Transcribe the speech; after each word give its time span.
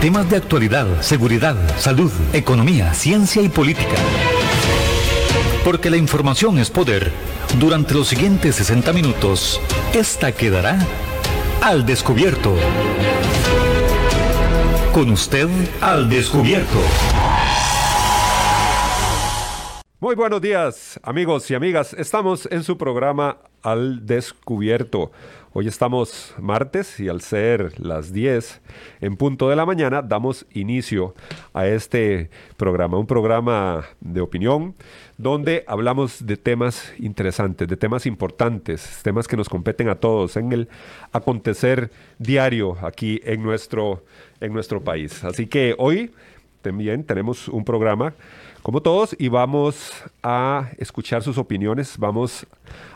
Temas 0.00 0.30
de 0.30 0.38
actualidad, 0.38 1.02
seguridad, 1.02 1.56
salud, 1.76 2.10
economía, 2.32 2.94
ciencia 2.94 3.42
y 3.42 3.50
política. 3.50 3.96
Porque 5.62 5.90
la 5.90 5.98
información 5.98 6.58
es 6.58 6.70
poder. 6.70 7.12
Durante 7.58 7.92
los 7.92 8.08
siguientes 8.08 8.54
60 8.54 8.94
minutos, 8.94 9.60
esta 9.92 10.32
quedará 10.32 10.78
al 11.60 11.84
descubierto. 11.84 12.54
Con 14.94 15.10
usted 15.10 15.48
al 15.82 16.08
descubierto. 16.08 16.78
Muy 20.00 20.14
buenos 20.14 20.40
días, 20.40 20.98
amigos 21.02 21.50
y 21.50 21.54
amigas. 21.54 21.92
Estamos 21.92 22.48
en 22.50 22.64
su 22.64 22.78
programa 22.78 23.36
Al 23.62 24.06
Descubierto. 24.06 25.12
Hoy 25.52 25.66
estamos 25.66 26.32
martes 26.38 27.00
y 27.00 27.08
al 27.08 27.22
ser 27.22 27.80
las 27.80 28.12
10 28.12 28.60
en 29.00 29.16
punto 29.16 29.48
de 29.48 29.56
la 29.56 29.66
mañana 29.66 30.00
damos 30.00 30.46
inicio 30.52 31.12
a 31.52 31.66
este 31.66 32.30
programa, 32.56 32.98
un 32.98 33.08
programa 33.08 33.84
de 34.00 34.20
opinión 34.20 34.76
donde 35.18 35.64
hablamos 35.66 36.24
de 36.24 36.36
temas 36.36 36.92
interesantes, 37.00 37.66
de 37.66 37.76
temas 37.76 38.06
importantes, 38.06 39.00
temas 39.02 39.26
que 39.26 39.36
nos 39.36 39.48
competen 39.48 39.88
a 39.88 39.96
todos 39.96 40.36
en 40.36 40.52
el 40.52 40.68
acontecer 41.10 41.90
diario 42.20 42.76
aquí 42.80 43.20
en 43.24 43.42
nuestro, 43.42 44.04
en 44.40 44.52
nuestro 44.52 44.80
país. 44.84 45.24
Así 45.24 45.48
que 45.48 45.74
hoy 45.78 46.12
también 46.62 47.02
tenemos 47.02 47.48
un 47.48 47.64
programa 47.64 48.14
como 48.62 48.82
todos 48.82 49.16
y 49.18 49.26
vamos 49.26 49.90
a 50.22 50.70
escuchar 50.78 51.24
sus 51.24 51.38
opiniones, 51.38 51.98
vamos 51.98 52.46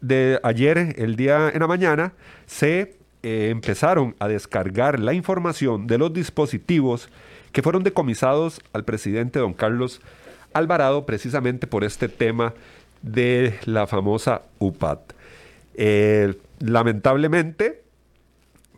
de 0.00 0.38
ayer, 0.42 0.94
el 0.96 1.16
día 1.16 1.50
en 1.52 1.60
la 1.60 1.66
mañana, 1.66 2.12
se 2.46 2.96
eh, 3.22 3.48
empezaron 3.50 4.14
a 4.18 4.28
descargar 4.28 5.00
la 5.00 5.12
información 5.12 5.86
de 5.86 5.98
los 5.98 6.12
dispositivos 6.12 7.08
que 7.52 7.62
fueron 7.62 7.82
decomisados 7.82 8.60
al 8.72 8.84
presidente 8.84 9.38
don 9.38 9.54
Carlos 9.54 10.00
Alvarado 10.52 11.04
precisamente 11.06 11.66
por 11.66 11.84
este 11.84 12.08
tema 12.08 12.54
de 13.02 13.58
la 13.64 13.86
famosa 13.86 14.42
UPAT. 14.58 15.12
Eh, 15.74 16.34
lamentablemente, 16.60 17.82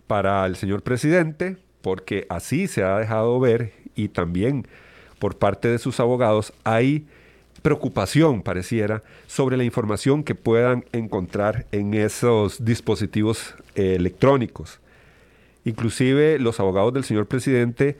para 0.07 0.45
el 0.47 0.57
señor 0.57 0.83
presidente, 0.83 1.57
porque 1.83 2.27
así 2.29 2.67
se 2.67 2.83
ha 2.83 2.99
dejado 2.99 3.39
ver 3.41 3.73
y 3.95 4.09
también 4.09 4.67
por 5.19 5.37
parte 5.39 5.69
de 5.69 5.79
sus 5.79 6.01
abogados 6.01 6.53
hay 6.65 7.07
preocupación, 7.63 8.43
pareciera, 8.43 9.03
sobre 9.27 9.57
la 9.57 9.65
información 9.65 10.25
que 10.25 10.35
puedan 10.35 10.85
encontrar 10.93 11.67
en 11.73 11.95
esos 11.95 12.65
dispositivos 12.65 13.55
eh, 13.75 13.95
electrónicos. 13.97 14.81
Inclusive 15.65 16.39
los 16.39 16.59
abogados 16.61 16.95
del 16.95 17.05
señor 17.05 17.27
presidente 17.27 17.99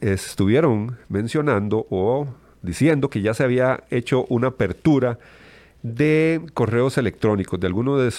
estuvieron 0.00 0.96
mencionando 1.08 1.86
o 1.90 2.28
diciendo 2.62 3.10
que 3.10 3.22
ya 3.22 3.34
se 3.34 3.42
había 3.42 3.82
hecho 3.90 4.24
una 4.28 4.48
apertura 4.48 5.18
de 5.82 6.40
correos 6.54 6.98
electrónicos, 6.98 7.58
de 7.58 7.66
alguno 7.66 7.98
de, 7.98 8.12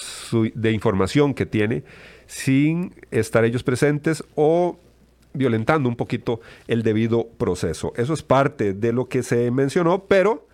de 0.54 0.72
información 0.72 1.32
que 1.32 1.46
tiene, 1.46 1.84
sin 2.26 2.94
estar 3.10 3.44
ellos 3.44 3.62
presentes 3.62 4.24
o 4.34 4.78
violentando 5.34 5.88
un 5.88 5.96
poquito 5.96 6.40
el 6.68 6.82
debido 6.82 7.26
proceso. 7.38 7.92
Eso 7.96 8.14
es 8.14 8.22
parte 8.22 8.72
de 8.72 8.92
lo 8.92 9.08
que 9.08 9.22
se 9.22 9.50
mencionó, 9.50 10.04
pero 10.04 10.46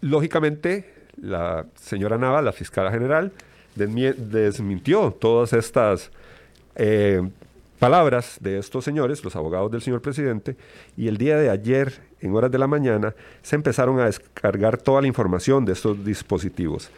lógicamente 0.00 0.92
la 1.20 1.66
señora 1.76 2.18
Nava, 2.18 2.42
la 2.42 2.52
fiscal 2.52 2.90
general, 2.90 3.32
desmintió 3.74 5.12
todas 5.12 5.52
estas 5.52 6.10
eh, 6.74 7.22
palabras 7.78 8.36
de 8.40 8.58
estos 8.58 8.84
señores, 8.84 9.24
los 9.24 9.34
abogados 9.36 9.70
del 9.70 9.82
señor 9.82 10.02
presidente, 10.02 10.56
y 10.96 11.08
el 11.08 11.16
día 11.16 11.36
de 11.36 11.50
ayer, 11.50 12.00
en 12.20 12.34
horas 12.34 12.50
de 12.50 12.58
la 12.58 12.66
mañana, 12.66 13.14
se 13.42 13.56
empezaron 13.56 13.98
a 13.98 14.06
descargar 14.06 14.78
toda 14.78 15.00
la 15.00 15.08
información 15.08 15.64
de 15.64 15.72
estos 15.72 16.04
dispositivos. 16.04 16.90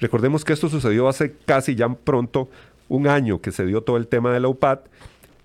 Recordemos 0.00 0.44
que 0.44 0.52
esto 0.52 0.68
sucedió 0.68 1.08
hace 1.08 1.34
casi 1.44 1.74
ya 1.74 1.88
pronto 1.88 2.48
un 2.88 3.06
año 3.06 3.40
que 3.40 3.52
se 3.52 3.66
dio 3.66 3.82
todo 3.82 3.96
el 3.96 4.06
tema 4.06 4.32
de 4.32 4.40
la 4.40 4.48
UPAD 4.48 4.80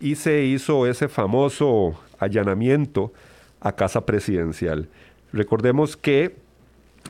y 0.06 0.14
se 0.14 0.44
hizo 0.44 0.86
ese 0.86 1.08
famoso 1.08 2.00
allanamiento 2.20 3.12
a 3.60 3.72
casa 3.72 4.06
presidencial. 4.06 4.88
Recordemos 5.34 5.98
que 5.98 6.36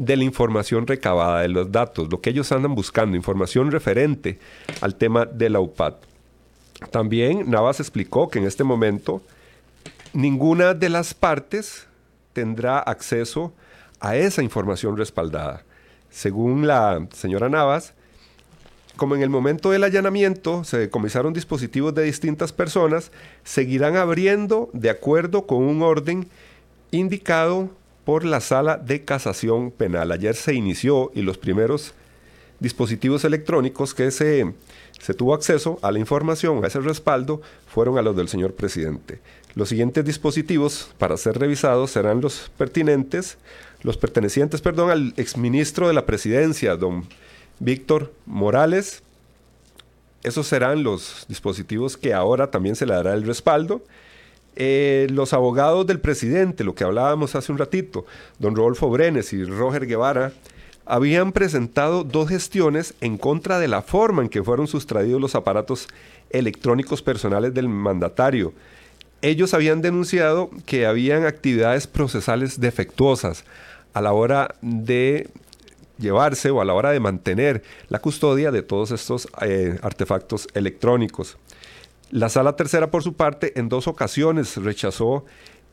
de 0.00 0.16
la 0.16 0.24
información 0.24 0.86
recabada, 0.86 1.42
de 1.42 1.48
los 1.48 1.70
datos, 1.70 2.10
lo 2.10 2.22
que 2.22 2.30
ellos 2.30 2.50
andan 2.52 2.74
buscando, 2.74 3.18
información 3.18 3.70
referente 3.70 4.38
al 4.80 4.94
tema 4.94 5.26
de 5.26 5.50
la 5.50 5.60
UPAD. 5.60 5.96
También 6.90 7.50
Navas 7.50 7.80
explicó 7.80 8.30
que 8.30 8.38
en 8.38 8.46
este 8.46 8.64
momento 8.64 9.20
ninguna 10.14 10.72
de 10.72 10.88
las 10.88 11.12
partes 11.12 11.86
tendrá 12.32 12.78
acceso 12.78 13.52
a 14.00 14.16
esa 14.16 14.42
información 14.42 14.96
respaldada. 14.96 15.64
Según 16.08 16.66
la 16.66 17.06
señora 17.12 17.50
Navas, 17.50 17.92
como 18.96 19.16
en 19.16 19.22
el 19.22 19.28
momento 19.28 19.70
del 19.70 19.84
allanamiento 19.84 20.64
se 20.64 20.78
decomisaron 20.78 21.34
dispositivos 21.34 21.94
de 21.94 22.04
distintas 22.04 22.54
personas, 22.54 23.12
seguirán 23.44 23.96
abriendo 23.96 24.70
de 24.72 24.88
acuerdo 24.88 25.46
con 25.46 25.58
un 25.58 25.82
orden 25.82 26.26
indicado 26.90 27.68
por 28.10 28.24
la 28.24 28.40
sala 28.40 28.76
de 28.76 29.04
casación 29.04 29.70
penal. 29.70 30.10
Ayer 30.10 30.34
se 30.34 30.52
inició 30.52 31.12
y 31.14 31.22
los 31.22 31.38
primeros 31.38 31.94
dispositivos 32.58 33.24
electrónicos 33.24 33.94
que 33.94 34.10
se, 34.10 34.52
se 34.98 35.14
tuvo 35.14 35.32
acceso 35.32 35.78
a 35.80 35.92
la 35.92 36.00
información, 36.00 36.64
a 36.64 36.66
ese 36.66 36.80
respaldo, 36.80 37.40
fueron 37.68 37.98
a 37.98 38.02
los 38.02 38.16
del 38.16 38.26
señor 38.26 38.54
presidente. 38.54 39.20
Los 39.54 39.68
siguientes 39.68 40.04
dispositivos 40.04 40.90
para 40.98 41.16
ser 41.16 41.38
revisados 41.38 41.92
serán 41.92 42.20
los 42.20 42.50
pertinentes, 42.58 43.38
los 43.82 43.96
pertenecientes, 43.96 44.60
perdón, 44.60 44.90
al 44.90 45.14
exministro 45.16 45.86
de 45.86 45.94
la 45.94 46.04
presidencia, 46.04 46.74
don 46.74 47.06
Víctor 47.60 48.12
Morales. 48.26 49.04
Esos 50.24 50.48
serán 50.48 50.82
los 50.82 51.26
dispositivos 51.28 51.96
que 51.96 52.12
ahora 52.12 52.50
también 52.50 52.74
se 52.74 52.86
le 52.86 52.94
dará 52.94 53.14
el 53.14 53.22
respaldo. 53.22 53.84
Eh, 54.56 55.06
los 55.10 55.32
abogados 55.32 55.86
del 55.86 56.00
presidente, 56.00 56.64
lo 56.64 56.74
que 56.74 56.84
hablábamos 56.84 57.34
hace 57.34 57.52
un 57.52 57.58
ratito, 57.58 58.04
don 58.38 58.56
Rodolfo 58.56 58.90
Brenes 58.90 59.32
y 59.32 59.44
Roger 59.44 59.86
Guevara, 59.86 60.32
habían 60.86 61.32
presentado 61.32 62.02
dos 62.02 62.28
gestiones 62.28 62.94
en 63.00 63.16
contra 63.16 63.58
de 63.60 63.68
la 63.68 63.80
forma 63.80 64.22
en 64.22 64.28
que 64.28 64.42
fueron 64.42 64.66
sustraídos 64.66 65.20
los 65.20 65.36
aparatos 65.36 65.86
electrónicos 66.30 67.00
personales 67.00 67.54
del 67.54 67.68
mandatario. 67.68 68.52
Ellos 69.22 69.54
habían 69.54 69.82
denunciado 69.82 70.50
que 70.66 70.86
habían 70.86 71.26
actividades 71.26 71.86
procesales 71.86 72.58
defectuosas 72.58 73.44
a 73.92 74.00
la 74.00 74.12
hora 74.12 74.56
de 74.62 75.28
llevarse 75.98 76.50
o 76.50 76.60
a 76.60 76.64
la 76.64 76.74
hora 76.74 76.90
de 76.90 77.00
mantener 77.00 77.62
la 77.88 78.00
custodia 78.00 78.50
de 78.50 78.62
todos 78.62 78.90
estos 78.90 79.28
eh, 79.42 79.78
artefactos 79.82 80.48
electrónicos. 80.54 81.36
La 82.10 82.28
sala 82.28 82.56
tercera, 82.56 82.90
por 82.90 83.04
su 83.04 83.14
parte, 83.14 83.58
en 83.58 83.68
dos 83.68 83.86
ocasiones 83.86 84.56
rechazó 84.56 85.24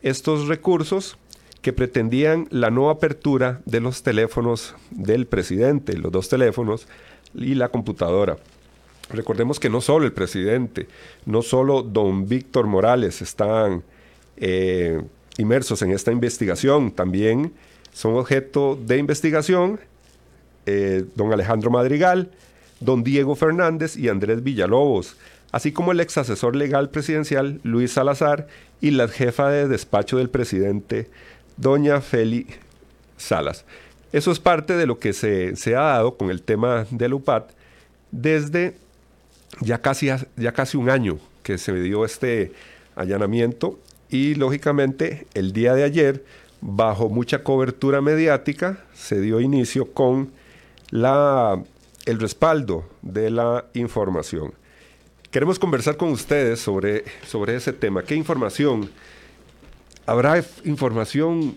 estos 0.02 0.46
recursos 0.46 1.18
que 1.62 1.72
pretendían 1.72 2.46
la 2.50 2.70
no 2.70 2.90
apertura 2.90 3.60
de 3.64 3.80
los 3.80 4.04
teléfonos 4.04 4.76
del 4.90 5.26
presidente, 5.26 5.98
los 5.98 6.12
dos 6.12 6.28
teléfonos 6.28 6.86
y 7.34 7.56
la 7.56 7.70
computadora. 7.70 8.36
Recordemos 9.10 9.58
que 9.58 9.68
no 9.68 9.80
solo 9.80 10.06
el 10.06 10.12
presidente, 10.12 10.86
no 11.26 11.42
solo 11.42 11.82
don 11.82 12.28
Víctor 12.28 12.68
Morales 12.68 13.20
están 13.20 13.82
eh, 14.36 15.02
inmersos 15.38 15.82
en 15.82 15.90
esta 15.90 16.12
investigación, 16.12 16.92
también 16.92 17.52
son 17.92 18.14
objeto 18.14 18.78
de 18.80 18.98
investigación 18.98 19.80
eh, 20.66 21.04
don 21.16 21.32
Alejandro 21.32 21.70
Madrigal, 21.70 22.30
don 22.78 23.02
Diego 23.02 23.34
Fernández 23.34 23.96
y 23.96 24.08
Andrés 24.08 24.44
Villalobos, 24.44 25.16
así 25.52 25.72
como 25.72 25.92
el 25.92 26.00
ex 26.00 26.18
asesor 26.18 26.56
legal 26.56 26.90
presidencial 26.90 27.60
Luis 27.62 27.92
Salazar 27.92 28.46
y 28.80 28.90
la 28.90 29.08
jefa 29.08 29.48
de 29.48 29.68
despacho 29.68 30.18
del 30.18 30.30
presidente, 30.30 31.08
doña 31.56 32.00
Feli 32.00 32.46
Salas. 33.16 33.64
Eso 34.12 34.30
es 34.30 34.38
parte 34.38 34.74
de 34.74 34.86
lo 34.86 34.98
que 34.98 35.12
se, 35.12 35.54
ha 35.76 35.80
dado 35.80 36.16
con 36.16 36.30
el 36.30 36.42
tema 36.42 36.86
del 36.90 37.14
UPAT 37.14 37.50
desde 38.10 38.74
ya 39.60 39.78
casi, 39.80 40.08
ya 40.36 40.52
casi 40.52 40.76
un 40.76 40.88
año 40.88 41.18
que 41.42 41.58
se 41.58 41.74
dio 41.74 42.04
este 42.04 42.52
allanamiento 42.96 43.78
y 44.10 44.34
lógicamente 44.34 45.26
el 45.34 45.52
día 45.52 45.74
de 45.74 45.84
ayer, 45.84 46.24
bajo 46.60 47.08
mucha 47.08 47.42
cobertura 47.42 48.00
mediática, 48.00 48.78
se 48.94 49.20
dio 49.20 49.40
inicio 49.40 49.92
con 49.92 50.30
la, 50.90 51.62
el 52.06 52.18
respaldo 52.18 52.88
de 53.02 53.30
la 53.30 53.66
información. 53.74 54.52
Queremos 55.30 55.58
conversar 55.58 55.98
con 55.98 56.08
ustedes 56.08 56.58
sobre, 56.58 57.04
sobre 57.26 57.54
ese 57.54 57.74
tema. 57.74 58.02
¿Qué 58.02 58.14
información? 58.14 58.88
¿Habrá 60.06 60.42
información 60.64 61.54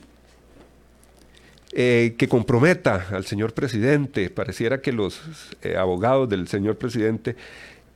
eh, 1.72 2.16
que 2.18 2.28
comprometa 2.28 3.08
al 3.12 3.26
señor 3.26 3.54
presidente? 3.54 4.30
Pareciera 4.30 4.82
que 4.82 4.92
los 4.92 5.22
eh, 5.62 5.78
abogados 5.78 6.28
del 6.28 6.50
señor 6.50 6.76
presidente 6.76 7.38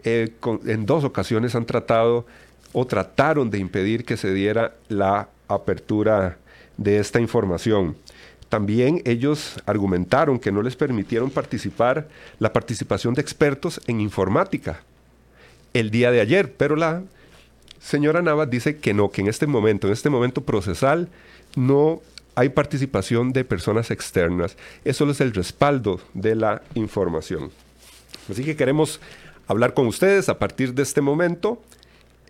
eh, 0.06 0.32
en 0.66 0.86
dos 0.86 1.04
ocasiones 1.04 1.56
han 1.56 1.66
tratado 1.66 2.26
o 2.72 2.88
trataron 2.88 3.50
de 3.50 3.58
impedir 3.58 4.06
que 4.06 4.16
se 4.16 4.34
diera 4.34 4.76
la 4.88 5.28
apertura 5.50 6.38
de 6.78 7.00
esta 7.00 7.20
información. 7.20 7.98
También 8.48 9.02
ellos 9.04 9.62
argumentaron 9.66 10.40
que 10.40 10.54
no 10.54 10.62
les 10.62 10.78
permitieron 10.78 11.32
participar 11.32 12.08
la 12.40 12.54
participación 12.54 13.14
de 13.14 13.22
expertos 13.22 13.82
en 13.88 14.00
informática 14.00 14.82
el 15.76 15.92
día 15.92 16.10
de 16.12 16.22
ayer, 16.22 16.54
pero 16.54 16.76
la 16.76 17.04
señora 17.80 18.24
Navas 18.24 18.50
dice 18.50 18.78
que 18.78 18.96
no, 18.96 19.10
que 19.10 19.22
en 19.22 19.28
este 19.28 19.46
momento, 19.46 19.86
en 19.88 19.94
este 19.94 20.10
momento 20.10 20.42
procesal, 20.42 21.10
no 21.56 22.02
hay 22.34 22.50
participación 22.50 23.32
de 23.32 23.46
personas 23.46 23.92
externas. 23.92 24.58
Eso 24.84 25.08
es 25.10 25.22
el 25.22 25.34
respaldo 25.34 26.02
de 26.14 26.34
la 26.36 26.64
información. 26.74 27.52
Así 28.30 28.44
que 28.44 28.56
queremos 28.56 29.00
hablar 29.48 29.76
con 29.76 29.86
ustedes 29.88 30.30
a 30.30 30.40
partir 30.40 30.74
de 30.74 30.82
este 30.82 31.02
momento. 31.02 31.62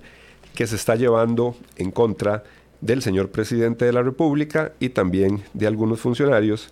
que 0.57 0.67
se 0.67 0.75
está 0.75 0.97
llevando 0.97 1.55
en 1.77 1.93
contra 1.93 2.43
del 2.81 3.03
señor 3.03 3.31
presidente 3.31 3.85
de 3.85 3.93
la 3.93 4.03
República 4.03 4.73
y 4.81 4.89
también 4.89 5.45
de 5.55 5.69
algunos 5.69 6.01
funcionarios 6.01 6.71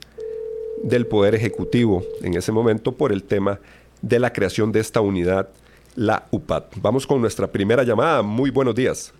del 0.82 1.06
Poder 1.06 1.36
Ejecutivo 1.36 2.02
en 2.22 2.34
ese 2.34 2.50
momento 2.50 2.92
por 2.92 3.12
el 3.12 3.22
tema 3.22 3.60
de 4.02 4.18
la 4.18 4.32
creación 4.32 4.72
de 4.72 4.80
esta 4.80 5.00
unidad, 5.00 5.48
la 5.94 6.26
UPAD. 6.32 6.64
Vamos 6.76 7.06
con 7.06 7.20
nuestra 7.20 7.46
primera 7.46 7.84
llamada. 7.84 8.22
Muy 8.22 8.50
buenos 8.50 8.74
días. 8.74 9.12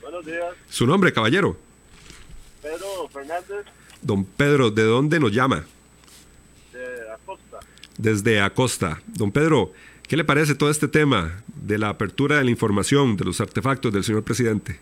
Buenos 0.00 0.24
días. 0.24 0.54
¿Su 0.68 0.86
nombre, 0.86 1.12
caballero? 1.12 1.56
Pedro 2.62 3.08
Fernández. 3.12 3.66
Don 4.00 4.24
Pedro, 4.24 4.70
¿de 4.70 4.84
dónde 4.84 5.18
nos 5.18 5.32
llama? 5.32 5.64
desde 7.98 8.40
Acosta. 8.40 9.00
Don 9.06 9.30
Pedro, 9.30 9.72
¿qué 10.08 10.16
le 10.16 10.24
parece 10.24 10.54
todo 10.54 10.70
este 10.70 10.88
tema 10.88 11.42
de 11.46 11.78
la 11.78 11.88
apertura 11.88 12.36
de 12.36 12.44
la 12.44 12.50
información 12.50 13.16
de 13.16 13.24
los 13.24 13.40
artefactos 13.40 13.92
del 13.92 14.04
señor 14.04 14.22
presidente? 14.22 14.78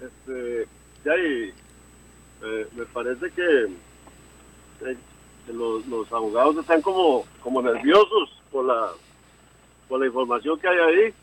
Este, 0.00 0.66
eh, 1.04 2.66
me 2.76 2.84
parece 2.86 3.30
que 3.30 3.64
eh, 4.86 4.96
los, 5.52 6.12
abogados 6.12 6.56
están 6.58 6.82
como, 6.82 7.24
como 7.40 7.62
nerviosos 7.62 8.40
por 8.50 8.64
la, 8.64 8.90
por 9.88 10.00
la 10.00 10.06
información 10.06 10.58
que 10.58 10.68
hay 10.68 10.78
ahí 10.78 11.14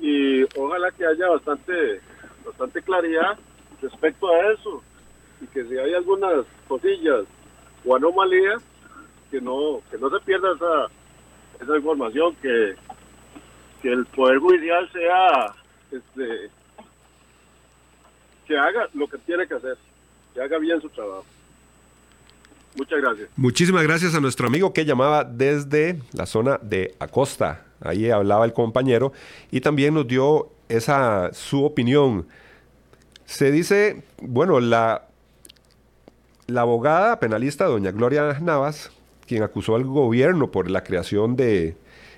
y 0.00 0.42
ojalá 0.58 0.90
que 0.90 1.06
haya 1.06 1.28
bastante, 1.28 2.00
bastante 2.44 2.82
claridad 2.82 3.38
respecto 3.80 4.28
a 4.28 4.52
eso 4.52 4.82
y 5.40 5.46
que 5.46 5.64
si 5.64 5.78
hay 5.78 5.94
algunas 5.94 6.44
cosillas 6.66 7.24
o 7.84 7.96
anomalías 7.96 8.62
que 9.30 9.40
no, 9.40 9.80
que 9.90 9.98
no 9.98 10.10
se 10.10 10.20
pierda 10.24 10.54
esa, 10.54 10.90
esa 11.60 11.76
información, 11.76 12.34
que, 12.42 12.74
que 13.82 13.92
el 13.92 14.06
Poder 14.06 14.38
Judicial 14.38 14.90
sea, 14.92 15.54
este, 15.90 16.50
que 18.46 18.58
haga 18.58 18.88
lo 18.94 19.06
que 19.06 19.18
tiene 19.18 19.46
que 19.46 19.54
hacer, 19.54 19.76
que 20.34 20.42
haga 20.42 20.58
bien 20.58 20.80
su 20.80 20.88
trabajo. 20.88 21.24
Muchas 22.76 23.00
gracias. 23.00 23.28
Muchísimas 23.36 23.82
gracias 23.82 24.14
a 24.14 24.20
nuestro 24.20 24.46
amigo 24.46 24.72
que 24.72 24.84
llamaba 24.84 25.24
desde 25.24 26.00
la 26.12 26.26
zona 26.26 26.58
de 26.62 26.94
Acosta. 26.98 27.66
Ahí 27.80 28.10
hablaba 28.10 28.44
el 28.44 28.52
compañero 28.52 29.12
y 29.50 29.60
también 29.60 29.94
nos 29.94 30.06
dio 30.06 30.50
esa 30.68 31.32
su 31.34 31.64
opinión. 31.64 32.26
Se 33.26 33.50
dice, 33.50 34.04
bueno, 34.20 34.60
la, 34.60 35.08
la 36.46 36.62
abogada 36.62 37.18
penalista 37.20 37.66
doña 37.66 37.90
Gloria 37.90 38.38
Navas 38.40 38.90
quien 39.32 39.42
acusó 39.42 39.76
al 39.76 39.84
gobierno 39.84 40.50
por 40.50 40.70
la 40.70 40.84
creación 40.84 41.36
de 41.36 41.74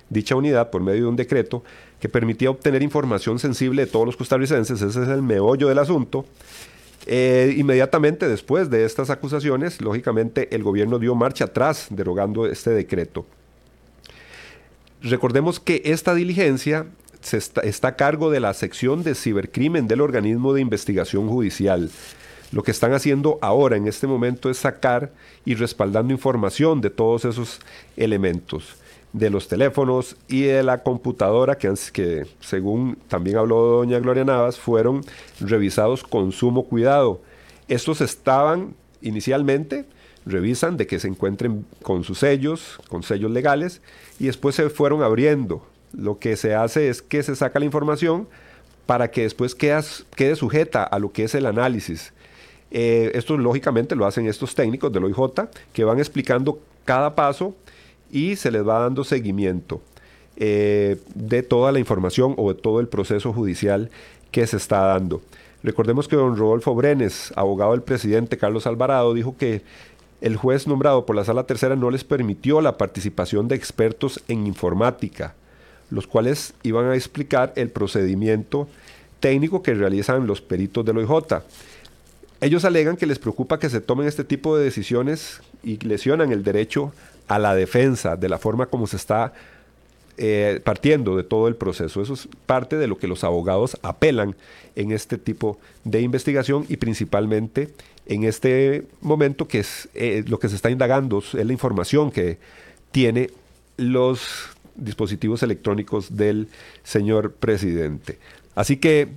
dicha 0.09 0.35
unidad 0.35 0.69
por 0.69 0.81
medio 0.81 1.03
de 1.03 1.07
un 1.07 1.15
decreto 1.15 1.63
que 1.99 2.09
permitía 2.09 2.49
obtener 2.49 2.83
información 2.83 3.39
sensible 3.39 3.85
de 3.85 3.91
todos 3.91 4.05
los 4.05 4.17
costarricenses, 4.17 4.81
ese 4.81 5.03
es 5.03 5.07
el 5.07 5.21
meollo 5.21 5.69
del 5.69 5.79
asunto. 5.79 6.25
Eh, 7.07 7.53
inmediatamente 7.57 8.27
después 8.27 8.69
de 8.69 8.83
estas 8.83 9.09
acusaciones, 9.09 9.79
lógicamente 9.79 10.53
el 10.53 10.61
gobierno 10.61 10.99
dio 10.99 11.15
marcha 11.15 11.45
atrás 11.45 11.87
derogando 11.89 12.47
este 12.47 12.71
decreto. 12.71 13.25
Recordemos 15.01 15.61
que 15.61 15.83
esta 15.85 16.13
diligencia 16.15 16.87
está, 17.31 17.61
está 17.61 17.89
a 17.89 17.95
cargo 17.95 18.29
de 18.29 18.41
la 18.41 18.53
sección 18.53 19.03
de 19.03 19.15
cibercrimen 19.15 19.87
del 19.87 20.01
organismo 20.01 20.53
de 20.53 20.61
investigación 20.61 21.29
judicial. 21.29 21.89
Lo 22.51 22.63
que 22.63 22.71
están 22.71 22.93
haciendo 22.93 23.37
ahora 23.41 23.77
en 23.77 23.87
este 23.87 24.07
momento 24.07 24.49
es 24.49 24.57
sacar 24.57 25.11
y 25.45 25.55
respaldando 25.55 26.13
información 26.13 26.81
de 26.81 26.89
todos 26.89 27.25
esos 27.25 27.59
elementos. 27.97 28.75
de 29.13 29.29
los 29.29 29.47
teléfonos 29.47 30.17
y 30.27 30.41
de 30.41 30.61
la 30.61 30.83
computadora 30.83 31.57
que, 31.57 31.73
que 31.93 32.27
según 32.41 32.97
también 33.07 33.37
habló 33.37 33.61
doña 33.61 33.97
Gloria 33.99 34.25
Navas, 34.25 34.59
fueron 34.59 35.05
revisados 35.39 36.03
con 36.03 36.33
sumo 36.33 36.65
cuidado. 36.65 37.21
Estos 37.69 38.01
estaban 38.01 38.75
inicialmente, 39.01 39.85
revisan 40.25 40.75
de 40.75 40.85
que 40.85 40.99
se 40.99 41.07
encuentren 41.07 41.65
con 41.81 42.03
sus 42.03 42.19
sellos, 42.19 42.77
con 42.89 43.03
sellos 43.03 43.31
legales, 43.31 43.81
y 44.19 44.25
después 44.25 44.55
se 44.55 44.69
fueron 44.69 45.01
abriendo. 45.01 45.65
Lo 45.93 46.19
que 46.19 46.35
se 46.35 46.53
hace 46.53 46.89
es 46.89 47.01
que 47.01 47.23
se 47.23 47.37
saca 47.37 47.59
la 47.59 47.65
información 47.65 48.27
para 48.85 49.11
que 49.11 49.21
después 49.21 49.55
quede 49.55 50.35
sujeta 50.35 50.83
a 50.83 50.99
lo 50.99 51.13
que 51.13 51.23
es 51.23 51.35
el 51.35 51.45
análisis. 51.45 52.11
Eh, 52.71 53.11
esto 53.13 53.37
lógicamente 53.37 53.95
lo 53.95 54.05
hacen 54.05 54.27
estos 54.27 54.55
técnicos 54.55 54.91
del 54.91 55.05
OIJ 55.05 55.49
que 55.71 55.83
van 55.83 55.99
explicando 55.99 56.59
cada 56.83 57.15
paso 57.15 57.55
y 58.11 58.35
se 58.35 58.51
les 58.51 58.67
va 58.67 58.79
dando 58.79 59.03
seguimiento 59.03 59.81
eh, 60.37 60.97
de 61.13 61.43
toda 61.43 61.71
la 61.71 61.79
información 61.79 62.33
o 62.37 62.53
de 62.53 62.59
todo 62.59 62.79
el 62.79 62.87
proceso 62.87 63.31
judicial 63.31 63.89
que 64.31 64.45
se 64.47 64.57
está 64.57 64.81
dando. 64.81 65.21
Recordemos 65.63 66.07
que 66.07 66.15
don 66.15 66.37
Rodolfo 66.37 66.75
Brenes, 66.75 67.33
abogado 67.35 67.71
del 67.71 67.81
presidente 67.81 68.37
Carlos 68.37 68.67
Alvarado, 68.67 69.13
dijo 69.13 69.35
que 69.37 69.61
el 70.21 70.35
juez 70.35 70.67
nombrado 70.67 71.05
por 71.05 71.15
la 71.15 71.25
Sala 71.25 71.45
Tercera 71.45 71.75
no 71.75 71.89
les 71.89 72.03
permitió 72.03 72.61
la 72.61 72.77
participación 72.77 73.47
de 73.47 73.55
expertos 73.55 74.21
en 74.27 74.45
informática, 74.45 75.35
los 75.89 76.07
cuales 76.07 76.53
iban 76.63 76.85
a 76.89 76.95
explicar 76.95 77.53
el 77.55 77.69
procedimiento 77.69 78.67
técnico 79.19 79.63
que 79.63 79.73
realizan 79.73 80.27
los 80.27 80.41
peritos 80.41 80.85
del 80.85 80.97
OIJ. 80.97 81.41
Ellos 82.41 82.65
alegan 82.65 82.97
que 82.97 83.05
les 83.05 83.19
preocupa 83.19 83.59
que 83.59 83.69
se 83.69 83.81
tomen 83.81 84.07
este 84.07 84.23
tipo 84.23 84.57
de 84.57 84.63
decisiones 84.63 85.41
y 85.63 85.77
lesionan 85.77 86.31
el 86.31 86.43
derecho 86.43 86.93
a 87.27 87.39
la 87.39 87.55
defensa 87.55 88.17
de 88.17 88.29
la 88.29 88.37
forma 88.37 88.67
como 88.67 88.87
se 88.87 88.97
está 88.97 89.33
eh, 90.17 90.61
partiendo 90.63 91.17
de 91.17 91.23
todo 91.23 91.47
el 91.47 91.55
proceso. 91.55 92.01
Eso 92.01 92.13
es 92.13 92.27
parte 92.45 92.77
de 92.77 92.87
lo 92.87 92.97
que 92.97 93.07
los 93.07 93.23
abogados 93.23 93.77
apelan 93.81 94.35
en 94.75 94.91
este 94.91 95.17
tipo 95.17 95.59
de 95.83 96.01
investigación 96.01 96.65
y 96.69 96.77
principalmente 96.77 97.69
en 98.05 98.23
este 98.23 98.85
momento 99.01 99.47
que 99.47 99.59
es 99.59 99.89
eh, 99.93 100.23
lo 100.27 100.39
que 100.39 100.49
se 100.49 100.55
está 100.55 100.69
indagando, 100.69 101.19
es 101.19 101.33
la 101.33 101.51
información 101.51 102.11
que 102.11 102.37
tiene 102.91 103.29
los 103.77 104.21
dispositivos 104.75 105.41
electrónicos 105.43 106.15
del 106.15 106.47
señor 106.83 107.33
presidente. 107.33 108.19
Así 108.55 108.77
que 108.77 109.09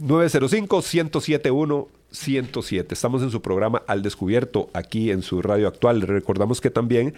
905-107-107. 2.12 2.92
Estamos 2.92 3.22
en 3.22 3.30
su 3.30 3.42
programa 3.42 3.82
Al 3.86 4.02
Descubierto 4.02 4.70
aquí 4.72 5.10
en 5.10 5.22
su 5.22 5.42
radio 5.42 5.68
actual. 5.68 6.02
Recordamos 6.02 6.60
que 6.60 6.70
también 6.70 7.14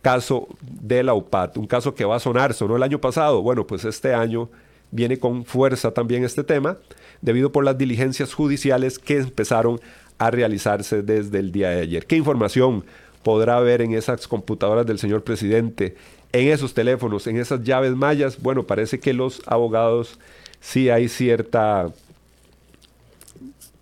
caso 0.02 0.48
de 0.62 1.04
la 1.04 1.14
UPAT, 1.14 1.58
un 1.58 1.68
caso 1.68 1.96
que 1.96 2.06
va 2.06 2.18
a 2.18 2.20
sonar, 2.20 2.54
sonó 2.54 2.76
el 2.76 2.84
año 2.84 3.00
pasado, 3.00 3.42
bueno, 3.42 3.66
pues 3.66 3.86
este 3.86 4.14
año 4.14 4.50
viene 4.92 5.18
con 5.18 5.46
fuerza 5.46 5.92
también 5.92 6.24
este 6.24 6.44
tema, 6.44 6.78
debido 7.22 7.52
por 7.52 7.64
las 7.64 7.78
diligencias 7.78 8.34
judiciales 8.34 9.00
que 9.00 9.18
empezaron 9.18 9.80
a 10.18 10.30
realizarse 10.30 11.02
desde 11.02 11.40
el 11.40 11.52
día 11.52 11.70
de 11.70 11.82
ayer. 11.82 12.06
¿Qué 12.06 12.18
información 12.18 12.86
podrá 13.24 13.58
haber 13.58 13.82
en 13.82 13.94
esas 13.94 14.28
computadoras 14.28 14.86
del 14.86 15.00
señor 15.00 15.24
presidente, 15.24 15.96
en 16.32 16.50
esos 16.50 16.74
teléfonos, 16.74 17.28
en 17.28 17.38
esas 17.38 17.64
llaves 17.64 17.96
mayas? 17.96 18.42
Bueno, 18.42 18.64
parece 18.64 19.00
que 19.00 19.14
los 19.14 19.42
abogados 19.46 20.20
sí 20.60 20.90
hay 20.90 21.08
cierta... 21.08 21.90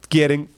quieren, 0.10 0.50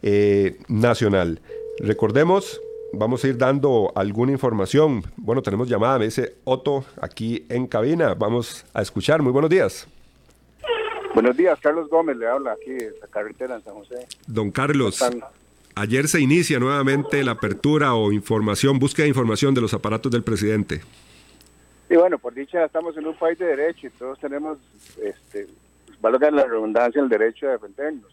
eh, 0.03 0.59
nacional. 0.69 1.41
Recordemos, 1.79 2.61
vamos 2.93 3.25
a 3.25 3.29
ir 3.29 3.39
dando 3.39 3.93
alguna 3.95 4.33
información. 4.33 5.05
Bueno, 5.17 5.41
tenemos 5.41 5.71
llamada, 5.71 5.99
me 5.99 6.05
dice 6.05 6.35
Otto 6.45 6.85
aquí 7.01 7.47
en 7.49 7.67
cabina. 7.67 8.13
Vamos 8.13 8.67
a 8.75 8.83
escuchar. 8.83 9.23
Muy 9.23 9.33
buenos 9.33 9.51
días. 9.51 9.89
Buenos 11.15 11.37
días, 11.37 11.59
Carlos 11.61 11.89
Gómez 11.89 12.17
le 12.17 12.29
habla 12.29 12.53
aquí 12.53 12.71
de 12.71 12.95
la 13.01 13.07
carretera 13.09 13.57
en 13.57 13.65
San 13.65 13.75
José. 13.75 14.07
Don 14.27 14.51
Carlos, 14.53 15.05
ayer 15.75 16.07
se 16.09 16.21
inicia 16.21 16.61
nuevamente 16.61 17.25
la 17.25 17.33
apertura 17.33 17.95
o 17.95 18.13
información, 18.13 18.79
búsqueda 18.79 19.05
de 19.05 19.09
información 19.09 19.53
de 19.53 19.61
los 19.61 19.75
aparatos 19.75 20.13
del 20.13 20.23
presidente. 20.23 20.81
Y 21.89 21.97
bueno, 21.97 22.19
por 22.19 22.33
dicha 22.33 22.65
estamos 22.65 22.97
en 22.97 23.07
un 23.07 23.17
país 23.17 23.37
de 23.39 23.47
derecho 23.47 23.89
y 23.89 23.91
todos 23.91 24.21
tenemos, 24.21 24.59
este, 25.03 25.49
valga 26.01 26.31
la 26.31 26.45
redundancia, 26.45 27.03
el 27.03 27.09
derecho 27.09 27.49
a 27.49 27.53
defendernos. 27.53 28.13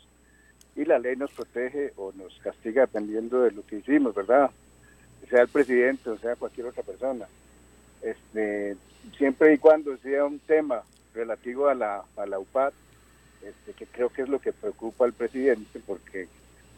Y 0.76 0.84
la 0.84 0.98
ley 0.98 1.16
nos 1.16 1.32
protege 1.32 1.94
o 1.96 2.12
nos 2.14 2.34
castiga 2.40 2.82
dependiendo 2.82 3.42
de 3.42 3.52
lo 3.52 3.64
que 3.66 3.78
hicimos, 3.78 4.16
¿verdad? 4.16 4.50
Sea 5.30 5.44
el 5.44 5.48
presidente 5.48 6.10
o 6.10 6.18
sea 6.18 6.36
cualquier 6.36 6.68
otra 6.68 6.82
persona. 6.82 7.28
Este, 8.02 8.76
siempre 9.18 9.54
y 9.54 9.58
cuando 9.60 9.96
sea 9.98 10.26
un 10.26 10.40
tema 10.40 10.82
relativo 11.14 11.68
a 11.68 11.76
la, 11.76 12.04
a 12.16 12.26
la 12.26 12.40
UPAD, 12.40 12.74
este, 13.48 13.74
que 13.74 13.86
creo 13.86 14.10
que 14.10 14.24
es 14.24 14.30
lo 14.30 14.40
que 14.40 14.52
preocupa 14.52 15.06
al 15.06 15.14
presidente, 15.14 15.80
porque 15.86 16.28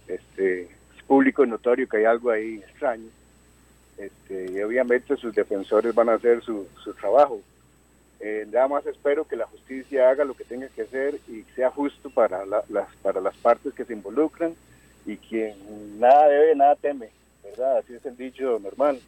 este, 0.08 0.64
es 0.64 1.04
público 1.08 1.44
y 1.44 1.48
notorio 1.48 1.88
que 1.88 1.98
hay 1.98 2.06
algo 2.06 2.30
ahí 2.30 2.56
extraño. 2.56 3.10
Este, 3.98 4.52
y 4.52 4.62
obviamente 4.62 5.18
sus 5.18 5.34
defensores 5.34 5.94
van 5.94 6.10
a 6.10 6.14
hacer 6.14 6.42
su, 6.42 6.68
su 6.84 6.94
trabajo. 6.94 7.42
Eh, 8.22 8.46
nada 8.52 8.68
más 8.68 8.86
espero 8.86 9.26
que 9.26 9.36
la 9.36 9.48
justicia 9.48 10.10
haga 10.10 10.26
lo 10.26 10.34
que 10.34 10.44
tenga 10.44 10.68
que 10.68 10.82
hacer 10.84 11.20
y 11.28 11.44
sea 11.56 11.72
justo 11.72 12.10
para, 12.10 12.46
las, 12.46 12.66
para 13.02 13.22
las 13.22 13.36
partes 13.38 13.74
que 13.74 13.86
se 13.86 13.94
involucran 13.94 14.54
y 15.06 15.16
quien 15.18 15.56
nada 16.00 16.28
debe, 16.28 16.56
nada 16.56 16.76
teme, 16.76 17.10
¿verdad? 17.44 17.78
Así 17.78 17.94
es 17.94 18.06
el 18.06 18.18
dicho 18.18 18.60
normal. 18.60 19.00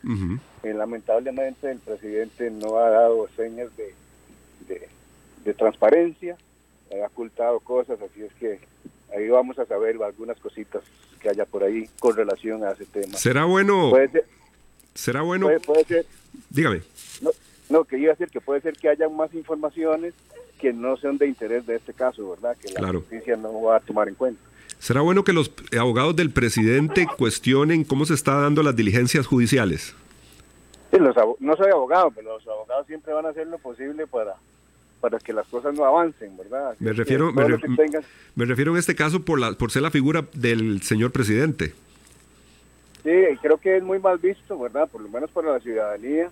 Eh, 0.63 0.73
lamentablemente 0.73 1.69
el 1.69 1.79
presidente 1.79 2.49
no 2.49 2.77
ha 2.77 2.89
dado 2.89 3.27
señas 3.35 3.69
de, 3.75 3.93
de 5.43 5.53
transparencia, 5.53 6.37
ha 6.99 7.07
ocultado 7.07 7.59
cosas, 7.59 7.99
así 8.01 8.23
es 8.23 8.33
que 8.33 8.59
ahí 9.15 9.27
vamos 9.29 9.57
a 9.59 9.65
saber 9.65 9.97
algunas 10.03 10.39
cositas 10.39 10.83
que 11.19 11.29
haya 11.29 11.45
por 11.45 11.63
ahí 11.63 11.89
con 11.99 12.15
relación 12.15 12.63
a 12.63 12.71
ese 12.71 12.85
tema. 12.85 13.17
¿Será 13.17 13.45
bueno? 13.45 13.91
¿Será 14.93 15.21
bueno? 15.21 15.49
Puede, 15.65 15.85
ser. 15.85 16.05
Dígame. 16.49 16.81
No, 17.21 17.31
no, 17.69 17.83
que 17.85 17.97
iba 17.97 18.11
a 18.11 18.15
decir 18.15 18.29
que 18.29 18.41
puede 18.41 18.61
ser 18.61 18.73
que 18.73 18.89
haya 18.89 19.07
más 19.07 19.33
informaciones 19.33 20.13
que 20.59 20.73
no 20.73 20.97
sean 20.97 21.17
de 21.17 21.27
interés 21.27 21.65
de 21.65 21.75
este 21.75 21.93
caso, 21.93 22.29
¿verdad? 22.29 22.55
Que 22.57 22.73
la 22.73 22.89
justicia 22.89 23.35
no 23.35 23.61
va 23.61 23.77
a 23.77 23.79
tomar 23.79 24.07
en 24.09 24.15
cuenta. 24.15 24.41
¿Será 24.79 25.01
bueno 25.01 25.23
que 25.23 25.33
los 25.33 25.51
abogados 25.79 26.15
del 26.15 26.31
presidente 26.31 27.07
cuestionen 27.17 27.83
cómo 27.83 28.05
se 28.05 28.15
están 28.15 28.41
dando 28.41 28.63
las 28.63 28.75
diligencias 28.75 29.27
judiciales? 29.27 29.95
no 31.39 31.55
soy 31.55 31.71
abogado, 31.71 32.11
pero 32.11 32.33
los 32.33 32.47
abogados 32.47 32.85
siempre 32.87 33.13
van 33.13 33.25
a 33.25 33.29
hacer 33.29 33.47
lo 33.47 33.57
posible 33.59 34.05
para, 34.07 34.35
para 35.01 35.19
que 35.19 35.33
las 35.33 35.47
cosas 35.47 35.73
no 35.73 35.83
avancen, 35.83 36.37
¿verdad? 36.37 36.75
me 36.79 36.93
refiero, 36.93 37.33
me, 37.33 38.45
refiero 38.45 38.71
en 38.71 38.77
este 38.77 38.95
caso 38.95 39.25
por, 39.25 39.39
la, 39.39 39.53
por 39.53 39.71
ser 39.71 39.81
la 39.81 39.91
figura 39.91 40.25
del 40.33 40.81
señor 40.83 41.11
presidente. 41.11 41.73
Sí, 43.03 43.09
creo 43.41 43.57
que 43.57 43.77
es 43.77 43.83
muy 43.83 43.99
mal 43.99 44.19
visto, 44.19 44.57
¿verdad? 44.59 44.87
Por 44.87 45.01
lo 45.01 45.09
menos 45.09 45.31
para 45.31 45.53
la 45.53 45.59
ciudadanía. 45.59 46.29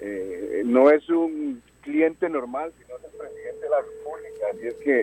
Eh, 0.00 0.62
no 0.64 0.90
es 0.90 1.08
un 1.08 1.60
cliente 1.82 2.28
normal, 2.28 2.72
sino 2.78 2.96
es 2.96 3.04
el 3.04 3.18
presidente 3.18 3.60
de 3.64 3.70
la 3.70 3.78
República. 3.78 4.46
Así 4.52 4.66
es 4.68 4.74
que 4.74 5.00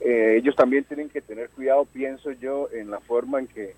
eh, 0.00 0.36
ellos 0.36 0.54
también 0.54 0.84
tienen 0.84 1.08
que 1.08 1.20
tener 1.20 1.50
cuidado, 1.50 1.84
pienso 1.84 2.30
yo, 2.30 2.68
en 2.72 2.90
la 2.90 3.00
forma 3.00 3.40
en 3.40 3.48
que 3.48 3.74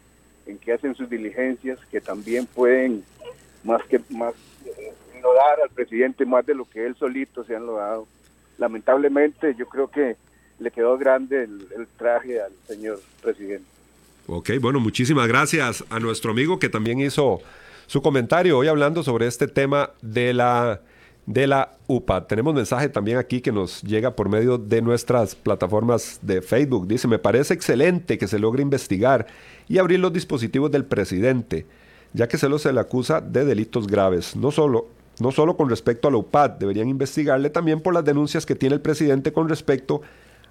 en 0.46 0.58
que 0.58 0.72
hacen 0.72 0.94
sus 0.94 1.08
diligencias, 1.10 1.78
que 1.90 2.00
también 2.00 2.46
pueden 2.46 3.04
más 3.64 3.82
que 3.84 4.00
más 4.10 4.34
eh, 4.64 4.92
al 5.62 5.70
presidente 5.70 6.24
más 6.24 6.46
de 6.46 6.54
lo 6.54 6.64
que 6.64 6.86
él 6.86 6.96
solito 6.96 7.44
se 7.44 7.54
han 7.54 7.66
logrado. 7.66 8.06
Lamentablemente, 8.58 9.54
yo 9.58 9.66
creo 9.66 9.88
que 9.88 10.16
le 10.58 10.70
quedó 10.70 10.98
grande 10.98 11.44
el 11.44 11.86
traje 11.96 12.40
al 12.42 12.52
señor 12.66 13.00
presidente. 13.22 13.78
Ok, 14.30 14.50
bueno, 14.60 14.78
muchísimas 14.78 15.26
gracias 15.26 15.82
a 15.88 15.98
nuestro 16.00 16.32
amigo 16.32 16.58
que 16.58 16.68
también 16.68 17.00
hizo 17.00 17.40
su 17.86 18.02
comentario 18.02 18.58
hoy 18.58 18.68
hablando 18.68 19.02
sobre 19.02 19.26
este 19.26 19.48
tema 19.48 19.90
de 20.02 20.34
la 20.34 20.82
de 21.24 21.46
la 21.46 21.76
UPA. 21.86 22.26
Tenemos 22.26 22.54
mensaje 22.54 22.90
también 22.90 23.16
aquí 23.16 23.40
que 23.40 23.52
nos 23.52 23.82
llega 23.82 24.14
por 24.14 24.28
medio 24.28 24.58
de 24.58 24.82
nuestras 24.82 25.34
plataformas 25.34 26.18
de 26.22 26.42
Facebook. 26.42 26.86
Dice, 26.88 27.08
me 27.08 27.18
parece 27.18 27.54
excelente 27.54 28.18
que 28.18 28.26
se 28.26 28.38
logre 28.38 28.62
investigar 28.62 29.26
y 29.66 29.78
abrir 29.78 30.00
los 30.00 30.12
dispositivos 30.12 30.70
del 30.70 30.84
presidente, 30.84 31.66
ya 32.14 32.28
que 32.28 32.38
solo 32.38 32.58
se 32.58 32.72
le 32.72 32.80
acusa 32.80 33.20
de 33.20 33.44
delitos 33.44 33.86
graves. 33.86 34.36
No 34.36 34.50
solo, 34.50 34.88
no 35.20 35.32
solo 35.32 35.56
con 35.56 35.68
respecto 35.68 36.08
a 36.08 36.10
la 36.10 36.18
UPAD, 36.18 36.50
deberían 36.52 36.88
investigarle 36.88 37.50
también 37.50 37.80
por 37.80 37.94
las 37.94 38.04
denuncias 38.04 38.46
que 38.46 38.54
tiene 38.54 38.74
el 38.76 38.80
presidente 38.80 39.32
con 39.32 39.48
respecto 39.48 40.02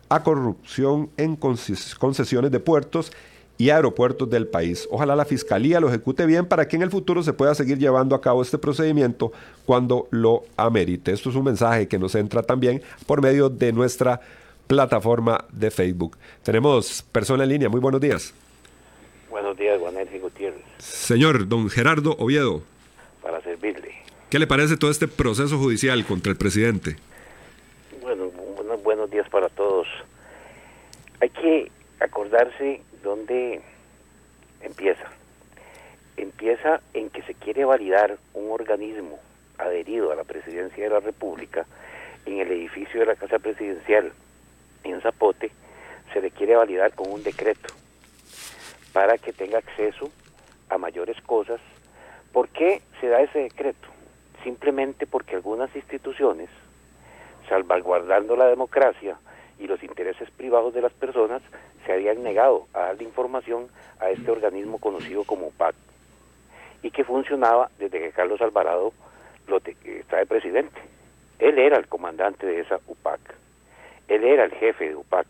a 0.09 0.24
corrupción 0.24 1.09
en 1.17 1.36
concesiones 1.36 2.51
de 2.51 2.59
puertos 2.59 3.12
y 3.57 3.71
aeropuertos 3.71 4.29
del 4.29 4.47
país. 4.47 4.88
Ojalá 4.91 5.15
la 5.15 5.25
Fiscalía 5.25 5.79
lo 5.79 5.89
ejecute 5.89 6.25
bien 6.25 6.45
para 6.45 6.67
que 6.67 6.75
en 6.75 6.83
el 6.83 6.91
futuro 6.91 7.24
se 7.24 7.33
pueda 7.33 7.55
seguir 7.55 7.79
llevando 7.79 8.15
a 8.15 8.21
cabo 8.21 8.41
este 8.41 8.57
procedimiento 8.57 9.31
cuando 9.65 10.07
lo 10.12 10.43
amerite. 10.55 11.12
Esto 11.12 11.29
es 11.29 11.36
un 11.36 11.45
mensaje 11.45 11.88
que 11.88 11.97
nos 11.97 12.13
entra 12.15 12.43
también 12.43 12.81
por 13.05 13.21
medio 13.21 13.50
de 13.50 13.74
nuestra 13.74 14.21
plataforma 14.67 15.45
de 15.51 15.71
Facebook. 15.71 16.17
Tenemos 16.43 17.01
persona 17.01 17.43
en 17.43 17.50
línea. 17.50 17.69
Muy 17.69 17.79
buenos 17.79 18.01
días. 18.01 18.33
Buenos 19.29 19.57
días, 19.57 19.79
Juan 19.79 19.95
Gutiérrez. 20.21 20.62
Señor 20.77 21.47
don 21.47 21.69
Gerardo 21.69 22.15
Oviedo. 22.19 22.62
Para 23.21 23.41
servirle. 23.41 23.87
¿Qué 24.29 24.39
le 24.39 24.48
parece 24.48 24.75
todo 24.75 24.91
este 24.91 25.07
proceso 25.07 25.57
judicial 25.57 26.05
contra 26.05 26.31
el 26.34 26.38
presidente? 26.38 26.98
Bueno, 28.01 28.29
buenos 28.84 29.10
días 29.10 29.29
para 29.29 29.48
todos. 29.48 29.88
Hay 31.22 31.29
que 31.29 31.72
acordarse 32.01 32.81
dónde 33.01 33.62
empieza. 34.62 35.05
Empieza 36.17 36.81
en 36.93 37.10
que 37.10 37.22
se 37.22 37.36
quiere 37.36 37.63
validar 37.63 38.17
un 38.34 38.51
organismo 38.51 39.17
adherido 39.57 40.12
a 40.12 40.15
la 40.15 40.25
presidencia 40.25 40.84
de 40.84 40.89
la 40.89 41.00
República 41.00 41.65
en 42.25 42.39
el 42.39 42.51
edificio 42.51 43.00
de 43.00 43.05
la 43.05 43.15
Casa 43.15 43.39
Presidencial 43.39 44.12
en 44.84 45.00
Zapote, 45.00 45.51
se 46.13 46.19
le 46.19 46.31
quiere 46.31 46.57
validar 46.57 46.93
con 46.93 47.10
un 47.10 47.24
decreto 47.24 47.74
para 48.91 49.17
que 49.17 49.31
tenga 49.31 49.60
acceso 49.60 50.12
a 50.67 50.77
mayores 50.77 51.22
cosas. 51.22 51.62
¿Por 52.34 52.50
qué 52.50 52.81
se 53.00 53.07
da 53.07 53.22
ese 53.22 53.39
decreto? 53.39 53.96
Simplemente 54.47 55.05
porque 55.05 55.35
algunas 55.35 55.75
instituciones, 55.75 56.49
salvaguardando 57.49 58.38
la 58.38 58.45
democracia 58.45 59.17
y 59.60 59.67
los 59.67 59.83
intereses 59.83 60.31
privados 60.31 60.73
de 60.73 60.81
las 60.81 60.93
personas, 60.93 61.41
se 61.86 61.91
habían 61.91 62.23
negado 62.23 62.65
a 62.73 62.83
darle 62.83 63.03
información 63.03 63.67
a 63.99 64.10
este 64.10 64.31
organismo 64.31 64.79
conocido 64.79 65.25
como 65.25 65.47
UPAC 65.47 65.75
y 66.81 66.91
que 66.91 67.03
funcionaba 67.03 67.69
desde 67.77 67.99
que 67.99 68.12
Carlos 68.12 68.39
Alvarado 68.39 68.93
lo 69.47 69.57
está 69.57 70.15
de 70.15 70.25
presidente. 70.25 70.79
Él 71.39 71.60
era 71.60 71.75
el 71.75 71.88
comandante 71.88 72.45
de 72.45 72.62
esa 72.62 72.79
UPAC. 72.88 73.19
Él 74.07 74.23
era 74.23 74.45
el 74.45 74.51
jefe 74.51 74.88
de 74.88 74.95
UPAC, 74.95 75.27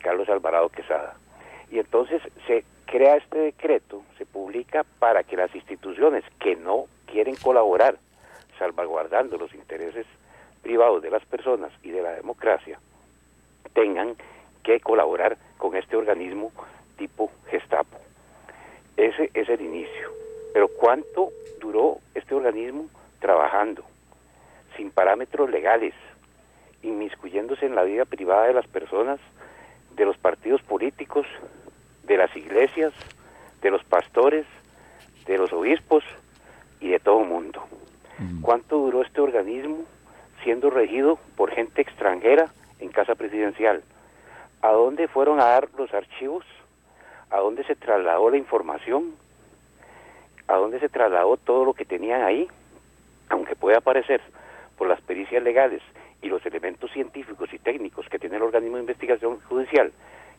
Carlos 0.00 0.28
Alvarado 0.28 0.68
Quesada. 0.68 1.16
Y 1.70 1.78
entonces 1.78 2.20
se 2.46 2.62
crea 2.84 3.16
este 3.16 3.38
decreto, 3.38 4.02
se 4.18 4.26
publica 4.26 4.84
para 4.98 5.22
que 5.22 5.38
las 5.38 5.54
instituciones 5.54 6.24
que 6.38 6.56
no 6.56 6.88
quieren 7.06 7.36
colaborar, 7.36 7.98
salvaguardando 8.58 9.38
los 9.38 9.54
intereses 9.54 10.06
privados 10.62 11.02
de 11.02 11.10
las 11.10 11.24
personas 11.24 11.72
y 11.82 11.90
de 11.90 12.02
la 12.02 12.12
democracia, 12.12 12.78
tengan 13.72 14.16
que 14.62 14.80
colaborar 14.80 15.38
con 15.58 15.76
este 15.76 15.96
organismo 15.96 16.50
tipo 16.96 17.30
Gestapo. 17.50 17.98
Ese 18.96 19.30
es 19.34 19.48
el 19.48 19.60
inicio. 19.60 20.10
Pero 20.52 20.68
¿cuánto 20.68 21.30
duró 21.60 21.98
este 22.14 22.34
organismo 22.34 22.88
trabajando 23.20 23.84
sin 24.76 24.90
parámetros 24.90 25.50
legales, 25.50 25.94
inmiscuyéndose 26.82 27.66
en 27.66 27.74
la 27.74 27.82
vida 27.82 28.04
privada 28.04 28.46
de 28.46 28.54
las 28.54 28.66
personas, 28.66 29.20
de 29.94 30.04
los 30.04 30.16
partidos 30.18 30.62
políticos, 30.62 31.26
de 32.04 32.16
las 32.16 32.34
iglesias, 32.36 32.92
de 33.62 33.70
los 33.70 33.84
pastores, 33.84 34.46
de 35.26 35.38
los 35.38 35.52
obispos 35.52 36.04
y 36.80 36.88
de 36.88 36.98
todo 36.98 37.20
mundo? 37.20 37.62
Mm. 38.18 38.42
¿Cuánto 38.42 38.78
duró 38.78 39.02
este 39.02 39.20
organismo 39.20 39.84
siendo 40.42 40.70
regido 40.70 41.18
por 41.36 41.50
gente 41.50 41.82
extranjera 41.82 42.52
en 42.78 42.90
casa 42.90 43.14
presidencial? 43.14 43.82
a 44.62 44.72
dónde 44.72 45.06
fueron 45.06 45.40
a 45.40 45.44
dar 45.44 45.68
los 45.78 45.92
archivos, 45.94 46.44
a 47.30 47.38
dónde 47.38 47.64
se 47.64 47.76
trasladó 47.76 48.30
la 48.30 48.36
información, 48.36 49.14
a 50.48 50.56
dónde 50.56 50.80
se 50.80 50.88
trasladó 50.88 51.36
todo 51.36 51.64
lo 51.64 51.74
que 51.74 51.84
tenían 51.84 52.22
ahí, 52.22 52.48
aunque 53.28 53.54
pueda 53.54 53.80
parecer 53.80 54.20
por 54.76 54.88
las 54.88 55.00
pericias 55.00 55.42
legales 55.42 55.82
y 56.20 56.28
los 56.28 56.44
elementos 56.46 56.90
científicos 56.92 57.52
y 57.52 57.58
técnicos 57.58 58.08
que 58.08 58.18
tiene 58.18 58.36
el 58.36 58.42
organismo 58.42 58.76
de 58.76 58.82
investigación 58.82 59.40
judicial, 59.48 59.92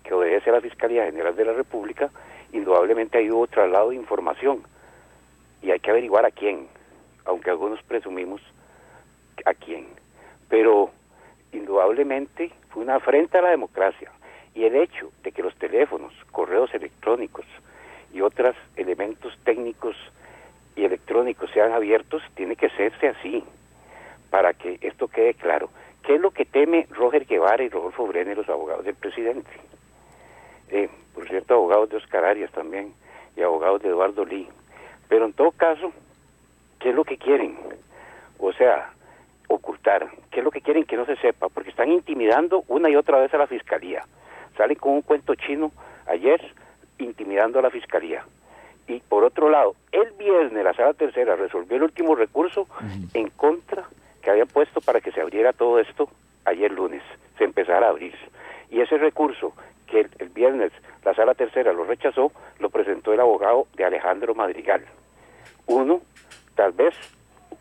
que 0.04 0.14
obedece 0.14 0.50
a 0.50 0.54
la 0.54 0.62
Fiscalía 0.62 1.06
General 1.06 1.36
de 1.36 1.46
la 1.46 1.54
República, 1.54 2.10
indudablemente 2.52 3.18
hay 3.18 3.30
hubo 3.30 3.48
traslado 3.48 3.90
de 3.90 3.96
información 3.96 4.62
y 5.62 5.72
hay 5.72 5.80
que 5.80 5.92
averiguar 5.92 6.26
a 6.26 6.32
quién, 6.32 6.68
aunque 7.26 7.50
algunos 7.50 7.82
presumimos 7.84 8.42
a 9.46 9.54
quién. 9.54 9.88
Pero 10.50 10.92
indudablemente 11.52 12.52
fue 12.70 12.84
una 12.84 12.96
afrenta 12.96 13.40
a 13.40 13.44
la 13.44 13.50
democracia. 13.50 14.12
Y 14.54 14.66
el 14.66 14.76
hecho 14.76 15.12
de 15.24 15.32
que 15.32 15.44
los 15.44 15.56
teléfonos, 15.56 16.14
correos 16.32 16.74
electrónicos 16.74 17.46
y 18.14 18.22
otros 18.22 18.56
elementos 18.76 19.38
técnicos 19.44 19.96
y 20.76 20.86
electrónicos 20.86 21.52
sean 21.52 21.72
abiertos, 21.72 22.22
tiene 22.36 22.56
que 22.56 22.68
hacerse 22.68 23.10
así, 23.10 23.44
para 24.30 24.54
que 24.54 24.80
esto 24.82 25.08
quede 25.08 25.34
claro. 25.34 25.70
¿Qué 26.04 26.16
es 26.16 26.22
lo 26.22 26.32
que 26.32 26.46
teme 26.46 26.88
Roger 26.92 27.26
Guevara 27.26 27.64
y 27.64 27.70
Rodolfo 27.70 28.08
Brenner, 28.08 28.38
los 28.38 28.50
abogados 28.50 28.86
del 28.86 28.96
presidente? 28.96 29.50
Eh, 30.70 30.90
por 31.14 31.28
cierto, 31.28 31.56
abogados 31.56 31.90
de 31.90 31.98
Oscar 31.98 32.26
Arias 32.26 32.52
también 32.52 32.94
y 33.36 33.42
abogados 33.42 33.82
de 33.82 33.90
Eduardo 33.90 34.26
Lee. 34.26 34.48
Pero 35.08 35.26
en 35.26 35.34
todo 35.34 35.52
caso, 35.52 35.92
¿qué 36.80 36.90
es 36.90 36.96
lo 36.96 37.04
que 37.04 37.18
quieren? 37.18 37.58
O 38.40 38.52
sea, 38.54 38.92
ocultar. 39.48 40.08
¿Qué 40.32 40.40
es 40.40 40.44
lo 40.44 40.52
que 40.52 40.62
quieren 40.62 40.84
que 40.84 40.98
no 40.98 41.06
se 41.06 41.16
sepa? 41.18 41.50
Porque 41.50 41.70
están 41.70 41.92
intimidando 41.92 42.64
una 42.68 42.90
y 42.90 42.96
otra 42.96 43.20
vez 43.20 43.34
a 43.34 43.38
la 43.38 43.48
fiscalía. 43.48 44.04
Salen 44.58 44.78
con 44.78 44.94
un 44.94 45.02
cuento 45.02 45.36
chino 45.36 45.72
ayer 46.08 46.42
intimidando 47.00 47.60
a 47.60 47.62
la 47.62 47.70
fiscalía. 47.70 48.26
Y 48.88 49.00
por 49.02 49.24
otro 49.24 49.50
lado, 49.50 49.76
el 49.92 50.12
viernes 50.12 50.64
la 50.64 50.74
sala 50.74 50.94
tercera 50.94 51.36
resolvió 51.36 51.76
el 51.76 51.84
último 51.84 52.16
recurso 52.16 52.68
en 53.14 53.30
contra 53.32 53.84
que 54.22 54.32
había 54.32 54.46
puesto 54.46 54.80
para 54.82 55.02
que 55.02 55.12
se 55.12 55.22
abriera 55.22 55.52
todo 55.54 55.80
esto 55.80 56.10
ayer 56.46 56.72
lunes, 56.72 57.04
se 57.38 57.44
empezara 57.44 57.88
a 57.88 57.90
abrir. 57.90 58.16
Y 58.70 58.80
ese 58.80 58.98
recurso 58.98 59.54
que 59.88 60.08
el, 60.20 60.30
viernes 60.30 60.72
la 61.04 61.14
sala 61.16 61.34
tercera 61.34 61.74
lo 61.74 61.86
rechazó, 61.86 62.32
lo 62.60 62.70
presentó 62.70 63.14
el 63.14 63.20
abogado 63.20 63.68
de 63.76 63.86
Alejandro 63.86 64.36
Madrigal. 64.36 64.86
Uno, 65.66 66.02
tal 66.56 66.74
vez 66.74 66.94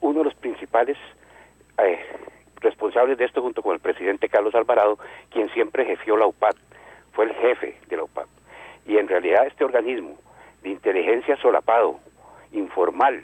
uno 0.01 0.19
de 0.19 0.25
los 0.25 0.35
principales 0.35 0.99
eh, 1.79 1.99
responsables 2.61 3.19
de 3.19 3.25
esto 3.25 3.43
junto 3.43 3.63
con 3.63 3.75
el 3.75 3.81
presidente 3.81 4.29
Carlos 4.29 4.55
Alvarado, 4.55 4.99
quien 5.31 5.49
siempre 5.51 5.85
jefió 5.85 6.17
la 6.17 6.27
UPAD, 6.27 6.57
fue 7.13 7.27
el 7.27 7.35
jefe 7.35 7.79
de 7.89 7.97
la 7.97 8.05
UPAD. 8.05 8.27
Y 8.87 8.99
en 8.99 9.09
realidad 9.09 9.47
este 9.47 9.65
organismo 9.65 10.17
de 10.63 10.71
inteligencia 10.71 11.37
solapado, 11.37 11.99
informal 12.53 13.23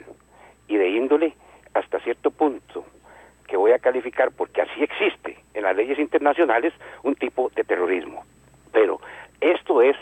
y 0.67 0.77
de 0.77 0.89
índole 0.89 1.33
hasta 1.73 1.99
cierto 1.99 2.31
punto 2.31 2.85
que 3.47 3.57
voy 3.57 3.71
a 3.71 3.79
calificar, 3.79 4.31
porque 4.31 4.61
así 4.61 4.83
existe 4.83 5.37
en 5.53 5.63
las 5.63 5.75
leyes 5.75 5.99
internacionales, 5.99 6.73
un 7.03 7.15
tipo 7.15 7.51
de 7.55 7.63
terrorismo. 7.63 8.23
Pero 8.73 8.99
esto 9.39 9.81
es 9.81 9.95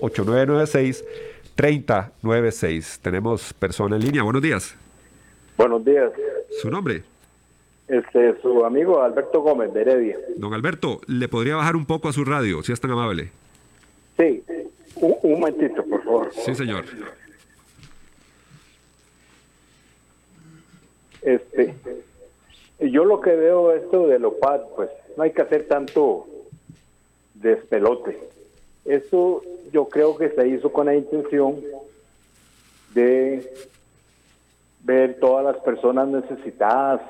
8996-3096. 1.60 3.00
Tenemos 3.02 3.54
persona 3.54 3.98
en 3.98 4.04
línea. 4.04 4.24
Buenos 4.24 4.42
días. 4.42 4.76
Buenos 5.58 5.84
días. 5.84 6.12
¿Su 6.62 6.70
nombre? 6.70 7.04
Este, 7.88 8.40
su 8.42 8.64
amigo 8.64 9.02
Alberto 9.02 9.42
Gómez 9.42 9.74
de 9.74 9.82
Heredia. 9.82 10.18
Don 10.38 10.54
Alberto, 10.54 11.02
¿le 11.08 11.28
podría 11.28 11.56
bajar 11.58 11.76
un 11.76 11.86
poco 11.86 12.08
a 12.08 12.14
su 12.14 12.24
radio, 12.24 12.64
si 12.64 12.72
es 12.72 12.80
tan 12.80 12.92
amable? 12.92 13.32
Sí, 14.18 14.44
un, 14.96 15.16
un 15.24 15.40
momentito, 15.40 15.84
por 15.84 16.04
favor. 16.04 16.32
Sí, 16.34 16.56
señor. 16.56 16.86
Este, 21.22 21.76
yo 22.80 23.04
lo 23.04 23.20
que 23.20 23.32
veo 23.36 23.74
esto 23.74 24.08
de 24.08 24.24
OPAD, 24.24 24.62
pues 24.76 24.90
no 25.18 25.24
hay 25.24 25.32
que 25.32 25.42
hacer 25.42 25.68
tanto 25.68 26.28
despelote. 27.34 28.18
Eso 28.86 29.42
yo 29.72 29.88
creo 29.88 30.18
que 30.18 30.30
se 30.30 30.48
hizo 30.48 30.72
con 30.72 30.88
la 30.88 30.96
intención 30.96 31.60
de 32.94 33.54
ver 34.84 35.20
todas 35.20 35.46
las 35.46 35.58
personas 35.64 36.08
necesitadas 36.08 37.02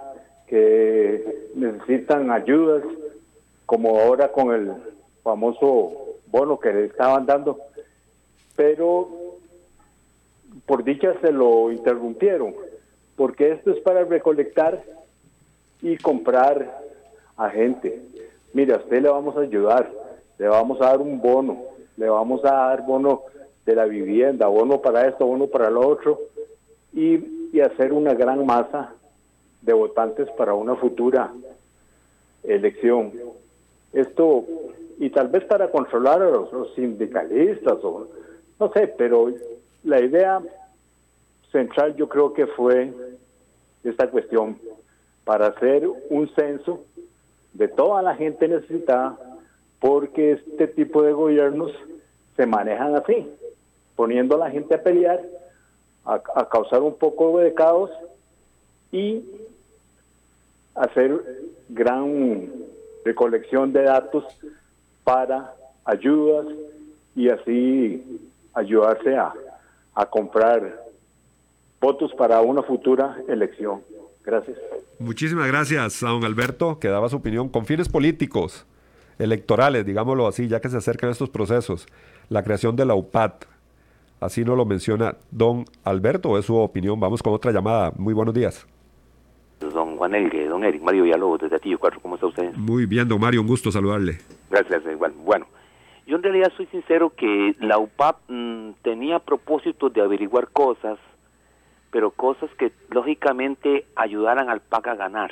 que 0.47 1.49
necesitan 1.55 2.31
ayudas, 2.31 2.83
como 3.65 3.99
ahora 3.99 4.31
con 4.31 4.53
el 4.53 4.73
famoso 5.23 6.17
bono 6.27 6.59
que 6.59 6.73
le 6.73 6.85
estaban 6.85 7.25
dando, 7.25 7.59
pero 8.55 9.07
por 10.65 10.83
dicha 10.83 11.13
se 11.21 11.31
lo 11.31 11.71
interrumpieron 11.71 12.55
porque 13.19 13.51
esto 13.51 13.71
es 13.71 13.79
para 13.81 14.05
recolectar 14.05 14.81
y 15.81 15.97
comprar 15.97 16.81
a 17.35 17.49
gente. 17.49 18.01
Mira, 18.53 18.75
a 18.75 18.79
usted 18.79 19.01
le 19.01 19.09
vamos 19.09 19.35
a 19.35 19.41
ayudar, 19.41 19.91
le 20.37 20.47
vamos 20.47 20.79
a 20.79 20.85
dar 20.85 21.01
un 21.01 21.19
bono, 21.19 21.61
le 21.99 22.09
vamos 22.09 22.43
a 22.45 22.51
dar 22.51 22.85
bono 22.85 23.23
de 23.65 23.75
la 23.75 23.85
vivienda, 23.85 24.47
bono 24.47 24.81
para 24.81 25.07
esto, 25.07 25.25
bono 25.25 25.47
para 25.47 25.69
lo 25.69 25.85
otro, 25.85 26.19
y, 26.93 27.49
y 27.51 27.59
hacer 27.59 27.91
una 27.91 28.13
gran 28.13 28.45
masa 28.45 28.93
de 29.61 29.73
votantes 29.73 30.29
para 30.31 30.53
una 30.53 30.75
futura 30.75 31.31
elección. 32.43 33.11
Esto, 33.91 34.45
y 34.97 35.09
tal 35.09 35.27
vez 35.27 35.43
para 35.43 35.69
controlar 35.69 36.21
a 36.21 36.29
los, 36.29 36.51
los 36.53 36.73
sindicalistas, 36.73 37.83
o 37.83 38.07
no 38.59 38.71
sé, 38.71 38.87
pero 38.87 39.31
la 39.83 39.99
idea 39.99 40.41
central 41.51 41.95
yo 41.97 42.07
creo 42.07 42.33
que 42.33 42.47
fue 42.47 42.93
esta 43.83 44.09
cuestión 44.09 44.57
para 45.25 45.47
hacer 45.47 45.87
un 46.09 46.29
censo 46.33 46.81
de 47.53 47.67
toda 47.67 48.01
la 48.01 48.15
gente 48.15 48.47
necesitada, 48.47 49.17
porque 49.79 50.33
este 50.33 50.67
tipo 50.67 51.01
de 51.03 51.13
gobiernos 51.13 51.71
se 52.35 52.45
manejan 52.45 52.95
así, 52.95 53.27
poniendo 53.95 54.35
a 54.35 54.39
la 54.39 54.51
gente 54.51 54.75
a 54.75 54.83
pelear, 54.83 55.21
a, 56.05 56.19
causar 56.49 56.81
un 56.81 56.95
poco 56.95 57.39
de 57.39 57.53
caos 57.53 57.91
y 58.91 59.23
hacer 60.75 61.21
gran 61.69 62.49
recolección 63.05 63.71
de 63.73 63.83
datos 63.83 64.23
para 65.03 65.53
ayudas 65.85 66.47
y 67.15 67.29
así 67.29 68.21
ayudarse 68.53 69.15
a, 69.15 69.33
a 69.93 70.05
comprar 70.05 70.85
votos 71.79 72.13
para 72.13 72.41
una 72.41 72.63
futura 72.63 73.17
elección. 73.27 73.81
Gracias. 74.23 74.57
Muchísimas 74.99 75.47
gracias 75.47 76.03
a 76.03 76.09
don 76.09 76.23
Alberto, 76.23 76.79
que 76.79 76.89
daba 76.89 77.09
su 77.09 77.17
opinión 77.17 77.49
con 77.49 77.65
fines 77.65 77.87
políticos, 77.89 78.65
electorales, 79.19 79.85
digámoslo 79.85 80.27
así, 80.27 80.47
ya 80.47 80.59
que 80.59 80.69
se 80.69 80.77
acercan 80.77 81.11
estos 81.11 81.29
procesos. 81.29 81.87
La 82.29 82.43
creación 82.43 82.75
de 82.75 82.85
la 82.85 82.95
UPAD, 82.95 83.33
así 84.19 84.43
no 84.43 84.55
lo 84.55 84.65
menciona 84.65 85.15
don 85.29 85.65
Alberto, 85.83 86.37
es 86.37 86.45
su 86.45 86.55
opinión. 86.55 86.99
Vamos 86.99 87.21
con 87.21 87.33
otra 87.33 87.51
llamada. 87.51 87.91
Muy 87.97 88.13
buenos 88.13 88.33
días. 88.33 88.65
Don 89.59 89.97
Juan 89.97 90.15
Elgue, 90.15 90.47
don 90.47 90.63
Eric, 90.63 90.81
Mario 90.81 91.03
Villalobos, 91.03 91.41
desde 91.41 91.57
Atillo 91.57 91.77
Cuatro, 91.77 91.99
¿cómo 91.99 92.15
está 92.15 92.27
usted? 92.27 92.53
Muy 92.53 92.85
bien, 92.85 93.07
don 93.07 93.19
Mario, 93.19 93.41
un 93.41 93.47
gusto 93.47 93.71
saludarle. 93.71 94.17
Gracias, 94.49 94.81
igual. 94.89 95.13
Bueno, 95.17 95.47
yo 96.07 96.15
en 96.15 96.23
realidad 96.23 96.51
soy 96.55 96.65
sincero 96.67 97.13
que 97.15 97.55
la 97.59 97.77
UPAD 97.77 98.15
mm, 98.29 98.69
tenía 98.81 99.19
propósito 99.19 99.89
de 99.89 100.01
averiguar 100.01 100.47
cosas, 100.47 100.97
pero 101.91 102.11
cosas 102.11 102.49
que 102.57 102.71
lógicamente 102.89 103.85
ayudaran 103.95 104.49
al 104.49 104.61
PAC 104.61 104.87
a 104.87 104.95
ganar. 104.95 105.31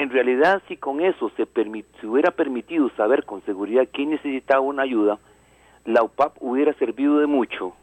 En 0.00 0.08
realidad, 0.08 0.62
si 0.66 0.78
con 0.78 1.02
eso 1.02 1.30
se, 1.36 1.46
se 2.00 2.06
hubiera 2.06 2.30
permitido 2.30 2.88
saber 2.96 3.26
con 3.26 3.44
seguridad 3.44 3.86
quién 3.92 4.08
necesitaba 4.08 4.62
una 4.62 4.84
ayuda, 4.84 5.18
la 5.84 6.02
UPAP 6.02 6.38
hubiera 6.40 6.72
servido 6.72 7.18
de 7.18 7.26
mucho 7.26 7.74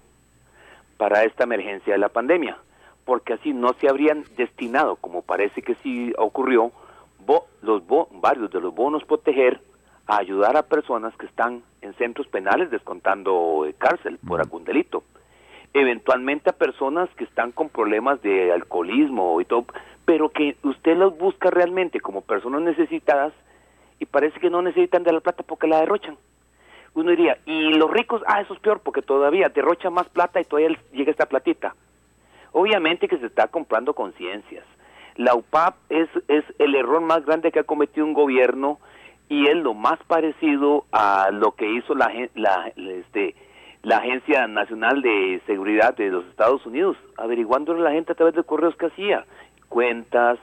para 0.98 1.26
esta 1.26 1.44
emergencia 1.44 1.94
de 1.94 2.00
la 2.00 2.10
pandemia, 2.10 2.58
porque 3.06 3.34
así 3.34 3.54
no 3.54 3.74
se 3.74 3.88
habrían 3.88 4.24
destinado, 4.36 4.96
como 4.96 5.22
parece 5.22 5.62
que 5.62 5.76
sí 5.84 6.12
ocurrió, 6.18 6.72
los 7.62 7.84
varios 8.20 8.50
de 8.50 8.62
los 8.62 8.74
bonos 8.74 9.04
proteger 9.04 9.62
a 10.08 10.18
ayudar 10.18 10.58
a 10.58 10.64
personas 10.64 11.16
que 11.18 11.28
están 11.28 11.62
en 11.84 11.94
centros 11.98 12.26
penales 12.26 12.72
descontando 12.72 13.68
cárcel 13.78 14.18
por 14.28 14.40
algún 14.42 14.64
delito. 14.64 15.04
Eventualmente 15.72 16.50
a 16.50 16.54
personas 16.54 17.10
que 17.16 17.26
están 17.26 17.52
con 17.52 17.70
problemas 17.70 18.20
de 18.24 18.52
alcoholismo 18.52 19.40
y 19.40 19.46
todo, 19.46 19.68
pero 20.08 20.30
que 20.30 20.56
usted 20.64 20.96
los 20.96 21.18
busca 21.18 21.50
realmente 21.50 22.00
como 22.00 22.22
personas 22.22 22.62
necesitadas 22.62 23.34
y 24.00 24.06
parece 24.06 24.40
que 24.40 24.50
no 24.50 24.62
necesitan 24.62 25.04
de 25.04 25.12
la 25.12 25.20
plata 25.20 25.44
porque 25.44 25.68
la 25.68 25.82
derrochan. 25.82 26.16
Uno 26.94 27.12
diría, 27.12 27.40
y 27.46 27.74
los 27.74 27.92
ricos, 27.92 28.22
ah, 28.26 28.40
eso 28.40 28.54
es 28.54 28.60
peor 28.62 28.80
porque 28.80 29.02
todavía 29.02 29.50
derrochan 29.50 29.94
más 29.94 30.08
plata 30.08 30.40
y 30.40 30.46
todavía 30.46 30.80
llega 30.94 31.12
esta 31.12 31.26
platita. 31.26 31.76
Obviamente 32.54 33.10
que 33.10 33.18
se 33.18 33.26
está 33.26 33.50
comprando 33.50 33.94
conciencias. 33.94 34.64
La 35.18 35.36
UPAP 35.36 35.76
es, 35.90 36.08
es 36.30 36.46
el 36.58 36.76
error 36.76 37.02
más 37.02 37.26
grande 37.26 37.52
que 37.52 37.60
ha 37.60 37.66
cometido 37.66 38.06
un 38.06 38.14
gobierno 38.14 38.80
y 39.28 39.48
es 39.48 39.58
lo 39.58 39.74
más 39.74 40.00
parecido 40.08 40.86
a 40.94 41.32
lo 41.34 41.52
que 41.52 41.70
hizo 41.70 41.96
la, 41.96 42.14
la, 42.34 42.72
este, 42.78 43.36
la 43.84 43.98
Agencia 43.98 44.48
Nacional 44.48 45.02
de 45.02 45.42
Seguridad 45.46 45.98
de 45.98 46.12
los 46.12 46.26
Estados 46.28 46.66
Unidos, 46.66 46.96
averiguando 47.18 47.74
a 47.74 47.78
la 47.78 47.92
gente 47.92 48.14
a 48.14 48.16
través 48.16 48.36
de 48.36 48.44
correos 48.44 48.78
que 48.78 48.86
hacía, 48.86 49.26
cuentas, 49.70 50.40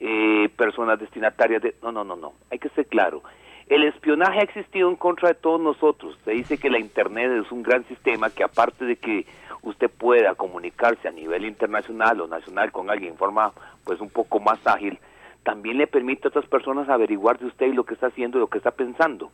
eh, 0.00 0.48
personas 0.56 0.98
destinatarias 0.98 1.62
de... 1.62 1.74
No, 1.82 1.92
no, 1.92 2.04
no, 2.04 2.16
no, 2.16 2.32
hay 2.50 2.58
que 2.58 2.68
ser 2.70 2.86
claro. 2.86 3.22
El 3.68 3.84
espionaje 3.84 4.40
ha 4.40 4.42
existido 4.42 4.88
en 4.88 4.96
contra 4.96 5.28
de 5.28 5.34
todos 5.34 5.60
nosotros. 5.60 6.18
Se 6.24 6.32
dice 6.32 6.58
que 6.58 6.70
la 6.70 6.78
Internet 6.78 7.30
es 7.44 7.52
un 7.52 7.62
gran 7.62 7.84
sistema 7.86 8.30
que 8.30 8.42
aparte 8.42 8.84
de 8.84 8.96
que 8.96 9.26
usted 9.62 9.90
pueda 9.90 10.34
comunicarse 10.34 11.06
a 11.06 11.12
nivel 11.12 11.44
internacional 11.44 12.20
o 12.20 12.26
nacional 12.26 12.72
con 12.72 12.90
alguien 12.90 13.12
en 13.12 13.18
forma 13.18 13.52
pues 13.84 14.00
un 14.00 14.10
poco 14.10 14.40
más 14.40 14.58
ágil, 14.66 14.98
también 15.42 15.78
le 15.78 15.86
permite 15.86 16.26
a 16.26 16.30
otras 16.30 16.46
personas 16.46 16.88
averiguar 16.88 17.38
de 17.38 17.46
usted 17.46 17.72
lo 17.72 17.84
que 17.84 17.94
está 17.94 18.08
haciendo 18.08 18.38
y 18.38 18.40
lo 18.40 18.48
que 18.48 18.58
está 18.58 18.72
pensando. 18.72 19.30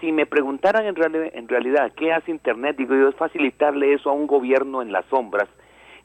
Si 0.00 0.12
me 0.12 0.26
preguntaran 0.26 0.86
en, 0.86 0.94
en 1.34 1.48
realidad 1.48 1.92
qué 1.96 2.12
hace 2.12 2.30
Internet, 2.30 2.76
digo 2.76 2.94
yo, 2.94 3.08
es 3.08 3.16
facilitarle 3.16 3.94
eso 3.94 4.10
a 4.10 4.14
un 4.14 4.26
gobierno 4.26 4.80
en 4.80 4.92
las 4.92 5.04
sombras 5.06 5.48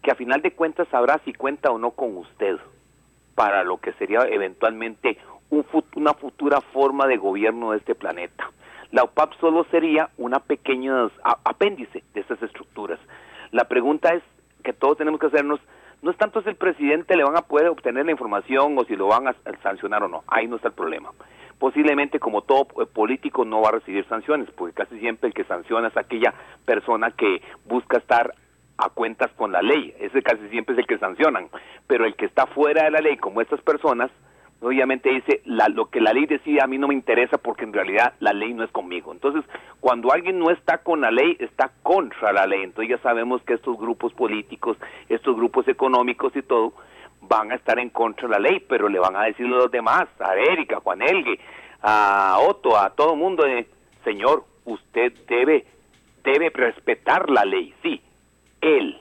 que 0.02 0.12
a 0.12 0.16
final 0.16 0.42
de 0.42 0.52
cuentas 0.52 0.88
sabrá 0.90 1.20
si 1.26 1.34
cuenta 1.34 1.72
o 1.72 1.78
no 1.78 1.92
con 1.92 2.18
usted 2.18 2.58
para 3.36 3.64
lo 3.64 3.78
que 3.78 3.94
sería 3.94 4.22
eventualmente 4.30 5.18
una 5.96 6.14
futura 6.14 6.62
forma 6.62 7.08
de 7.08 7.18
gobierno 7.18 7.72
de 7.72 7.78
este 7.78 7.96
planeta. 7.96 8.52
La 8.92 9.04
OPAP 9.04 9.34
solo 9.40 9.66
sería 9.72 10.10
una 10.18 10.40
pequeña 10.40 11.10
apéndice 11.44 12.04
de 12.14 12.22
esas 12.22 12.42
estructuras. 12.42 13.00
La 13.52 13.66
pregunta 13.66 14.14
es 14.14 14.24
que 14.64 14.74
todos 14.74 14.98
tenemos 14.98 15.20
que 15.20 15.28
hacernos, 15.28 15.60
no 16.02 16.12
es 16.12 16.18
tanto 16.18 16.42
si 16.42 16.50
el 16.50 16.56
presidente 16.56 17.16
le 17.16 17.24
van 17.24 17.38
a 17.38 17.42
poder 17.42 17.70
obtener 17.70 18.06
la 18.06 18.12
información 18.12 18.78
o 18.78 18.86
si 18.86 18.96
lo 18.96 19.08
van 19.08 19.28
a 19.28 19.36
sancionar 19.64 20.04
o 20.04 20.08
no, 20.08 20.24
ahí 20.28 20.48
no 20.48 20.56
está 20.56 20.70
el 20.70 20.74
problema. 20.74 21.12
Posiblemente 21.60 22.20
como 22.20 22.42
todo 22.42 22.66
político 22.66 23.46
no 23.46 23.62
va 23.62 23.70
a 23.70 23.74
recibir 23.74 24.06
sanciones, 24.08 24.50
porque 24.52 24.74
casi 24.74 25.00
siempre 25.00 25.28
el 25.28 25.34
que 25.34 25.46
sanciona 25.46 25.88
es 25.88 25.98
aquella 25.98 26.34
persona 26.66 27.12
que 27.12 27.42
busca 27.66 27.98
estar 27.98 28.34
a 28.78 28.90
cuentas 28.90 29.32
con 29.38 29.52
la 29.52 29.62
ley, 29.62 29.94
ese 30.00 30.22
casi 30.22 30.48
siempre 30.50 30.74
es 30.74 30.80
el 30.80 30.88
que 30.88 30.98
sancionan, 30.98 31.48
pero 31.88 32.06
el 32.06 32.16
que 32.16 32.26
está 32.26 32.46
fuera 32.48 32.84
de 32.84 32.92
la 32.92 33.00
ley 33.00 33.18
como 33.18 33.42
estas 33.42 33.62
personas, 33.62 34.12
obviamente 34.62 35.10
dice 35.10 35.42
la, 35.46 35.68
lo 35.70 35.90
que 35.90 36.02
la 36.02 36.12
ley 36.12 36.26
decide 36.26 36.62
a 36.62 36.68
mí 36.68 36.78
no 36.78 36.88
me 36.88 36.94
interesa 36.94 37.38
porque 37.38 37.64
en 37.64 37.74
realidad 37.74 38.14
la 38.20 38.34
ley 38.34 38.54
no 38.54 38.64
es 38.64 38.72
conmigo. 38.72 39.12
Entonces, 39.12 39.44
cuando 39.80 40.12
alguien 40.12 40.40
no 40.40 40.50
está 40.50 40.80
con 40.80 41.02
la 41.02 41.12
ley, 41.12 41.38
está 41.40 41.72
contra 41.84 42.34
la 42.34 42.48
ley. 42.48 42.64
Entonces 42.64 42.90
ya 42.90 43.04
sabemos 43.04 43.42
que 43.44 43.54
estos 43.54 43.78
grupos 43.78 44.14
políticos, 44.14 44.78
estos 45.08 45.36
grupos 45.36 45.68
económicos 45.68 46.36
y 46.36 46.42
todo, 46.42 46.74
van 47.22 47.52
a 47.52 47.56
estar 47.56 47.80
en 47.80 47.90
contra 47.90 48.28
de 48.28 48.34
la 48.34 48.40
ley, 48.40 48.60
pero 48.68 48.90
le 48.90 49.00
van 49.00 49.16
a 49.16 49.24
decir 49.24 49.46
a 49.46 49.50
los 49.50 49.72
demás, 49.72 50.08
a 50.20 50.36
Erika, 50.36 50.78
a 50.78 50.82
Juan 50.82 51.02
Elgue, 51.02 51.40
a 51.82 52.38
Otto, 52.40 52.78
a 52.78 52.90
todo 52.92 53.14
el 53.14 53.20
mundo, 53.20 53.46
eh, 53.46 53.68
señor, 54.04 54.44
usted 54.66 55.14
debe, 55.28 55.66
debe 56.24 56.50
respetar 56.50 57.30
la 57.30 57.46
ley, 57.46 57.74
sí, 57.82 58.02
él. 58.66 58.98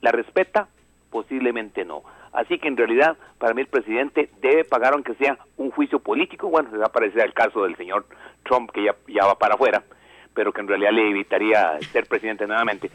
¿La 0.00 0.12
respeta? 0.12 0.68
Posiblemente 1.10 1.84
no. 1.84 2.02
Así 2.32 2.58
que 2.58 2.68
en 2.68 2.76
realidad, 2.76 3.16
para 3.38 3.54
mí 3.54 3.62
el 3.62 3.66
presidente 3.66 4.28
debe 4.40 4.64
pagar 4.64 4.92
aunque 4.92 5.14
sea 5.14 5.38
un 5.56 5.70
juicio 5.70 5.98
político, 6.00 6.48
bueno, 6.48 6.70
se 6.70 6.76
va 6.76 6.86
a 6.86 6.92
parecer 6.92 7.22
al 7.22 7.32
caso 7.32 7.62
del 7.64 7.76
señor 7.76 8.04
Trump 8.44 8.70
que 8.70 8.84
ya, 8.84 8.94
ya 9.08 9.24
va 9.24 9.38
para 9.38 9.54
afuera, 9.54 9.82
pero 10.34 10.52
que 10.52 10.60
en 10.60 10.68
realidad 10.68 10.92
le 10.92 11.10
evitaría 11.10 11.80
ser 11.92 12.06
presidente 12.06 12.46
nuevamente. 12.46 12.90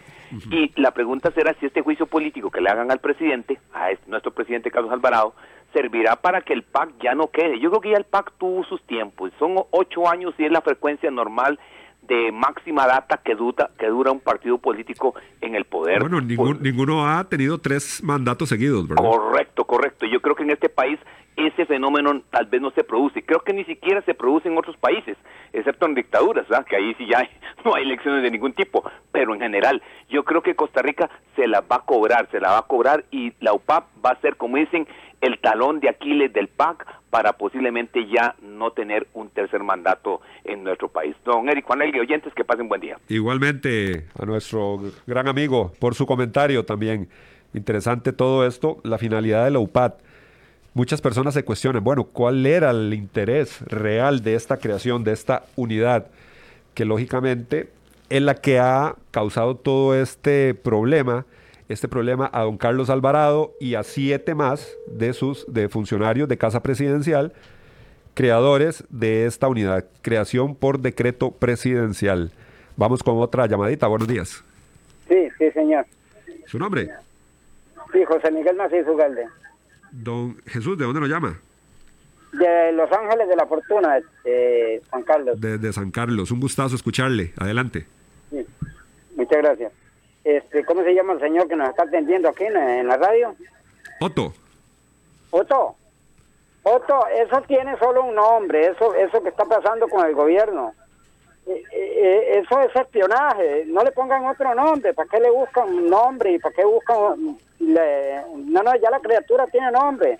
Y 0.52 0.72
la 0.80 0.92
pregunta 0.92 1.32
será 1.32 1.54
si 1.56 1.66
este 1.66 1.82
juicio 1.82 2.06
político 2.06 2.52
que 2.52 2.62
le 2.62 2.70
hagan 2.70 2.92
al 2.92 3.00
presidente, 3.00 3.60
a 3.74 3.92
este, 3.92 4.10
nuestro 4.10 4.32
presidente 4.32 4.70
Carlos 4.70 4.94
Alvarado, 4.94 5.34
servirá 5.74 6.16
para 6.18 6.42
que 6.42 6.54
el 6.54 6.64
PAC 6.64 6.92
ya 7.02 7.16
no 7.16 7.28
quede. 7.28 7.60
Yo 7.60 7.70
creo 7.70 7.82
que 7.82 7.92
ya 7.92 7.98
el 7.98 8.06
PAC 8.06 8.34
tuvo 8.38 8.64
sus 8.64 8.82
tiempos, 8.84 9.32
son 9.40 9.56
ocho 9.72 10.08
años 10.08 10.36
y 10.38 10.46
es 10.46 10.52
la 10.52 10.62
frecuencia 10.62 11.10
normal 11.10 11.60
de 12.02 12.32
máxima 12.32 12.88
data 12.88 13.18
que 13.18 13.36
dura, 13.36 13.70
que 13.78 13.88
dura 13.88 14.12
un 14.12 14.20
partido 14.20 14.58
político 14.58 15.14
en 15.40 15.56
el 15.56 15.66
poder. 15.66 16.02
Bueno, 16.02 16.20
ninguno 16.20 17.08
ha 17.08 17.24
tenido 17.26 17.60
tres 17.60 18.04
mandatos 18.04 18.50
seguidos, 18.50 18.88
¿verdad? 18.88 19.04
Correcto, 19.04 19.66
correcto. 19.66 20.06
Yo 20.06 20.22
creo 20.22 20.36
que 20.36 20.44
en 20.44 20.52
este 20.52 20.70
país 20.70 21.00
ese 21.36 21.66
fenómeno 21.66 22.22
tal 22.30 22.46
vez 22.48 22.62
no 22.62 22.72
se 22.72 22.84
produce. 22.84 23.24
Creo 23.24 23.40
que 23.40 23.54
ni 23.54 23.64
siquiera 23.66 24.02
se 24.02 24.14
produce 24.14 24.50
en 24.50 24.58
otros 24.58 24.76
países, 24.78 25.18
excepto 25.54 25.86
en 25.86 25.96
dictaduras, 25.96 26.48
¿verdad? 26.48 26.66
que 26.66 26.76
ahí 26.76 26.94
sí 26.96 27.08
ya 27.10 27.28
no 27.66 27.76
hay 27.76 27.84
elecciones 27.84 28.24
de 28.24 28.32
ningún 28.32 28.54
tipo. 28.54 28.84
Pero 29.12 29.34
en 29.34 29.42
general, 29.42 29.82
yo 30.10 30.24
creo 30.24 30.42
que 30.42 30.56
Costa 30.56 30.82
Rica 30.82 31.10
se 31.36 31.48
la 31.48 31.62
va 31.62 31.78
a 31.78 31.86
cobrar, 31.86 32.28
se 32.32 32.40
la 32.40 32.52
va 32.52 32.58
a 32.60 32.68
cobrar 32.68 33.06
y 33.12 33.34
la 33.40 33.54
UPAP 33.54 33.86
va 34.06 34.12
a 34.12 34.22
ser, 34.22 34.36
como 34.38 34.58
dicen, 34.58 34.88
el 35.22 35.40
talón 35.40 35.80
de 35.80 35.90
Aquiles 35.90 36.34
del 36.34 36.48
PAC 36.48 36.86
para 37.12 37.34
posiblemente 37.34 38.08
ya 38.08 38.36
no 38.42 38.72
tener 38.72 39.06
un 39.14 39.30
tercer 39.30 39.62
mandato 39.62 40.22
en 40.46 40.64
nuestro 40.64 40.88
país. 40.88 41.16
Don 41.26 41.48
Eric 41.50 41.66
Juan 41.66 41.82
y 41.94 42.00
oyentes, 42.00 42.34
que 42.34 42.44
pasen 42.44 42.70
buen 42.70 42.82
día. 42.82 42.98
Igualmente 43.10 44.08
a 44.18 44.26
nuestro 44.26 44.80
gran 45.06 45.28
amigo 45.28 45.74
por 45.78 45.94
su 45.94 46.08
comentario 46.08 46.66
también. 46.66 47.10
Interesante 47.54 48.14
todo 48.14 48.48
esto, 48.48 48.80
la 48.84 48.98
finalidad 48.98 49.44
de 49.44 49.52
la 49.52 49.60
UPAD. 49.60 49.94
Muchas 50.74 51.02
personas 51.02 51.34
se 51.34 51.44
cuestionan, 51.44 51.84
bueno, 51.84 52.06
¿cuál 52.06 52.46
era 52.46 52.72
el 52.72 52.94
interés 52.94 53.62
real 53.68 54.24
de 54.24 54.36
esta 54.36 54.58
creación, 54.58 55.04
de 55.04 55.12
esta 55.12 55.44
unidad? 55.58 56.08
Que 56.74 56.86
lógicamente 56.86 57.70
es 58.10 58.22
la 58.22 58.36
que 58.36 58.60
ha 58.60 58.96
causado 59.12 59.56
todo 59.56 59.96
este 59.96 60.54
problema 60.54 61.26
este 61.72 61.88
problema 61.88 62.30
a 62.34 62.42
don 62.42 62.58
Carlos 62.58 62.90
Alvarado 62.90 63.54
y 63.60 63.76
a 63.76 63.84
siete 63.84 64.36
más 64.36 64.76
de 64.88 65.14
sus 65.14 65.52
de 65.52 65.70
funcionarios 65.70 66.28
de 66.28 66.38
Casa 66.38 66.62
Presidencial, 66.62 67.34
creadores 68.14 68.84
de 68.90 69.26
esta 69.26 69.48
unidad, 69.48 69.86
creación 70.02 70.56
por 70.56 70.80
decreto 70.80 71.32
presidencial. 71.32 72.32
Vamos 72.78 73.04
con 73.04 73.20
otra 73.20 73.46
llamadita. 73.48 73.88
Buenos 73.88 74.08
días. 74.08 74.44
Sí, 75.08 75.30
sí, 75.38 75.52
señor. 75.52 75.86
¿Su 76.46 76.58
nombre? 76.58 76.90
Sí, 77.92 78.04
José 78.06 78.32
Miguel 78.32 78.56
Macizo 78.56 78.96
Galde. 78.96 79.26
Don 79.92 80.38
Jesús, 80.46 80.78
¿de 80.78 80.86
dónde 80.86 81.02
nos 81.02 81.10
llama? 81.10 81.40
De 82.32 82.72
Los 82.72 82.90
Ángeles 82.92 83.28
de 83.28 83.36
la 83.36 83.46
Fortuna, 83.46 84.00
de 84.24 84.82
San 84.90 85.04
Carlos. 85.04 85.40
De, 85.42 85.74
San 85.74 85.92
Carlos. 85.92 86.32
Un 86.32 86.40
gustazo 86.40 86.76
escucharle. 86.76 87.34
Adelante. 87.38 87.86
Sí. 88.30 88.46
Muchas 89.18 89.38
gracias. 89.40 89.81
Este, 90.24 90.64
¿Cómo 90.66 90.84
se 90.84 90.94
llama 90.94 91.14
el 91.14 91.20
señor 91.20 91.48
que 91.48 91.56
nos 91.56 91.70
está 91.70 91.84
atendiendo 91.84 92.30
aquí 92.30 92.44
en, 92.44 92.88
la 92.88 92.98
radio? 92.98 93.36
Otto. 94.00 94.34
Otto. 95.32 95.76
Otto, 96.64 97.08
eso 97.08 97.42
tiene 97.48 97.76
solo 97.80 98.04
un 98.04 98.14
nombre, 98.14 98.68
eso, 98.68 98.94
eso 98.94 99.24
que 99.24 99.30
está 99.30 99.46
pasando 99.46 99.88
con 99.88 100.06
el 100.06 100.14
gobierno. 100.14 100.74
Eh, 101.48 101.64
eh, 101.72 101.94
eh, 101.98 102.40
eso 102.40 102.62
es 102.62 102.76
espionaje, 102.76 103.64
no 103.66 103.84
le 103.84 103.92
pongan 103.92 104.28
otro 104.28 104.54
nombre, 104.54 104.94
¿para 104.94 105.10
qué 105.10 105.20
le 105.20 105.32
buscan 105.32 105.70
un 105.70 105.90
nombre 105.90 106.34
y 106.34 106.40
para 106.40 106.54
qué 106.54 106.64
buscan... 106.64 107.38
No, 107.60 108.64
no, 108.64 108.76
ya 108.76 108.92
la 108.92 109.00
criatura 109.00 109.48
tiene 109.48 109.72
nombre. 109.72 110.20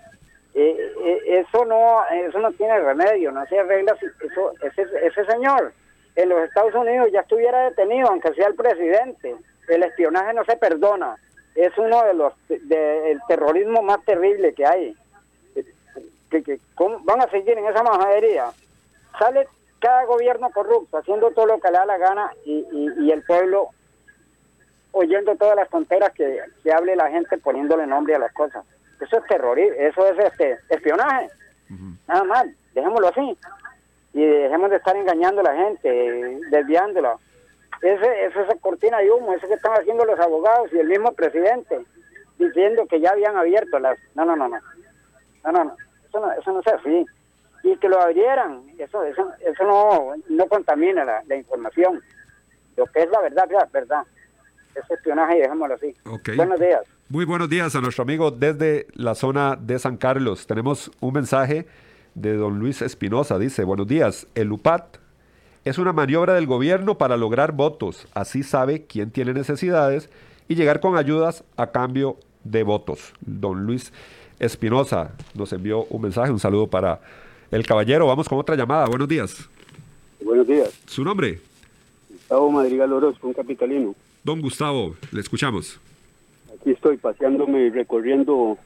eso 0.54 1.64
no 1.64 2.04
eso 2.10 2.38
no 2.38 2.52
tiene 2.52 2.78
remedio, 2.80 3.30
no 3.30 3.46
se 3.46 3.58
arregla. 3.58 3.96
Eso, 4.00 4.52
ese, 4.62 4.82
ese 5.06 5.24
señor 5.26 5.72
en 6.16 6.28
los 6.28 6.42
Estados 6.42 6.74
Unidos 6.74 7.10
ya 7.12 7.20
estuviera 7.20 7.70
detenido, 7.70 8.08
aunque 8.08 8.34
sea 8.34 8.48
el 8.48 8.54
presidente 8.54 9.36
el 9.74 9.82
espionaje 9.82 10.32
no 10.34 10.44
se 10.44 10.56
perdona. 10.56 11.16
Es 11.54 11.76
uno 11.76 12.04
de 12.04 12.14
los 12.14 12.32
del 12.48 13.20
terrorismo 13.28 13.82
más 13.82 14.02
terrible 14.04 14.54
que 14.54 14.66
hay. 14.66 14.96
Que, 16.30 16.58
van 17.04 17.20
a 17.20 17.28
seguir 17.30 17.58
en 17.58 17.66
esa 17.66 17.82
majadería. 17.82 18.50
Sale 19.18 19.46
cada 19.78 20.04
gobierno 20.04 20.50
corrupto 20.50 20.96
haciendo 20.96 21.30
todo 21.32 21.46
lo 21.46 21.60
que 21.60 21.68
le 21.68 21.76
da 21.76 21.84
la 21.84 21.98
gana 21.98 22.30
y, 22.46 22.64
y, 22.98 23.10
el 23.10 23.22
pueblo 23.24 23.68
oyendo 24.92 25.34
todas 25.36 25.56
las 25.56 25.68
tonteras 25.68 26.12
que, 26.12 26.40
hable 26.72 26.96
la 26.96 27.10
gente 27.10 27.36
poniéndole 27.38 27.86
nombre 27.86 28.14
a 28.14 28.18
las 28.18 28.32
cosas. 28.32 28.64
Eso 29.00 29.18
es 29.18 29.26
terrorismo, 29.26 29.74
eso 29.78 30.06
es 30.06 30.18
este 30.18 30.58
espionaje. 30.70 31.28
Nada 32.06 32.24
más, 32.24 32.46
dejémoslo 32.74 33.08
así. 33.08 33.36
Y 34.14 34.24
dejemos 34.24 34.70
de 34.70 34.76
estar 34.76 34.96
engañando 34.96 35.40
a 35.40 35.44
la 35.44 35.54
gente, 35.54 36.38
desviándola. 36.50 37.16
Ese, 37.82 38.26
es 38.26 38.36
esa 38.36 38.54
cortina 38.60 38.98
de 38.98 39.10
humo, 39.10 39.34
eso 39.34 39.48
que 39.48 39.54
están 39.54 39.72
haciendo 39.72 40.04
los 40.04 40.18
abogados 40.20 40.72
y 40.72 40.78
el 40.78 40.88
mismo 40.88 41.12
presidente, 41.12 41.84
diciendo 42.38 42.86
que 42.88 43.00
ya 43.00 43.10
habían 43.10 43.36
abierto 43.36 43.80
las... 43.80 43.98
No, 44.14 44.24
no, 44.24 44.36
no, 44.36 44.48
no. 44.48 44.58
No, 45.44 45.52
no, 45.52 45.64
no. 45.64 45.76
Eso 46.08 46.20
no, 46.20 46.32
eso 46.32 46.52
no 46.52 46.60
es 46.60 46.66
así. 46.68 47.06
Y 47.64 47.76
que 47.78 47.88
lo 47.88 48.00
abrieran, 48.00 48.62
eso 48.78 49.02
eso, 49.04 49.30
eso 49.40 49.64
no, 49.64 50.14
no 50.28 50.46
contamina 50.46 51.04
la, 51.04 51.36
información. 51.36 52.00
Lo 52.76 52.86
que 52.86 53.02
es 53.02 53.10
la 53.10 53.20
verdad, 53.20 53.48
la 53.50 53.68
verdad. 53.72 54.02
Es 54.74 54.88
espionaje 54.90 55.38
y 55.38 55.40
dejémoslo 55.40 55.74
así. 55.74 55.94
Buenos 56.36 56.60
días. 56.60 56.82
Muy 57.08 57.24
buenos 57.24 57.50
días 57.50 57.74
a 57.74 57.80
nuestro 57.80 58.02
amigo 58.02 58.30
desde 58.30 58.86
la 58.94 59.14
zona 59.14 59.56
de 59.56 59.78
San 59.78 59.96
Carlos. 59.96 60.46
Tenemos 60.46 60.90
un 61.00 61.12
mensaje 61.12 61.66
de 62.14 62.36
don 62.36 62.58
Luis 62.58 62.80
Espinosa. 62.80 63.38
Dice, 63.38 63.64
buenos 63.64 63.86
días, 63.86 64.26
el 64.34 64.50
UPAT 64.50 65.01
es 65.64 65.78
una 65.78 65.92
maniobra 65.92 66.34
del 66.34 66.46
gobierno 66.46 66.98
para 66.98 67.16
lograr 67.16 67.52
votos. 67.52 68.06
Así 68.14 68.42
sabe 68.42 68.84
quién 68.86 69.10
tiene 69.10 69.32
necesidades 69.32 70.10
y 70.48 70.54
llegar 70.54 70.80
con 70.80 70.96
ayudas 70.96 71.44
a 71.56 71.68
cambio 71.68 72.16
de 72.44 72.62
votos. 72.62 73.12
Don 73.20 73.64
Luis 73.64 73.92
Espinosa 74.38 75.12
nos 75.34 75.52
envió 75.52 75.84
un 75.84 76.02
mensaje, 76.02 76.32
un 76.32 76.40
saludo 76.40 76.66
para 76.66 77.00
el 77.50 77.64
caballero. 77.64 78.06
Vamos 78.06 78.28
con 78.28 78.38
otra 78.38 78.56
llamada. 78.56 78.86
Buenos 78.86 79.08
días. 79.08 79.48
Buenos 80.24 80.46
días. 80.46 80.72
¿Su 80.86 81.04
nombre? 81.04 81.40
Gustavo 82.08 82.50
Madrigal 82.50 82.92
Orozco, 82.92 83.28
un 83.28 83.34
capitalino. 83.34 83.94
Don 84.24 84.40
Gustavo, 84.40 84.96
le 85.10 85.20
escuchamos. 85.20 85.78
Aquí 86.54 86.70
estoy 86.70 86.96
paseándome 86.96 87.66
y 87.66 87.70
recorriendo 87.70 88.56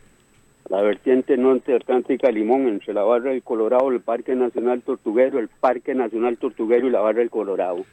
la 0.68 0.82
vertiente 0.82 1.36
norte 1.36 1.74
atlántica 1.74 2.30
Limón, 2.30 2.66
entre 2.68 2.92
la 2.94 3.02
Barra 3.02 3.30
del 3.30 3.42
Colorado, 3.42 3.90
el 3.90 4.00
Parque 4.00 4.34
Nacional 4.34 4.82
Tortuguero, 4.82 5.38
el 5.38 5.48
Parque 5.48 5.94
Nacional 5.94 6.36
Tortuguero 6.38 6.88
y 6.88 6.90
la 6.90 7.00
Barra 7.00 7.20
del 7.20 7.30
Colorado. 7.30 7.84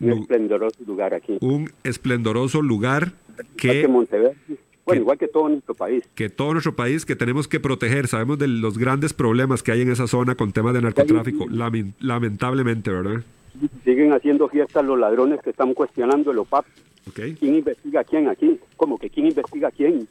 Un 0.00 0.10
Lu- 0.10 0.20
esplendoroso 0.20 0.82
lugar 0.86 1.14
aquí. 1.14 1.38
Un 1.40 1.70
esplendoroso 1.82 2.60
lugar 2.62 3.12
que 3.56 3.80
que, 3.82 3.88
Monteverde. 3.88 4.36
Bueno, 4.84 4.98
que- 5.00 5.02
igual 5.02 5.18
que 5.18 5.28
todo 5.28 5.48
nuestro 5.48 5.74
país. 5.74 6.04
que 6.14 6.28
todo 6.28 6.52
nuestro 6.52 6.74
país 6.76 7.06
que 7.06 7.16
tenemos 7.16 7.48
que 7.48 7.58
proteger. 7.58 8.06
Sabemos 8.06 8.38
de 8.38 8.48
los 8.48 8.76
grandes 8.76 9.14
problemas 9.14 9.62
que 9.62 9.72
hay 9.72 9.80
en 9.80 9.90
esa 9.90 10.06
zona 10.06 10.34
con 10.34 10.52
temas 10.52 10.74
de 10.74 10.82
narcotráfico, 10.82 11.46
lamen- 11.46 11.94
lamentablemente, 12.00 12.90
¿verdad? 12.90 13.22
Siguen 13.84 14.12
haciendo 14.12 14.48
fiestas 14.48 14.84
los 14.84 14.98
ladrones 14.98 15.40
que 15.42 15.50
están 15.50 15.72
cuestionando 15.72 16.32
el 16.32 16.38
OPAP. 16.38 16.66
Ok. 17.08 17.20
¿Quién 17.38 17.54
investiga 17.54 18.00
a 18.00 18.04
quién 18.04 18.28
aquí? 18.28 18.58
¿Cómo 18.76 18.98
que 18.98 19.08
quién 19.08 19.26
investiga 19.28 19.68
a 19.68 19.70
quién? 19.70 20.06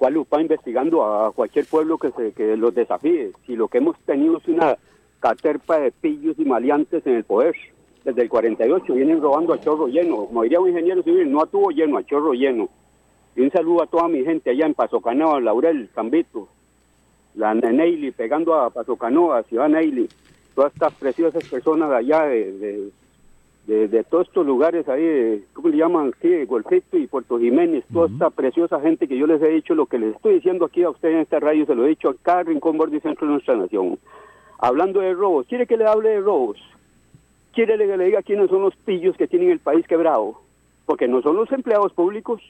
¿Cuál 0.00 0.16
UPA 0.16 0.40
investigando 0.40 1.04
a 1.04 1.30
cualquier 1.30 1.66
pueblo 1.66 1.98
que, 1.98 2.10
se, 2.12 2.32
que 2.32 2.56
los 2.56 2.74
desafíe? 2.74 3.32
Si 3.46 3.54
lo 3.54 3.68
que 3.68 3.76
hemos 3.76 3.98
tenido 4.06 4.38
es 4.38 4.48
una 4.48 4.78
caterpa 5.20 5.78
de 5.78 5.92
pillos 5.92 6.38
y 6.38 6.46
maleantes 6.46 7.06
en 7.06 7.16
el 7.16 7.24
poder. 7.24 7.54
Desde 8.02 8.22
el 8.22 8.30
48 8.30 8.94
vienen 8.94 9.20
robando 9.20 9.52
a 9.52 9.60
chorro 9.60 9.88
lleno. 9.88 10.24
Como 10.24 10.42
diría 10.42 10.58
un 10.58 10.70
ingeniero 10.70 11.02
civil, 11.02 11.30
no 11.30 11.42
a 11.42 11.46
tubo 11.46 11.70
lleno, 11.70 11.98
a 11.98 12.02
chorro 12.02 12.32
lleno. 12.32 12.70
Y 13.36 13.42
un 13.42 13.50
saludo 13.50 13.82
a 13.82 13.88
toda 13.88 14.08
mi 14.08 14.24
gente 14.24 14.48
allá 14.48 14.64
en 14.64 14.72
Paso 14.72 15.02
Canoa, 15.02 15.38
Laurel, 15.38 15.90
Cambito, 15.94 16.48
la 17.34 17.52
Neily, 17.52 18.10
pegando 18.12 18.54
a 18.54 18.70
Paso 18.70 18.96
Canoa, 18.96 19.42
Ciudad 19.42 19.68
Neily. 19.68 20.08
Todas 20.54 20.72
estas 20.72 20.94
preciosas 20.94 21.46
personas 21.46 21.90
allá 21.92 22.22
de, 22.24 22.52
de, 22.52 22.90
de, 23.66 23.88
de 23.88 24.04
todos 24.04 24.26
estos 24.26 24.46
lugares 24.46 24.88
ahí, 24.88 25.44
¿cómo 25.52 25.68
le 25.68 25.76
llaman? 25.76 26.12
Sí, 26.20 26.44
Golfito 26.44 26.96
y 26.96 27.06
Puerto 27.06 27.38
Jiménez, 27.38 27.84
toda 27.92 28.08
esta 28.08 28.30
preciosa 28.30 28.80
gente 28.80 29.06
que 29.06 29.16
yo 29.16 29.26
les 29.26 29.40
he 29.42 29.48
dicho, 29.48 29.74
lo 29.74 29.86
que 29.86 29.98
les 29.98 30.14
estoy 30.16 30.34
diciendo 30.34 30.64
aquí 30.64 30.82
a 30.82 30.90
ustedes 30.90 31.14
en 31.14 31.20
esta 31.20 31.40
radio, 31.40 31.66
se 31.66 31.74
lo 31.74 31.84
he 31.84 31.90
dicho 31.90 32.08
a 32.08 32.14
cada 32.22 32.44
rincón, 32.44 32.78
borde 32.78 32.96
y 32.96 33.00
centro 33.00 33.26
de 33.26 33.34
nuestra 33.34 33.56
nación. 33.56 33.98
Hablando 34.58 35.00
de 35.00 35.14
robos, 35.14 35.46
¿quiere 35.46 35.66
que 35.66 35.76
le 35.76 35.86
hable 35.86 36.10
de 36.10 36.20
robos? 36.20 36.58
¿Quiere 37.52 37.76
que 37.76 37.96
le 37.96 38.04
diga 38.04 38.22
quiénes 38.22 38.50
son 38.50 38.62
los 38.62 38.76
pillos 38.76 39.16
que 39.16 39.26
tienen 39.26 39.50
el 39.50 39.58
país 39.58 39.86
quebrado? 39.86 40.34
Porque 40.86 41.08
no 41.08 41.22
son 41.22 41.36
los 41.36 41.50
empleados 41.52 41.92
públicos, 41.92 42.42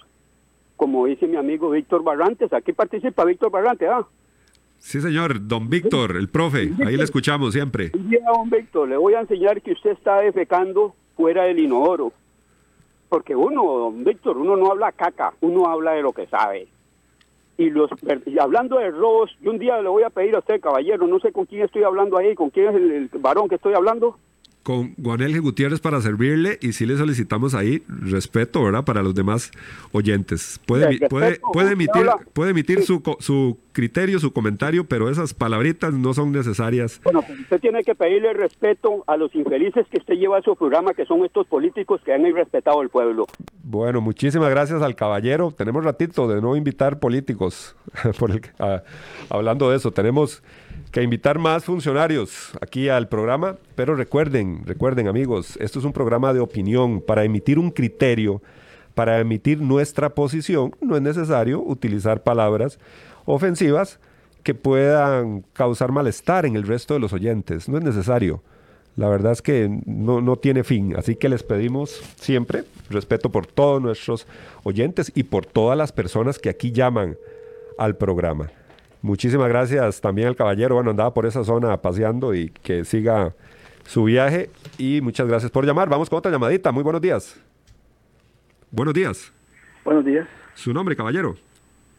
como 0.77 1.07
dice 1.07 1.27
mi 1.27 1.37
amigo 1.37 1.70
Víctor 1.70 2.03
Barrantes, 2.03 2.53
aquí 2.53 2.73
participa 2.73 3.25
Víctor 3.25 3.51
Barrantes, 3.51 3.88
¿ah? 3.90 4.07
Sí, 4.81 5.01
señor. 5.01 5.47
Don 5.47 5.69
Víctor, 5.69 6.16
el 6.16 6.29
profe. 6.29 6.73
Ahí 6.85 6.97
le 6.97 7.05
escuchamos 7.05 7.53
siempre. 7.53 7.93
Día, 7.95 8.21
don 8.35 8.51
Víctor, 8.51 8.88
le 8.88 8.97
voy 8.97 9.14
a 9.14 9.21
enseñar 9.21 9.62
que 9.62 9.73
usted 9.73 9.90
está 9.90 10.19
defecando 10.21 10.95
fuera 11.16 11.45
del 11.45 11.61
inodoro. 11.61 12.12
Porque 13.09 13.37
uno, 13.37 13.62
don 13.62 14.05
Víctor, 14.05 14.37
uno 14.37 14.57
no 14.57 14.71
habla 14.71 14.90
caca, 14.93 15.35
uno 15.40 15.66
habla 15.69 15.93
de 15.93 16.03
lo 16.03 16.12
que 16.12 16.27
sabe. 16.27 16.66
Y, 17.59 17.69
los, 17.69 17.90
y 18.25 18.38
hablando 18.38 18.79
de 18.79 18.90
robos, 18.90 19.31
yo 19.43 19.51
un 19.51 19.59
día 19.59 19.81
le 19.83 19.88
voy 19.88 20.03
a 20.03 20.11
pedir 20.11 20.35
a 20.35 20.38
usted, 20.38 20.61
caballero, 20.61 21.07
no 21.07 21.21
sé 21.21 21.31
con 21.31 21.45
quién 21.45 21.62
estoy 21.62 21.83
hablando 21.83 22.16
ahí, 22.16 22.35
con 22.35 22.49
quién 22.49 22.69
es 22.69 22.75
el, 22.75 22.90
el 22.90 23.11
varón 23.21 23.49
que 23.49 23.57
estoy 23.57 23.75
hablando. 23.75 24.16
Con 24.62 24.94
Juanel 24.96 25.40
Gutiérrez 25.40 25.81
para 25.81 26.03
servirle 26.03 26.59
y 26.61 26.73
sí 26.75 26.85
le 26.85 26.96
solicitamos 26.99 27.55
ahí 27.55 27.83
respeto, 27.88 28.62
¿verdad? 28.62 28.85
Para 28.85 29.03
los 29.03 29.14
demás 29.14 29.51
oyentes. 29.92 30.61
Puede, 30.66 30.92
Sí, 30.92 30.99
puede, 31.09 31.40
puede 31.53 31.73
emitir, 31.73 32.07
puede 32.35 32.51
emitir 32.51 32.83
su, 32.83 33.03
su 33.20 33.59
criterio, 33.73 34.18
su 34.18 34.33
comentario, 34.33 34.85
pero 34.85 35.09
esas 35.09 35.33
palabritas 35.33 35.94
no 35.94 36.12
son 36.12 36.33
necesarias. 36.33 37.01
Bueno, 37.05 37.23
pues 37.23 37.40
usted 37.40 37.59
tiene 37.61 37.83
que 37.85 37.94
pedirle 37.94 38.35
respeto 38.35 39.03
a 39.07 39.16
los 39.16 39.35
infelices 39.35 39.87
que 39.90 39.99
usted 39.99 40.14
lleva 40.14 40.38
a 40.38 40.42
su 40.42 40.55
programa, 40.55 40.92
que 40.92 41.07
son 41.07 41.25
estos 41.25 41.46
políticos 41.46 42.01
que 42.05 42.12
han 42.12 42.27
irrespetado 42.27 42.81
al 42.81 42.90
pueblo. 42.90 43.27
Bueno, 43.62 44.01
muchísimas 44.01 44.51
gracias 44.51 44.83
al 44.83 44.94
caballero. 44.94 45.53
Tenemos 45.53 45.85
ratito 45.85 46.29
de 46.29 46.42
no 46.42 46.55
invitar 46.57 46.99
políticos. 46.99 47.77
Por 48.18 48.33
el- 48.33 48.42
ah, 48.59 48.83
hablando 49.31 49.70
de 49.70 49.77
eso, 49.79 49.90
tenemos 49.90 50.42
que 50.90 51.03
invitar 51.03 51.38
más 51.38 51.64
funcionarios 51.64 52.50
aquí 52.61 52.88
al 52.88 53.09
programa, 53.09 53.57
pero 53.76 53.94
recuerden, 53.94 54.62
recuerden 54.66 55.07
amigos, 55.07 55.57
esto 55.61 55.79
es 55.79 55.85
un 55.85 55.92
programa 55.92 56.33
de 56.33 56.40
opinión. 56.40 57.00
Para 57.00 57.24
emitir 57.24 57.59
un 57.59 57.70
criterio, 57.70 58.42
para 58.94 59.20
emitir 59.20 59.61
nuestra 59.61 60.11
posición, 60.11 60.74
no 60.81 60.96
es 60.96 61.03
necesario 61.03 61.61
utilizar 61.61 62.22
palabras 62.22 62.79
ofensivas 63.24 64.00
que 64.42 64.55
puedan 64.55 65.44
causar 65.53 65.92
malestar 65.92 66.44
en 66.44 66.57
el 66.57 66.66
resto 66.66 66.94
de 66.94 67.00
los 67.00 67.12
oyentes. 67.12 67.68
No 67.68 67.79
es 67.79 67.85
necesario. 67.85 68.42
La 68.96 69.09
verdad 69.09 69.33
es 69.33 69.42
que 69.42 69.70
no, 69.87 70.20
no 70.20 70.37
tiene 70.37 70.64
fin. 70.64 70.96
Así 70.96 71.14
que 71.14 71.29
les 71.29 71.44
pedimos 71.44 72.03
siempre 72.16 72.64
respeto 72.88 73.31
por 73.31 73.46
todos 73.46 73.81
nuestros 73.81 74.26
oyentes 74.64 75.12
y 75.14 75.22
por 75.22 75.46
todas 75.46 75.79
las 75.79 75.92
personas 75.92 76.38
que 76.38 76.48
aquí 76.48 76.72
llaman 76.72 77.16
al 77.79 77.96
programa. 77.96 78.50
Muchísimas 79.03 79.49
gracias 79.49 80.01
también 80.01 80.29
al 80.29 80.37
caballero. 80.37 80.75
Bueno, 80.75 80.91
andaba 80.91 81.15
por 81.15 81.27
esa 81.27 81.45
zona 81.45 81.77
paseando 81.79 82.35
y 82.35 82.51
que 82.51 82.85
siga 82.85 83.35
su 83.85 84.05
viaje. 84.05 84.51
Y 84.79 85.01
muchas 85.01 85.27
gracias 85.27 85.51
por 85.51 85.65
llamar. 85.65 85.89
Vamos 85.89 86.11
con 86.11 86.19
otra 86.19 86.31
llamadita. 86.31 86.71
Muy 86.73 86.83
buenos 86.83 87.01
días. 87.01 87.41
Buenos 88.71 88.95
días. 88.95 89.33
Buenos 89.85 90.05
días. 90.05 90.29
Su 90.55 90.73
nombre, 90.73 90.95
caballero. 90.95 91.37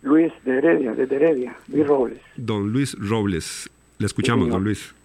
Luis 0.03 0.31
de 0.45 0.57
Heredia, 0.57 0.93
desde 0.93 1.15
Heredia, 1.15 1.55
Luis 1.67 1.87
Robles. 1.87 2.19
Don 2.35 2.71
Luis 2.71 2.97
Robles. 2.99 3.69
Le 3.99 4.05
escuchamos, 4.05 4.49
don 4.49 4.63
Luis. 4.63 4.95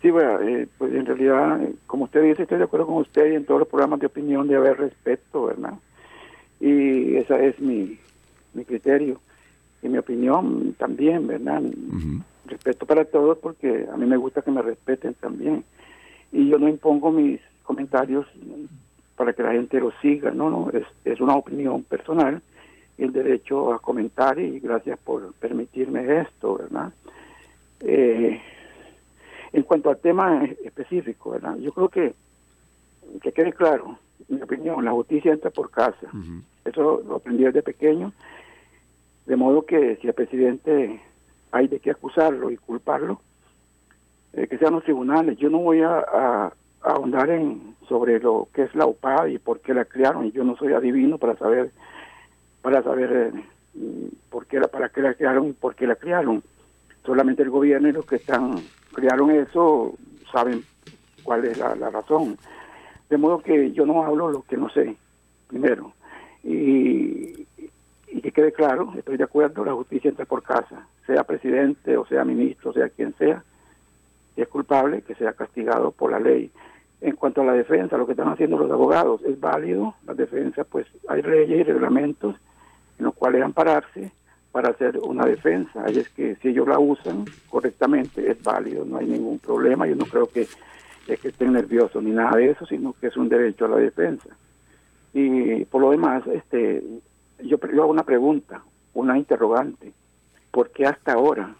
Sí, 0.00 0.10
bueno, 0.10 0.40
eh, 0.40 0.68
pues 0.78 0.94
en 0.94 1.04
realidad, 1.04 1.60
como 1.86 2.04
usted 2.04 2.22
dice, 2.22 2.42
estoy 2.42 2.58
de 2.58 2.64
acuerdo 2.64 2.86
con 2.86 2.96
usted 2.96 3.32
y 3.32 3.34
en 3.34 3.44
todos 3.44 3.60
los 3.60 3.68
programas 3.68 4.00
de 4.00 4.06
opinión 4.06 4.46
de 4.48 4.56
haber 4.56 4.78
respeto, 4.78 5.46
¿verdad? 5.46 5.74
Y 6.60 7.16
ese 7.16 7.48
es 7.48 7.60
mi, 7.60 7.98
mi 8.54 8.64
criterio. 8.64 9.20
Y 9.82 9.88
mi 9.88 9.98
opinión 9.98 10.74
también, 10.78 11.26
¿verdad? 11.26 11.62
Respeto 12.46 12.86
para 12.86 13.04
todos 13.04 13.38
porque 13.38 13.86
a 13.92 13.96
mí 13.96 14.06
me 14.06 14.16
gusta 14.16 14.42
que 14.42 14.50
me 14.50 14.62
respeten 14.62 15.14
también. 15.14 15.64
Y 16.32 16.48
yo 16.48 16.58
no 16.58 16.68
impongo 16.68 17.10
mis 17.10 17.40
comentarios 17.62 18.26
para 19.16 19.32
que 19.32 19.42
la 19.42 19.52
gente 19.52 19.80
los 19.80 19.94
siga, 20.00 20.30
no, 20.30 20.50
no, 20.50 20.70
es, 20.70 20.84
es 21.04 21.20
una 21.20 21.34
opinión 21.34 21.82
personal 21.84 22.42
y 22.98 23.04
el 23.04 23.12
derecho 23.12 23.72
a 23.72 23.78
comentar 23.78 24.38
y 24.38 24.60
gracias 24.60 24.98
por 24.98 25.32
permitirme 25.34 26.20
esto, 26.20 26.56
¿verdad? 26.56 26.92
Eh, 27.80 28.40
en 29.52 29.62
cuanto 29.62 29.90
al 29.90 29.98
tema 29.98 30.44
específico, 30.64 31.30
¿verdad? 31.30 31.56
Yo 31.56 31.72
creo 31.72 31.88
que, 31.88 32.14
que 33.22 33.32
quede 33.32 33.52
claro, 33.52 33.98
en 34.28 34.36
mi 34.36 34.42
opinión, 34.42 34.84
la 34.84 34.92
justicia 34.92 35.32
entra 35.32 35.50
por 35.50 35.70
casa. 35.70 36.08
Eso 36.64 37.02
lo 37.06 37.16
aprendí 37.16 37.44
desde 37.44 37.62
pequeño, 37.62 38.12
de 39.26 39.36
modo 39.36 39.66
que 39.66 39.96
si 39.96 40.06
el 40.06 40.14
presidente 40.14 41.00
hay 41.52 41.68
de 41.68 41.80
qué 41.80 41.90
acusarlo 41.90 42.50
y 42.50 42.56
culparlo, 42.56 43.20
eh, 44.32 44.46
que 44.46 44.58
sean 44.58 44.74
los 44.74 44.84
tribunales. 44.84 45.38
Yo 45.38 45.48
no 45.50 45.58
voy 45.58 45.80
a, 45.82 45.98
a- 45.98 46.52
ahondar 46.82 47.30
en 47.30 47.74
sobre 47.88 48.20
lo 48.20 48.48
que 48.52 48.62
es 48.62 48.74
la 48.74 48.86
UPAD 48.86 49.26
y 49.26 49.38
por 49.38 49.60
qué 49.60 49.74
la 49.74 49.84
crearon. 49.84 50.30
Yo 50.30 50.44
no 50.44 50.56
soy 50.56 50.72
adivino 50.72 51.18
para 51.18 51.36
saber 51.36 51.72
para 52.62 52.82
saber 52.82 53.32
eh, 53.74 54.10
por 54.28 54.46
qué 54.46 54.60
para 54.60 54.88
qué 54.90 55.00
la 55.02 55.14
crearon 55.14 55.48
y 55.48 55.52
por 55.52 55.74
qué 55.74 55.86
la 55.86 55.96
crearon. 55.96 56.42
Solamente 57.04 57.42
el 57.42 57.50
gobierno 57.50 57.88
y 57.88 57.92
los 57.92 58.06
que 58.06 58.16
están 58.16 58.68
crearon 58.92 59.30
eso 59.30 59.94
saben 60.32 60.64
cuál 61.22 61.44
es 61.44 61.56
la, 61.58 61.74
la 61.74 61.90
razón. 61.90 62.38
De 63.08 63.16
modo 63.16 63.40
que 63.40 63.72
yo 63.72 63.86
no 63.86 64.04
hablo 64.04 64.30
lo 64.30 64.42
que 64.42 64.56
no 64.56 64.68
sé, 64.70 64.96
primero. 65.48 65.92
Y, 66.44 67.46
y 68.08 68.20
que 68.20 68.32
quede 68.32 68.52
claro, 68.52 68.92
estoy 68.96 69.16
de 69.16 69.24
acuerdo, 69.24 69.64
la 69.64 69.72
justicia 69.72 70.08
entra 70.08 70.24
por 70.24 70.42
casa, 70.42 70.86
sea 71.06 71.24
presidente 71.24 71.96
o 71.96 72.06
sea 72.06 72.24
ministro, 72.24 72.72
sea 72.72 72.88
quien 72.88 73.14
sea, 73.14 73.42
si 74.34 74.42
es 74.42 74.48
culpable, 74.48 75.02
que 75.02 75.14
sea 75.14 75.32
castigado 75.32 75.90
por 75.90 76.12
la 76.12 76.20
ley. 76.20 76.50
En 77.00 77.16
cuanto 77.16 77.42
a 77.42 77.44
la 77.44 77.52
defensa, 77.52 77.96
lo 77.96 78.06
que 78.06 78.12
están 78.12 78.28
haciendo 78.28 78.58
los 78.58 78.70
abogados 78.70 79.22
es 79.24 79.38
válido, 79.38 79.94
la 80.06 80.14
defensa, 80.14 80.64
pues 80.64 80.86
hay 81.08 81.22
leyes 81.22 81.60
y 81.60 81.62
reglamentos 81.64 82.36
en 82.98 83.04
los 83.04 83.14
cuales 83.14 83.42
ampararse 83.42 84.12
para 84.52 84.70
hacer 84.70 84.98
una 84.98 85.26
defensa. 85.26 85.84
Y 85.90 85.98
es 85.98 86.08
que 86.08 86.36
si 86.36 86.48
ellos 86.48 86.66
la 86.66 86.78
usan 86.78 87.26
correctamente, 87.50 88.30
es 88.30 88.42
válido, 88.42 88.84
no 88.84 88.96
hay 88.96 89.06
ningún 89.06 89.38
problema. 89.38 89.86
Yo 89.86 89.96
no 89.96 90.06
creo 90.06 90.26
que, 90.26 90.46
que 91.06 91.28
estén 91.28 91.52
nerviosos 91.52 92.02
ni 92.02 92.12
nada 92.12 92.36
de 92.36 92.50
eso, 92.50 92.64
sino 92.66 92.94
que 92.94 93.08
es 93.08 93.16
un 93.16 93.28
derecho 93.28 93.66
a 93.66 93.68
la 93.68 93.76
defensa. 93.76 94.30
Y 95.12 95.64
por 95.66 95.82
lo 95.82 95.90
demás, 95.90 96.26
este, 96.26 96.82
yo, 97.42 97.58
yo 97.58 97.82
hago 97.82 97.90
una 97.90 98.04
pregunta, 98.04 98.62
una 98.94 99.18
interrogante. 99.18 99.92
¿Por 100.50 100.70
qué 100.70 100.86
hasta 100.86 101.12
ahora 101.12 101.54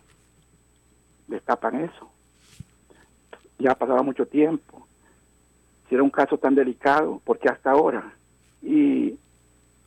destapan 1.27 1.85
eso? 1.85 2.11
Ya 3.59 3.73
ha 3.73 3.75
pasado 3.75 4.03
mucho 4.05 4.27
tiempo. 4.27 4.87
Si 5.89 5.95
era 5.95 6.03
un 6.03 6.11
caso 6.11 6.39
tan 6.39 6.55
delicado, 6.55 7.21
¿por 7.25 7.39
qué 7.39 7.49
hasta 7.49 7.71
ahora? 7.71 8.13
Y, 8.63 9.17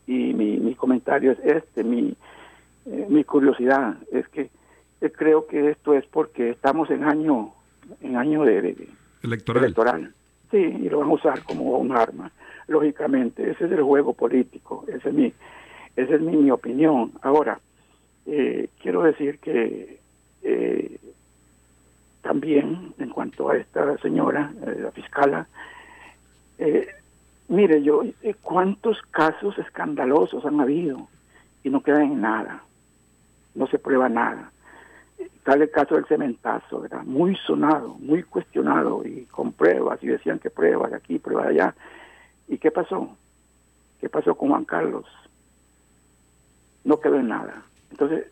y 0.08 0.34
mi, 0.34 0.76
comentario 0.76 1.32
es 1.32 1.40
este, 1.44 1.84
mi, 1.84 2.16
eh, 2.86 3.06
mi 3.10 3.24
curiosidad 3.24 3.98
es 4.12 4.28
que 4.30 4.50
eh, 5.02 5.12
creo 5.12 5.46
que 5.46 5.72
esto 5.72 5.94
es 5.94 6.06
porque 6.06 6.52
estamos 6.52 6.90
en 6.90 7.04
año 7.04 7.54
en 8.02 8.16
año 8.16 8.44
de, 8.44 8.88
electoral. 9.24 9.64
electoral. 9.64 10.14
Sí, 10.52 10.58
y 10.58 10.90
lo 10.90 11.00
van 11.00 11.10
a 11.10 11.14
usar 11.14 11.44
como 11.44 11.78
un 11.78 11.92
arma. 11.92 12.32
Lógicamente, 12.68 13.50
ese 13.50 13.66
es 13.66 13.72
el 13.72 13.82
juego 13.82 14.14
político, 14.14 14.86
ese 14.88 15.10
es 15.10 15.14
mi, 15.14 15.34
esa 15.96 16.16
es 16.16 16.22
mi, 16.22 16.50
opinión. 16.52 17.12
Ahora, 17.22 17.60
eh, 18.26 18.70
quiero 18.82 19.04
decir 19.04 19.40
que 19.40 20.00
también 22.22 22.94
en 23.00 23.10
cuanto 23.10 23.50
a 23.50 23.58
esta 23.58 23.98
señora, 23.98 24.52
la 24.62 24.92
fiscala, 24.92 25.48
Mire, 27.50 27.82
yo, 27.82 28.04
eh, 28.22 28.36
¿cuántos 28.44 29.02
casos 29.10 29.58
escandalosos 29.58 30.46
han 30.46 30.62
habido 30.62 31.08
y 31.64 31.72
no 31.72 31.82
quedan 31.82 32.04
en 32.04 32.22
nada? 32.22 32.64
No 33.56 33.66
se 33.66 33.80
prueba 33.80 34.08
nada. 34.08 34.52
Tal 35.44 35.64
el 35.64 35.72
caso 35.72 35.96
del 35.96 36.06
cementazo, 36.06 36.82
¿verdad? 36.82 37.02
Muy 37.06 37.36
sonado, 37.48 37.98
muy 38.00 38.22
cuestionado 38.22 39.04
y 39.04 39.26
con 39.26 39.52
pruebas, 39.52 39.98
y 40.04 40.08
decían 40.08 40.38
que 40.38 40.52
pruebas 40.52 40.92
de 40.92 40.98
aquí, 40.98 41.18
pruebas 41.18 41.48
de 41.48 41.54
allá. 41.54 41.76
¿Y 42.48 42.60
qué 42.60 42.70
pasó? 42.70 43.18
¿Qué 44.00 44.10
pasó 44.10 44.36
con 44.36 44.50
Juan 44.50 44.66
Carlos? 44.66 45.08
No 46.90 47.00
quedó 47.00 47.20
en 47.20 47.28
nada. 47.28 47.64
Entonces, 47.92 48.26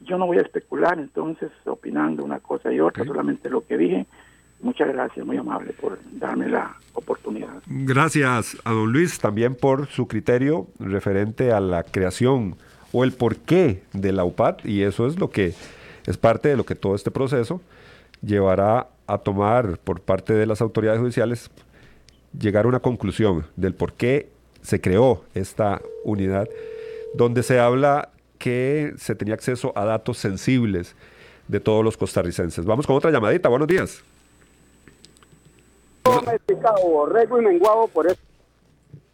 yo 0.00 0.18
no 0.18 0.26
voy 0.26 0.38
a 0.38 0.42
especular 0.42 0.98
entonces 0.98 1.50
opinando 1.64 2.24
una 2.24 2.40
cosa 2.40 2.72
y 2.72 2.80
otra, 2.80 3.04
solamente 3.04 3.48
lo 3.48 3.64
que 3.66 3.78
dije 3.78 4.06
Muchas 4.64 4.88
gracias, 4.88 5.26
muy 5.26 5.36
amable 5.36 5.74
por 5.74 5.98
darme 6.12 6.48
la 6.48 6.74
oportunidad. 6.94 7.62
Gracias 7.66 8.56
a 8.64 8.72
don 8.72 8.92
Luis 8.92 9.18
también 9.18 9.54
por 9.54 9.88
su 9.88 10.08
criterio 10.08 10.68
referente 10.78 11.52
a 11.52 11.60
la 11.60 11.82
creación 11.82 12.56
o 12.90 13.04
el 13.04 13.12
porqué 13.12 13.82
de 13.92 14.12
la 14.12 14.24
UPAD 14.24 14.64
y 14.64 14.82
eso 14.82 15.06
es 15.06 15.18
lo 15.18 15.28
que 15.28 15.52
es 16.06 16.16
parte 16.16 16.48
de 16.48 16.56
lo 16.56 16.64
que 16.64 16.74
todo 16.74 16.94
este 16.94 17.10
proceso 17.10 17.60
llevará 18.22 18.88
a 19.06 19.18
tomar 19.18 19.76
por 19.78 20.00
parte 20.00 20.32
de 20.32 20.46
las 20.46 20.62
autoridades 20.62 20.98
judiciales 20.98 21.50
llegar 22.38 22.64
a 22.64 22.68
una 22.68 22.80
conclusión 22.80 23.44
del 23.56 23.74
por 23.74 23.92
qué 23.92 24.30
se 24.62 24.80
creó 24.80 25.24
esta 25.34 25.82
unidad 26.04 26.48
donde 27.14 27.42
se 27.42 27.58
habla 27.58 28.10
que 28.38 28.92
se 28.98 29.14
tenía 29.14 29.34
acceso 29.34 29.72
a 29.74 29.84
datos 29.84 30.18
sensibles 30.18 30.94
de 31.48 31.60
todos 31.60 31.84
los 31.84 31.96
costarricenses. 31.96 32.64
Vamos 32.64 32.86
con 32.86 32.96
otra 32.96 33.10
llamadita. 33.10 33.48
Buenos 33.48 33.68
días. 33.68 34.02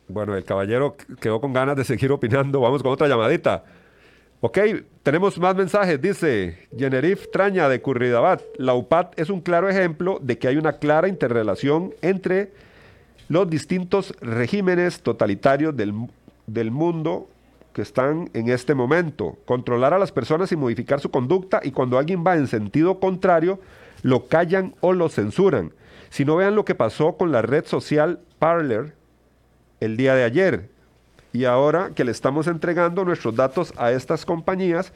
Bueno, 0.08 0.36
el 0.36 0.44
caballero 0.44 0.96
quedó 1.20 1.40
con 1.40 1.52
ganas 1.52 1.76
de 1.76 1.84
seguir 1.84 2.10
opinando. 2.10 2.60
Vamos 2.60 2.82
con 2.82 2.92
otra 2.92 3.06
llamadita. 3.06 3.64
Ok, 4.40 4.58
tenemos 5.02 5.38
más 5.38 5.54
mensajes. 5.54 6.00
Dice 6.00 6.68
Generif 6.76 7.30
Traña 7.30 7.68
de 7.68 7.80
Curridabat. 7.80 8.42
La 8.56 8.74
UPAT 8.74 9.18
es 9.18 9.30
un 9.30 9.40
claro 9.40 9.68
ejemplo 9.68 10.18
de 10.20 10.38
que 10.38 10.48
hay 10.48 10.56
una 10.56 10.74
clara 10.74 11.08
interrelación 11.08 11.94
entre 12.00 12.50
los 13.28 13.48
distintos 13.48 14.14
regímenes 14.20 15.02
totalitarios 15.02 15.76
del, 15.76 15.94
del 16.46 16.70
mundo 16.70 17.28
que 17.72 17.82
están 17.82 18.30
en 18.34 18.48
este 18.48 18.74
momento. 18.74 19.38
Controlar 19.44 19.94
a 19.94 19.98
las 19.98 20.12
personas 20.12 20.52
y 20.52 20.56
modificar 20.56 21.00
su 21.00 21.10
conducta 21.10 21.60
y 21.62 21.70
cuando 21.70 21.98
alguien 21.98 22.24
va 22.26 22.36
en 22.36 22.46
sentido 22.46 23.00
contrario, 23.00 23.60
lo 24.02 24.26
callan 24.26 24.74
o 24.80 24.92
lo 24.92 25.08
censuran. 25.08 25.72
Si 26.10 26.24
no 26.24 26.36
vean 26.36 26.56
lo 26.56 26.64
que 26.64 26.74
pasó 26.74 27.16
con 27.16 27.32
la 27.32 27.42
red 27.42 27.64
social 27.66 28.20
Parler 28.38 28.94
el 29.80 29.96
día 29.96 30.14
de 30.14 30.24
ayer. 30.24 30.68
Y 31.32 31.44
ahora 31.44 31.90
que 31.94 32.04
le 32.04 32.10
estamos 32.10 32.46
entregando 32.46 33.04
nuestros 33.04 33.36
datos 33.36 33.72
a 33.76 33.92
estas 33.92 34.24
compañías, 34.24 34.92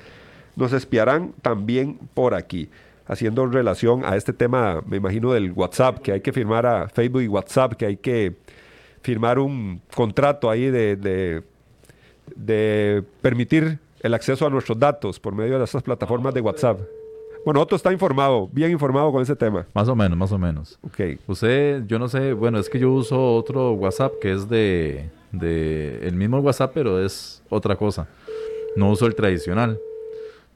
nos 0.57 0.72
espiarán 0.72 1.33
también 1.43 1.99
por 2.14 2.35
aquí. 2.35 2.70
Haciendo 3.07 3.47
relación 3.47 4.05
a 4.05 4.16
este 4.16 4.33
tema, 4.33 4.83
me 4.87 4.97
imagino, 4.97 5.33
del 5.33 5.53
WhatsApp, 5.53 5.99
que 5.99 6.12
hay 6.12 6.20
que 6.20 6.33
firmar 6.33 6.64
a 6.66 6.89
Facebook 6.89 7.22
y 7.22 7.29
WhatsApp, 7.29 7.75
que 7.75 7.87
hay 7.87 7.97
que 7.97 8.37
firmar 9.03 9.39
un 9.39 9.83
contrato 9.95 10.49
ahí 10.49 10.70
de, 10.70 10.97
de, 10.97 11.43
de 12.35 13.03
permitir 13.20 13.79
el 14.01 14.14
acceso 14.14 14.47
a 14.47 14.51
nuestros 14.51 14.79
datos 14.79 15.18
por 15.18 15.35
medio 15.35 15.59
de 15.59 15.64
esas 15.64 15.83
plataformas 15.83 16.35
de 16.35 16.41
WhatsApp. 16.41 16.81
Bueno, 17.45 17.61
Otto 17.61 17.77
está 17.77 17.93
informado, 17.93 18.49
bien 18.53 18.70
informado 18.70 19.12
con 19.12 19.22
ese 19.22 19.37
tema. 19.37 19.66
Más 19.75 19.89
o 19.89 19.95
menos, 19.95 20.16
más 20.16 20.33
o 20.33 20.39
menos. 20.39 20.79
Ok. 20.83 21.18
Usted, 21.27 21.85
yo 21.87 21.99
no 21.99 22.09
sé, 22.09 22.33
bueno, 22.33 22.59
es 22.59 22.70
que 22.70 22.79
yo 22.79 22.91
uso 22.91 23.35
otro 23.35 23.72
WhatsApp 23.72 24.14
que 24.20 24.33
es 24.33 24.49
de, 24.49 25.11
de 25.31 26.07
el 26.07 26.14
mismo 26.14 26.39
WhatsApp, 26.39 26.72
pero 26.72 27.05
es 27.05 27.43
otra 27.51 27.77
cosa. 27.77 28.09
No 28.77 28.91
uso 28.91 29.07
el 29.07 29.14
tradicional. 29.14 29.79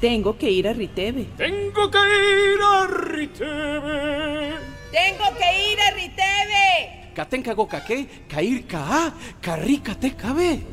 Tengo 0.00 0.36
que 0.36 0.50
ir 0.50 0.68
a 0.68 0.74
Riteve. 0.74 1.26
Tengo 1.38 1.90
que 1.90 1.98
ir 1.98 2.60
a 2.62 2.86
Riteve. 2.86 4.52
Tengo 4.92 5.24
que 5.38 5.72
ir 5.72 5.80
a 5.80 5.90
Riteve. 5.92 7.12
Katenka 7.14 7.54
gokaque, 7.54 8.06
kair 8.28 8.66
ka, 8.66 9.14
carrica 9.40 9.94
te 9.94 10.14
cabe. 10.14 10.66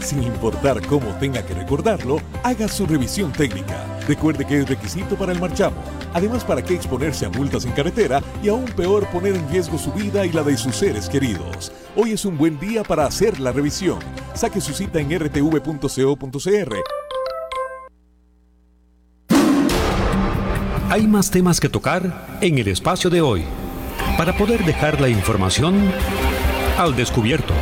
Sin 0.00 0.22
importar 0.22 0.80
cómo 0.86 1.14
tenga 1.18 1.44
que 1.44 1.52
recordarlo, 1.52 2.18
haga 2.42 2.66
su 2.68 2.86
revisión 2.86 3.30
técnica. 3.32 3.84
Recuerde 4.08 4.46
que 4.46 4.60
es 4.60 4.68
requisito 4.68 5.16
para 5.16 5.32
el 5.32 5.40
marchamo. 5.40 5.76
Además, 6.14 6.42
¿para 6.44 6.62
qué 6.62 6.74
exponerse 6.74 7.26
a 7.26 7.28
multas 7.28 7.66
en 7.66 7.72
carretera 7.72 8.22
y 8.42 8.48
aún 8.48 8.64
peor 8.64 9.06
poner 9.08 9.36
en 9.36 9.50
riesgo 9.50 9.76
su 9.76 9.92
vida 9.92 10.24
y 10.24 10.32
la 10.32 10.42
de 10.42 10.56
sus 10.56 10.76
seres 10.76 11.10
queridos? 11.10 11.72
Hoy 11.94 12.12
es 12.12 12.24
un 12.24 12.38
buen 12.38 12.58
día 12.58 12.84
para 12.84 13.04
hacer 13.04 13.38
la 13.38 13.52
revisión. 13.52 13.98
Saque 14.34 14.62
su 14.62 14.72
cita 14.72 14.98
en 14.98 15.10
rtv.co.cr 15.18 17.05
Hay 20.96 21.06
más 21.06 21.30
temas 21.30 21.60
que 21.60 21.68
tocar 21.68 22.38
en 22.40 22.56
el 22.56 22.68
espacio 22.68 23.10
de 23.10 23.20
hoy 23.20 23.42
para 24.16 24.34
poder 24.34 24.64
dejar 24.64 24.98
la 24.98 25.10
información 25.10 25.74
al 26.78 26.96
descubierto. 26.96 27.52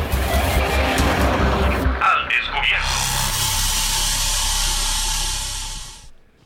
Al 1.99 2.29
descubierto. 2.29 2.87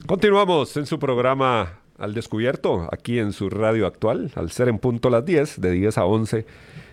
Continuamos 0.07 0.75
en 0.77 0.87
su 0.87 0.97
programa 0.97 1.77
Al 1.99 2.15
descubierto, 2.15 2.89
aquí 2.91 3.19
en 3.19 3.33
su 3.33 3.51
radio 3.51 3.85
actual, 3.85 4.31
al 4.33 4.49
ser 4.49 4.67
en 4.67 4.79
punto 4.79 5.11
las 5.11 5.23
10, 5.23 5.61
de 5.61 5.69
10 5.69 5.95
a 5.99 6.05
11. 6.05 6.47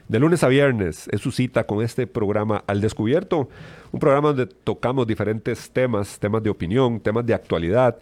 De 0.09 0.19
lunes 0.19 0.45
a 0.45 0.49
viernes 0.49 1.09
es 1.11 1.23
su 1.23 1.33
cita 1.33 1.65
con 1.65 1.83
este 1.83 2.07
programa 2.07 2.63
Al 2.67 2.83
Descubierto, 2.83 3.49
un 3.93 4.01
programa 4.01 4.29
donde 4.35 4.45
tocamos 4.45 5.07
diferentes 5.07 5.71
temas, 5.71 6.19
temas 6.19 6.43
de 6.43 6.51
opinión, 6.51 7.01
temas 7.01 7.25
de 7.25 7.33
actualidad, 7.33 7.97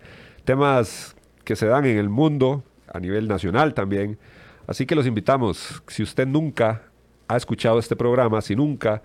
temas 0.44 1.13
que 1.44 1.56
se 1.56 1.66
dan 1.66 1.84
en 1.86 1.98
el 1.98 2.08
mundo, 2.08 2.62
a 2.92 3.00
nivel 3.00 3.26
nacional 3.28 3.74
también. 3.74 4.18
Así 4.66 4.86
que 4.86 4.94
los 4.94 5.06
invitamos, 5.06 5.82
si 5.88 6.02
usted 6.02 6.26
nunca 6.26 6.84
ha 7.28 7.36
escuchado 7.36 7.78
este 7.78 7.96
programa, 7.96 8.40
si 8.40 8.56
nunca 8.56 9.02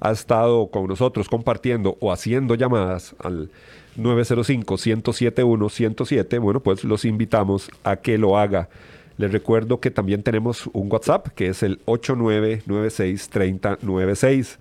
ha 0.00 0.12
estado 0.12 0.68
con 0.68 0.86
nosotros 0.86 1.28
compartiendo 1.28 1.96
o 2.00 2.12
haciendo 2.12 2.54
llamadas 2.54 3.16
al 3.18 3.50
905-107-107, 3.96 6.40
bueno, 6.40 6.60
pues 6.60 6.84
los 6.84 7.04
invitamos 7.04 7.68
a 7.84 7.96
que 7.96 8.16
lo 8.18 8.38
haga. 8.38 8.68
Les 9.16 9.32
recuerdo 9.32 9.80
que 9.80 9.90
también 9.90 10.22
tenemos 10.22 10.68
un 10.72 10.92
WhatsApp 10.92 11.26
que 11.34 11.48
es 11.48 11.64
el 11.64 11.84
89963096. 11.86 14.58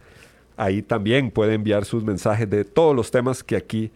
Ahí 0.56 0.82
también 0.82 1.30
puede 1.30 1.54
enviar 1.54 1.86
sus 1.86 2.04
mensajes 2.04 2.50
de 2.50 2.66
todos 2.66 2.96
los 2.96 3.12
temas 3.12 3.44
que 3.44 3.56
aquí 3.56 3.92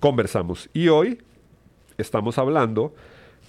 conversamos. 0.00 0.70
Y 0.72 0.88
hoy 0.88 1.18
estamos 2.00 2.38
hablando 2.38 2.94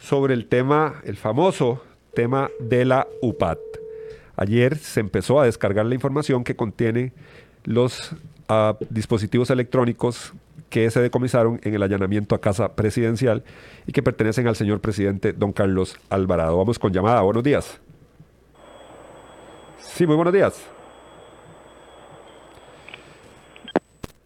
sobre 0.02 0.34
el 0.34 0.47
tema, 0.47 1.02
el 1.06 1.18
famoso 1.18 1.82
tema 2.14 2.49
de 2.60 2.86
la 2.86 3.08
UPAT. 3.22 3.60
Ayer 4.36 4.78
se 4.78 4.99
empezó 4.99 5.39
a 5.39 5.45
descargar 5.45 5.86
la 5.86 5.95
información 5.95 6.43
que 6.43 6.56
contiene 6.56 7.14
los 7.64 8.14
uh, 8.49 8.74
dispositivos 8.89 9.49
electrónicos 9.49 10.34
que 10.70 10.89
se 10.89 11.02
decomisaron 11.02 11.60
en 11.64 11.76
el 11.76 11.84
allanamiento 11.84 12.34
a 12.34 12.41
casa 12.41 12.76
presidencial 12.76 13.43
y 13.86 13.91
que 13.91 14.02
pertenecen 14.02 14.47
al 14.47 14.56
señor 14.56 14.80
presidente 14.80 15.34
don 15.34 15.52
Carlos 15.52 15.97
Alvarado. 16.10 16.58
Vamos 16.58 16.80
con 16.80 16.93
llamada. 16.93 17.22
Buenos 17.22 17.43
días. 17.43 17.80
Sí, 19.78 20.08
muy 20.08 20.16
buenos 20.16 20.34
días. 20.34 20.66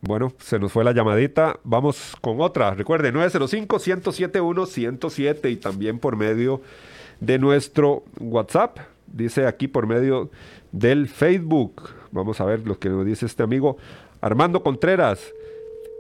Bueno, 0.08 0.34
se 0.38 0.60
nos 0.60 0.72
fue 0.72 0.84
la 0.84 0.92
llamadita. 0.92 1.60
Vamos 1.64 2.16
con 2.22 2.40
otra. 2.40 2.76
Recuerde, 2.76 3.12
905-107-107 3.12 5.52
y 5.52 5.56
también 5.56 5.98
por 5.98 6.16
medio 6.16 6.62
de 7.20 7.40
nuestro 7.40 8.04
WhatsApp. 8.20 8.78
Dice 9.08 9.48
aquí 9.48 9.68
por 9.68 9.88
medio 9.88 10.30
del 10.72 11.08
Facebook. 11.08 11.90
Vamos 12.12 12.40
a 12.40 12.46
ver 12.46 12.68
lo 12.68 12.78
que 12.78 12.90
nos 12.90 13.04
dice 13.04 13.26
este 13.26 13.42
amigo 13.42 13.78
Armando 14.22 14.62
Contreras. 14.62 15.34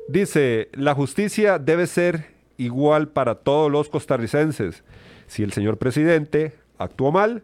Dice, 0.08 0.70
la 0.74 0.94
justicia 0.94 1.58
debe 1.58 1.88
ser 1.88 2.28
igual 2.58 3.08
para 3.08 3.34
todos 3.34 3.72
los 3.72 3.90
costarricenses. 3.90 4.84
Si 5.26 5.42
el 5.42 5.52
señor 5.52 5.80
presidente 5.80 6.54
actuó 6.78 7.12
mal, 7.12 7.42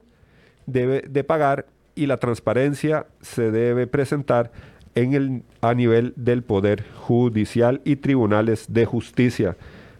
debe 0.68 1.06
de 1.10 1.24
pagar 1.24 1.66
y 1.96 2.06
la 2.06 2.18
transparencia 2.18 3.08
se 3.22 3.50
debe 3.50 3.88
presentar 3.88 4.52
en 4.96 5.14
el, 5.14 5.44
a 5.62 5.74
nivel 5.74 6.14
del 6.16 6.44
Poder 6.44 6.86
Judicial 7.02 7.82
y 7.86 7.98
tribunales 7.98 8.66
de 8.70 8.86
justicia. 8.86 9.56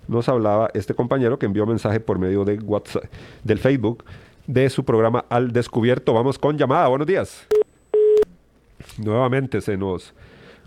Nos 0.08 0.28
hablaba 0.30 0.70
este 0.74 0.94
compañero 0.94 1.40
que 1.40 1.46
envió 1.46 1.66
mensaje 1.66 2.00
por 2.00 2.20
medio 2.20 2.44
de 2.44 2.56
WhatsApp, 2.60 3.06
del 3.44 3.60
Facebook 3.60 4.04
de 4.48 4.70
su 4.70 4.84
programa 4.84 5.26
Al 5.30 5.52
Descubierto. 5.52 6.14
Vamos 6.14 6.38
con 6.38 6.58
llamada. 6.58 6.88
Buenos 6.88 7.08
días. 7.08 7.48
Nuevamente 8.98 9.62
se 9.62 9.78
nos 9.78 10.14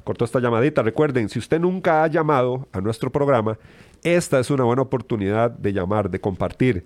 cortó 0.05 0.25
esta 0.25 0.41
llamadita. 0.41 0.83
Recuerden, 0.83 1.29
si 1.29 1.39
usted 1.39 1.61
nunca 1.61 2.05
ha 2.05 2.07
llamado 2.07 2.69
a 2.73 2.81
nuestro 2.81 3.11
programa, 3.11 3.59
esta 4.03 4.39
es 4.39 4.51
una 4.51 4.65
buena 4.65 4.83
oportunidad 4.83 5.51
de 5.51 5.73
llamar, 5.73 6.11
de 6.11 6.21
compartir. 6.21 6.85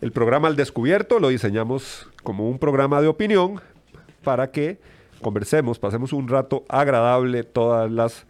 El 0.00 0.12
programa 0.12 0.48
Al 0.48 0.56
Descubierto 0.56 1.18
lo 1.18 1.28
diseñamos 1.28 2.08
como 2.22 2.48
un 2.50 2.58
programa 2.58 3.00
de 3.00 3.08
opinión 3.08 3.60
para 4.22 4.50
que 4.50 4.78
conversemos, 5.22 5.78
pasemos 5.78 6.12
un 6.12 6.28
rato 6.28 6.64
agradable 6.68 7.42
todas 7.42 7.90
las 7.90 8.26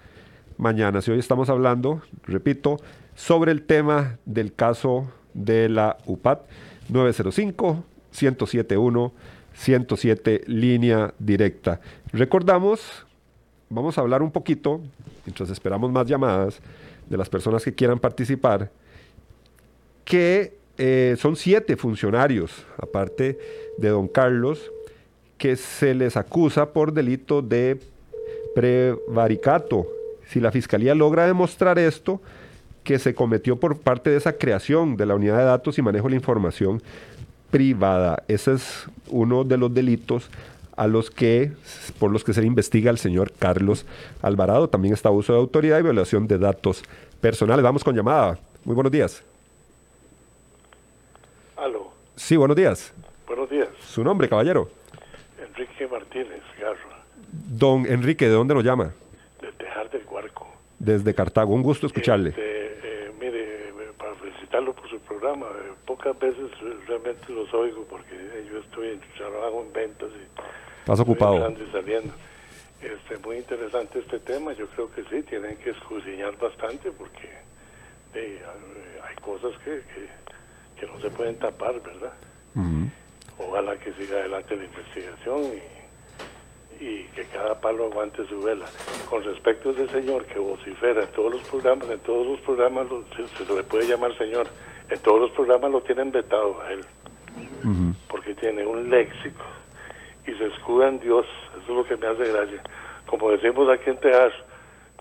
mañanas. 0.58 1.06
Y 1.06 1.10
hoy 1.10 1.18
estamos 1.18 1.48
hablando, 1.48 2.02
repito, 2.24 2.78
sobre 3.14 3.52
el 3.52 3.62
tema 3.62 4.18
del 4.24 4.54
caso 4.54 5.10
de 5.34 5.68
la 5.68 5.98
UPAT 6.06 6.42
905 6.88 7.84
1071 8.12 9.12
107 9.54 10.42
línea 10.46 11.14
directa. 11.18 11.80
Recordamos, 12.12 13.06
vamos 13.70 13.96
a 13.96 14.02
hablar 14.02 14.22
un 14.22 14.30
poquito, 14.30 14.80
mientras 15.24 15.50
esperamos 15.50 15.90
más 15.90 16.06
llamadas 16.06 16.60
de 17.08 17.16
las 17.16 17.28
personas 17.28 17.64
que 17.64 17.74
quieran 17.74 17.98
participar, 17.98 18.70
que 20.04 20.58
eh, 20.78 21.16
son 21.18 21.36
siete 21.36 21.76
funcionarios, 21.76 22.66
aparte 22.76 23.38
de 23.78 23.88
don 23.88 24.08
Carlos, 24.08 24.70
que 25.38 25.56
se 25.56 25.94
les 25.94 26.16
acusa 26.16 26.72
por 26.72 26.92
delito 26.92 27.42
de 27.42 27.78
prevaricato. 28.54 29.86
Si 30.28 30.40
la 30.40 30.50
Fiscalía 30.50 30.94
logra 30.94 31.26
demostrar 31.26 31.78
esto, 31.78 32.20
que 32.84 32.98
se 32.98 33.14
cometió 33.14 33.56
por 33.56 33.78
parte 33.78 34.10
de 34.10 34.16
esa 34.16 34.34
creación 34.34 34.96
de 34.96 35.06
la 35.06 35.16
unidad 35.16 35.38
de 35.38 35.44
datos 35.44 35.76
y 35.76 35.82
manejo 35.82 36.06
de 36.06 36.10
la 36.10 36.16
información 36.16 36.80
privada. 37.50 38.22
Ese 38.28 38.54
es 38.54 38.86
uno 39.08 39.44
de 39.44 39.56
los 39.56 39.74
delitos 39.74 40.30
a 40.76 40.86
los 40.86 41.10
que, 41.10 41.52
por 41.98 42.12
los 42.12 42.22
que 42.22 42.32
se 42.32 42.42
le 42.42 42.46
investiga 42.46 42.90
al 42.90 42.98
señor 42.98 43.32
Carlos 43.32 43.86
Alvarado. 44.22 44.68
También 44.68 44.94
está 44.94 45.08
abuso 45.08 45.32
de 45.32 45.38
autoridad 45.40 45.80
y 45.80 45.82
violación 45.82 46.28
de 46.28 46.38
datos 46.38 46.84
personales. 47.20 47.62
Vamos 47.64 47.82
con 47.82 47.96
llamada. 47.96 48.38
Muy 48.64 48.74
buenos 48.74 48.92
días. 48.92 49.22
Aló. 51.56 51.92
Sí, 52.14 52.36
buenos 52.36 52.56
días. 52.56 52.92
Buenos 53.26 53.50
días. 53.50 53.68
Su 53.80 54.04
nombre, 54.04 54.28
caballero. 54.28 54.70
Enrique 55.56 55.86
Martínez 55.88 56.42
Garro, 56.60 56.90
Don 57.32 57.86
Enrique, 57.86 58.26
¿de 58.26 58.32
dónde 58.32 58.54
nos 58.54 58.62
llama? 58.64 58.92
de 59.40 59.52
Tejar 59.52 59.90
del 59.90 60.04
Guarco. 60.04 60.46
Desde 60.78 61.14
Cartago. 61.14 61.54
Un 61.54 61.62
gusto 61.62 61.86
escucharle. 61.86 62.30
Este, 62.30 62.42
eh, 62.42 63.12
mire, 63.18 63.72
para 63.96 64.14
felicitarlo 64.16 64.74
por 64.74 64.88
su 64.90 64.98
programa, 65.00 65.46
eh, 65.46 65.72
pocas 65.86 66.18
veces 66.18 66.50
realmente 66.86 67.32
los 67.32 67.52
oigo 67.54 67.84
porque 67.88 68.14
eh, 68.14 68.46
yo 68.50 68.58
estoy 68.58 68.88
en 68.88 69.00
trabajo 69.16 69.64
en 69.66 69.72
ventas 69.72 70.08
y 70.10 70.40
Estás 70.80 71.00
ocupado. 71.00 71.48
estoy 71.48 71.70
saliendo. 71.72 72.12
Este, 72.82 73.16
muy 73.26 73.38
interesante 73.38 73.98
este 74.00 74.18
tema, 74.20 74.52
yo 74.52 74.66
creo 74.68 74.92
que 74.92 75.02
sí, 75.04 75.22
tienen 75.22 75.56
que 75.56 75.70
escudriñar 75.70 76.36
bastante 76.38 76.90
porque 76.92 77.30
eh, 78.14 78.42
hay 79.08 79.16
cosas 79.16 79.52
que, 79.64 79.80
que, 79.94 80.80
que 80.80 80.86
no 80.86 81.00
se 81.00 81.08
pueden 81.10 81.38
tapar, 81.38 81.80
¿verdad? 81.82 82.12
Ojalá 83.38 83.76
que 83.78 83.92
siga 83.94 84.18
adelante 84.18 84.56
la 84.56 84.64
investigación 84.64 85.42
y, 86.80 86.84
y 86.84 87.04
que 87.14 87.24
cada 87.26 87.60
palo 87.60 87.84
aguante 87.86 88.26
su 88.28 88.40
vela. 88.42 88.66
Con 89.10 89.22
respecto 89.24 89.70
a 89.70 89.72
ese 89.72 89.88
señor 89.88 90.24
que 90.26 90.38
vocifera 90.38 91.02
en 91.02 91.08
todos 91.12 91.32
los 91.34 91.42
programas, 91.48 91.90
en 91.90 91.98
todos 92.00 92.26
los 92.26 92.40
programas 92.40 92.88
lo- 92.90 93.04
se, 93.14 93.26
se 93.44 93.54
le 93.54 93.62
puede 93.62 93.86
llamar 93.88 94.16
señor, 94.16 94.48
en 94.90 94.98
todos 95.00 95.20
los 95.20 95.30
programas 95.32 95.70
lo 95.70 95.80
tienen 95.82 96.10
vetado 96.12 96.60
a 96.62 96.72
él, 96.72 96.84
porque 98.08 98.34
tiene 98.34 98.64
un 98.64 98.88
léxico 98.88 99.42
y 100.26 100.32
se 100.32 100.46
escuda 100.46 100.88
en 100.88 101.00
Dios, 101.00 101.26
eso 101.50 101.60
es 101.62 101.68
lo 101.68 101.84
que 101.84 101.96
me 101.96 102.06
hace 102.06 102.32
gracia. 102.32 102.62
Como 103.06 103.30
decimos 103.30 103.68
aquí 103.68 103.90
en 103.90 103.98
Texas, 104.00 104.32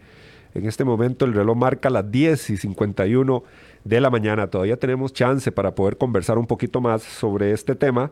En 0.55 0.67
este 0.67 0.85
momento 0.85 1.25
el 1.25 1.33
reloj 1.33 1.57
marca 1.57 1.91
las 1.91 2.11
10 2.11 2.51
y 2.51 2.57
51 2.57 3.45
de 3.85 4.01
la 4.01 4.11
mañana. 4.11 4.49
Todavía 4.49 4.77
tenemos 4.77 5.13
chance 5.13 5.53
para 5.53 5.77
poder 5.77 5.97
conversar 5.97 6.39
un 6.39 6.47
poquito 6.47 6.81
más 6.81 7.03
sobre 7.03 7.53
este 7.53 7.77
tema 7.77 8.11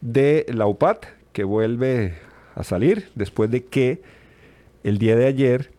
de 0.00 0.44
la 0.48 0.66
UPAT 0.66 1.06
que 1.32 1.44
vuelve 1.44 2.14
a 2.56 2.64
salir 2.64 3.10
después 3.14 3.48
de 3.50 3.64
que 3.64 4.02
el 4.82 4.98
día 4.98 5.14
de 5.14 5.26
ayer 5.26 5.70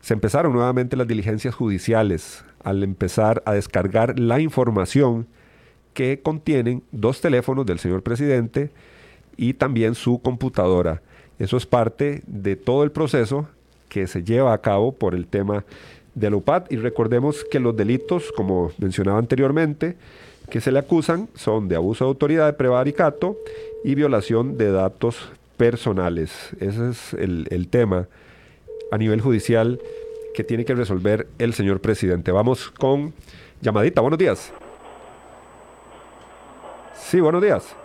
se 0.00 0.14
empezaron 0.14 0.54
nuevamente 0.54 0.96
las 0.96 1.06
diligencias 1.06 1.54
judiciales 1.54 2.42
al 2.62 2.82
empezar 2.82 3.42
a 3.44 3.52
descargar 3.52 4.18
la 4.18 4.40
información 4.40 5.26
que 5.94 6.20
contienen 6.20 6.82
dos 6.92 7.20
teléfonos 7.20 7.64
del 7.64 7.78
señor 7.78 8.02
presidente 8.02 8.70
y 9.36 9.54
también 9.54 9.94
su 9.94 10.20
computadora. 10.20 11.00
Eso 11.38 11.56
es 11.56 11.66
parte 11.66 12.22
de 12.26 12.56
todo 12.56 12.84
el 12.84 12.90
proceso 12.90 13.48
que 13.88 14.06
se 14.06 14.22
lleva 14.22 14.52
a 14.52 14.58
cabo 14.58 14.92
por 14.92 15.14
el 15.14 15.26
tema 15.26 15.64
de 16.14 16.30
la 16.30 16.36
UPAD 16.36 16.70
y 16.70 16.76
recordemos 16.76 17.44
que 17.50 17.60
los 17.60 17.76
delitos, 17.76 18.32
como 18.32 18.72
mencionaba 18.78 19.18
anteriormente, 19.18 19.96
que 20.50 20.60
se 20.60 20.70
le 20.70 20.78
acusan 20.78 21.28
son 21.34 21.68
de 21.68 21.76
abuso 21.76 22.04
de 22.04 22.08
autoridad, 22.08 22.46
de 22.46 22.52
prevaricato 22.52 23.36
y 23.82 23.94
violación 23.94 24.56
de 24.58 24.70
datos 24.70 25.30
personales. 25.56 26.50
Ese 26.60 26.90
es 26.90 27.14
el, 27.14 27.46
el 27.50 27.68
tema 27.68 28.08
a 28.90 28.98
nivel 28.98 29.20
judicial 29.20 29.80
que 30.34 30.44
tiene 30.44 30.64
que 30.64 30.74
resolver 30.74 31.26
el 31.38 31.54
señor 31.54 31.80
presidente. 31.80 32.32
Vamos 32.32 32.70
con 32.70 33.12
llamadita. 33.62 34.00
Buenos 34.00 34.18
días. 34.18 34.52
Sí, 37.06 37.20
buenos 37.20 37.42
días. 37.42 37.76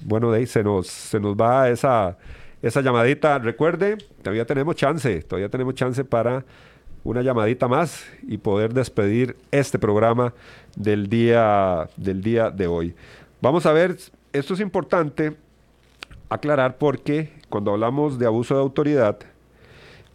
Bueno, 0.00 0.30
de 0.32 0.38
ahí 0.38 0.46
se 0.46 0.64
nos, 0.64 0.86
se 0.86 1.20
nos 1.20 1.36
va 1.36 1.68
esa, 1.68 2.16
esa 2.62 2.80
llamadita. 2.80 3.38
Recuerde, 3.38 3.98
todavía 4.22 4.46
tenemos 4.46 4.74
chance, 4.74 5.22
todavía 5.22 5.50
tenemos 5.50 5.74
chance 5.74 6.02
para 6.02 6.44
una 7.04 7.20
llamadita 7.20 7.68
más 7.68 8.06
y 8.26 8.38
poder 8.38 8.72
despedir 8.72 9.36
este 9.50 9.78
programa 9.78 10.32
del 10.74 11.08
día, 11.08 11.90
del 11.98 12.22
día 12.22 12.50
de 12.50 12.66
hoy. 12.66 12.94
Vamos 13.42 13.66
a 13.66 13.72
ver, 13.72 13.98
esto 14.32 14.54
es 14.54 14.60
importante 14.60 15.36
aclarar 16.30 16.78
porque 16.78 17.32
cuando 17.50 17.72
hablamos 17.72 18.18
de 18.18 18.24
abuso 18.24 18.54
de 18.54 18.62
autoridad, 18.62 19.18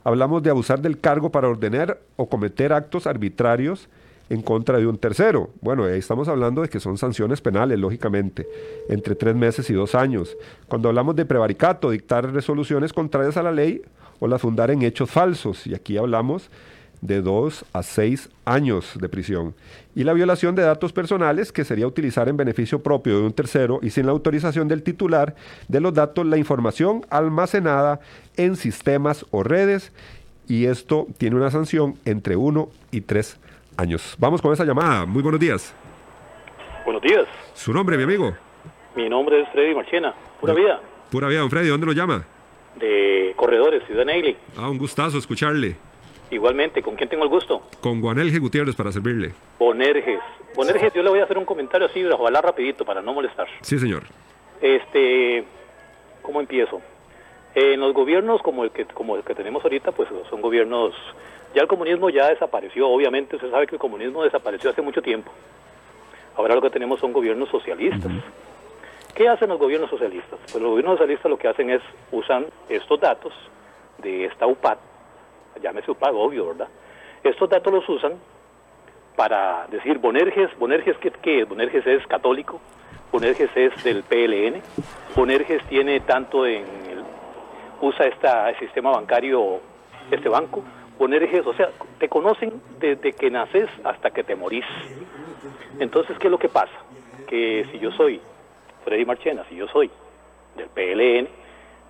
hablamos 0.04 0.42
de 0.42 0.50
abusar 0.50 0.82
del 0.82 1.00
cargo 1.00 1.32
para 1.32 1.48
ordenar 1.48 2.00
o 2.16 2.28
cometer 2.28 2.74
actos 2.74 3.06
arbitrarios 3.06 3.88
en 4.30 4.42
contra 4.42 4.78
de 4.78 4.88
un 4.88 4.98
tercero. 4.98 5.50
Bueno, 5.62 5.86
ahí 5.86 6.00
estamos 6.00 6.28
hablando 6.28 6.62
de 6.62 6.70
que 6.70 6.80
son 6.80 6.98
sanciones 6.98 7.42
penales, 7.42 7.80
lógicamente, 7.80 8.48
entre 8.90 9.16
tres 9.16 9.36
meses 9.36 9.70
y 9.70 9.74
dos 9.74 9.96
años. 9.96 10.36
Cuando 10.68 10.90
hablamos 10.90 11.16
de 11.16 11.26
prevaricato, 11.26 11.90
dictar 11.90 12.32
resoluciones 12.32 12.94
contrarias 12.94 13.38
a 13.38 13.44
la 13.44 13.52
ley 13.52 13.82
o 14.20 14.28
las 14.28 14.42
fundar 14.42 14.72
en 14.72 14.82
hechos 14.82 15.12
falsos, 15.12 15.68
y 15.68 15.76
aquí 15.76 15.98
hablamos 15.98 16.50
de 17.02 17.22
dos 17.22 17.64
a 17.74 17.84
seis 17.84 18.30
años 18.44 18.98
de 19.00 19.08
prisión. 19.08 19.54
Y 19.96 20.04
la 20.04 20.14
violación 20.14 20.56
de 20.56 20.64
datos 20.64 20.94
personales, 20.94 21.52
que 21.52 21.64
sería 21.64 21.86
utilizar 21.86 22.28
en 22.28 22.38
beneficio 22.38 22.82
propio 22.82 23.20
de 23.20 23.26
un 23.26 23.34
tercero 23.34 23.80
y 23.84 23.92
sin 23.92 24.08
la 24.08 24.14
autorización 24.14 24.68
del 24.68 24.84
titular 24.84 25.36
de 25.68 25.80
los 25.80 25.94
datos 25.94 26.26
la 26.26 26.38
información 26.38 27.06
almacenada 27.10 28.00
en 28.36 28.56
sistemas 28.56 29.26
o 29.32 29.44
redes, 29.44 29.92
y 30.48 30.66
esto 30.66 31.08
tiene 31.18 31.36
una 31.36 31.52
sanción 31.52 31.96
entre 32.06 32.36
uno 32.36 32.70
y 32.92 33.02
tres 33.02 33.38
años. 33.78 34.16
Vamos 34.20 34.42
con 34.42 34.52
esa 34.52 34.66
llamada. 34.66 35.06
Muy 35.06 35.22
buenos 35.22 35.40
días. 35.40 35.74
Buenos 36.84 37.02
días. 37.02 37.26
Su 37.54 37.72
nombre, 37.74 37.98
mi 37.98 38.04
amigo. 38.04 38.36
Mi 38.96 39.08
nombre 39.08 39.42
es 39.42 39.50
Freddy 39.50 39.76
Marchena. 39.76 40.14
Pura 40.42 40.54
vida. 40.54 40.82
Pura 41.12 41.28
vida, 41.28 41.42
don 41.42 41.50
Freddy. 41.50 41.70
¿Dónde 41.70 41.86
lo 41.86 41.92
llama? 41.94 42.26
De 42.76 43.34
Corredores, 43.36 43.84
Ciudad 43.86 44.06
Neily. 44.06 44.36
Ah, 44.58 44.70
un 44.70 44.78
gustazo 44.78 45.18
escucharle. 45.18 45.76
Igualmente, 46.30 46.82
¿con 46.82 46.96
quién 46.96 47.08
tengo 47.08 47.24
el 47.24 47.30
gusto? 47.30 47.62
Con 47.82 48.02
Guanelge 48.02 48.40
Gutiérrez 48.40 48.76
para 48.76 48.92
servirle. 48.92 49.34
Bonerges. 49.60 50.20
Bonerges, 50.56 50.94
yo 50.94 51.04
le 51.04 51.10
voy 51.10 51.20
a 51.20 51.24
hacer 51.24 51.38
un 51.38 51.46
comentario 51.46 51.88
así, 51.88 52.04
ojalá 52.06 52.42
rapidito, 52.42 52.84
para 52.84 53.02
no 53.02 53.14
molestar. 53.14 53.48
Sí, 53.62 53.80
señor. 53.80 54.04
Este, 54.62 55.46
¿cómo 56.22 56.42
empiezo? 56.42 56.82
En 57.56 57.80
los 57.80 57.94
gobiernos 57.94 58.42
como 58.42 58.64
el 58.64 58.72
que 58.72 58.86
como 58.86 59.16
el 59.16 59.24
que 59.24 59.36
tenemos 59.36 59.64
ahorita, 59.64 59.92
pues 59.92 60.10
son 60.30 60.42
gobiernos. 60.42 60.94
Ya 61.54 61.62
el 61.62 61.68
comunismo 61.68 62.10
ya 62.10 62.28
desapareció, 62.28 62.88
obviamente 62.90 63.40
se 63.40 63.50
sabe 63.50 63.68
que 63.68 63.76
el 63.76 63.80
comunismo 63.80 64.24
desapareció 64.24 64.70
hace 64.70 64.82
mucho 64.82 65.02
tiempo. 65.02 65.32
Ahora 66.36 66.56
lo 66.56 66.62
que 66.62 66.70
tenemos 66.70 67.00
son 67.00 67.14
gobiernos 67.14 67.50
socialistas. 67.50 68.12
¿Qué 69.16 69.28
hacen 69.28 69.50
los 69.50 69.58
gobiernos 69.58 69.90
socialistas? 69.90 70.40
Pues 70.52 70.62
los 70.62 70.70
gobiernos 70.70 70.98
socialistas 70.98 71.30
lo 71.32 71.38
que 71.40 71.48
hacen 71.48 71.72
es 71.72 71.82
usan 72.12 72.46
estos 72.70 73.00
datos 73.00 73.34
de 73.98 74.26
esta 74.26 74.46
UPAD, 74.46 74.78
llámese 75.60 75.90
UPAD, 75.90 76.14
obvio, 76.14 76.48
¿verdad? 76.50 76.68
Estos 77.24 77.50
datos 77.50 77.74
los 77.74 77.90
usan 77.90 78.14
para 79.16 79.66
decir 79.72 79.98
Bonerges, 79.98 80.56
Bonerges 80.60 80.96
¿qué, 80.98 81.10
qué 81.10 81.42
es? 81.42 81.50
Bonerges 81.50 81.88
es 81.88 82.06
católico, 82.06 82.62
Bonerges 83.12 83.50
es 83.56 83.84
del 83.84 84.04
PLN, 84.04 84.62
Bonerges 85.16 85.64
tiene 85.64 86.00
tanto 86.02 86.46
en 86.46 86.64
el, 86.88 87.04
usa 87.82 88.06
esta, 88.06 88.52
el 88.52 88.60
sistema 88.60 88.92
bancario, 88.92 89.60
este 90.12 90.30
banco, 90.30 90.64
Bonerges, 90.98 91.46
o 91.46 91.54
sea, 91.54 91.70
te 92.00 92.10
conocen 92.10 92.62
desde 92.80 93.14
que 93.14 93.30
naces 93.30 93.70
hasta 93.84 94.12
que 94.12 94.24
te 94.24 94.36
morís. 94.36 94.66
Entonces, 95.80 96.18
¿qué 96.20 96.28
es 96.28 96.32
lo 96.32 96.40
que 96.40 96.50
pasa? 96.50 96.74
Que 97.28 97.66
si 97.72 97.80
yo 97.80 97.92
soy 97.92 98.20
Freddy 98.84 99.06
Marchena, 99.06 99.44
si 99.50 99.56
yo 99.56 99.68
soy 99.68 99.92
del 100.56 100.70
PLN, 100.70 101.28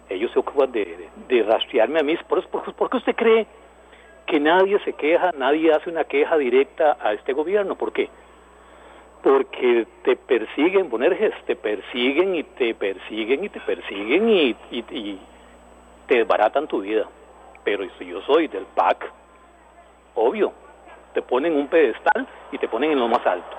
ellos 0.10 0.32
se 0.32 0.40
ocupan 0.40 0.72
de, 0.72 1.44
rastrearme 1.44 2.00
a 2.00 2.04
mí. 2.04 2.18
¿Por, 2.28 2.46
por, 2.48 2.74
¿Por 2.74 2.90
qué 2.90 2.98
usted 2.98 3.16
cree 3.16 3.48
que 4.26 4.40
nadie 4.40 4.80
se 4.80 4.94
queja, 4.94 5.32
nadie 5.38 5.74
hace 5.74 5.90
una 5.90 6.04
queja 6.04 6.38
directa 6.38 6.98
a 7.00 7.14
este 7.14 7.34
gobierno? 7.34 7.76
¿Por 7.76 7.94
qué? 7.94 8.10
Porque 9.24 9.88
te 10.04 10.16
persiguen, 10.16 10.90
Bonerges, 10.90 11.34
te 11.46 11.56
persiguen 11.56 12.36
y 12.36 12.44
te 12.44 12.74
persiguen 12.74 13.44
y 13.44 13.50
te 13.50 13.60
persiguen 13.60 14.30
y 14.30 15.20
te 16.08 16.16
desbaratan 16.16 16.68
tu 16.68 16.82
vida. 16.82 17.08
Pero 17.68 17.84
si 18.00 18.06
yo 18.06 18.22
soy 18.22 18.48
del 18.48 18.64
PAC, 18.64 19.12
obvio, 20.16 20.54
te 21.14 21.22
ponen 21.22 21.52
un 21.52 21.68
pedestal 21.68 22.26
y 22.50 22.58
te 22.58 22.70
ponen 22.70 22.92
en 22.92 23.00
lo 23.00 23.10
más 23.10 23.20
alto. 23.28 23.58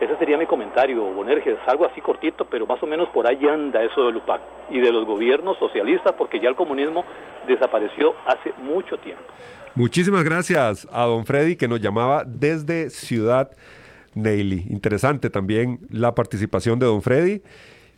Ese 0.00 0.16
sería 0.16 0.36
mi 0.36 0.46
comentario, 0.46 1.04
Bonerges, 1.04 1.56
algo 1.68 1.86
así 1.86 2.00
cortito, 2.00 2.44
pero 2.46 2.66
más 2.66 2.82
o 2.82 2.88
menos 2.88 3.08
por 3.10 3.24
ahí 3.24 3.46
anda 3.46 3.84
eso 3.84 4.06
del 4.06 4.16
UPAC 4.16 4.40
y 4.70 4.80
de 4.80 4.90
los 4.90 5.06
gobiernos 5.06 5.56
socialistas, 5.58 6.12
porque 6.18 6.40
ya 6.40 6.48
el 6.48 6.56
comunismo 6.56 7.04
desapareció 7.46 8.16
hace 8.26 8.52
mucho 8.64 8.98
tiempo. 8.98 9.22
Muchísimas 9.76 10.24
gracias 10.24 10.88
a 10.90 11.04
don 11.04 11.24
Freddy 11.24 11.54
que 11.54 11.68
nos 11.68 11.80
llamaba 11.80 12.24
desde 12.26 12.90
Ciudad 12.90 13.52
Neily. 14.14 14.66
Interesante 14.70 15.30
también 15.30 15.78
la 15.88 16.16
participación 16.16 16.80
de 16.80 16.86
don 16.86 17.00
Freddy. 17.00 17.42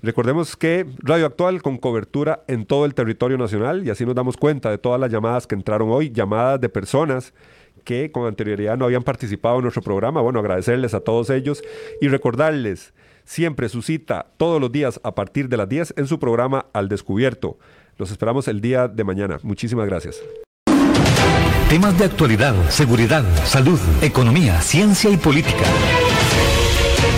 Recordemos 0.03 0.57
que 0.57 0.87
Radio 0.99 1.27
Actual 1.27 1.61
con 1.61 1.77
cobertura 1.77 2.45
en 2.47 2.67
todo 2.67 2.85
el 2.85 2.95
territorio 2.95 3.37
nacional 3.37 3.85
y 3.85 3.91
así 3.91 4.07
nos 4.07 4.15
damos 4.15 4.37
cuenta 4.37 4.71
de 4.71 4.79
todas 4.79 5.01
las 5.01 5.11
llamadas 5.11 5.47
que 5.47 5.57
entraron 5.57 5.91
hoy, 5.91 6.11
llamadas 6.11 6.61
de 6.61 6.69
personas 6.69 7.35
que 7.85 8.13
con 8.13 8.27
anterioridad 8.27 8.77
no 8.77 8.85
habían 8.85 9.03
participado 9.03 9.57
en 9.57 9.63
nuestro 9.63 9.83
programa. 9.83 10.21
Bueno, 10.21 10.39
agradecerles 10.39 10.95
a 10.95 11.01
todos 11.01 11.31
ellos 11.31 11.65
y 12.01 12.09
recordarles 12.09 12.95
siempre 13.25 13.69
su 13.69 13.83
cita 13.83 14.27
todos 14.37 14.61
los 14.61 14.71
días 14.71 15.01
a 15.03 15.15
partir 15.15 15.49
de 15.49 15.57
las 15.57 15.69
10 15.69 15.95
en 15.97 16.07
su 16.07 16.21
programa 16.21 16.67
Al 16.73 16.89
Descubierto. 16.89 17.59
Los 17.97 18.13
esperamos 18.13 18.47
el 18.47 18.61
día 18.61 18.87
de 18.87 19.03
mañana. 19.03 19.39
Muchísimas 19.43 19.87
gracias. 19.87 20.23
Temas 21.69 21.99
de 21.99 22.05
actualidad, 22.05 22.55
seguridad, 22.71 23.25
salud, 23.45 23.81
economía, 24.01 24.61
ciencia 24.61 25.11
y 25.11 25.17
política. 25.17 25.65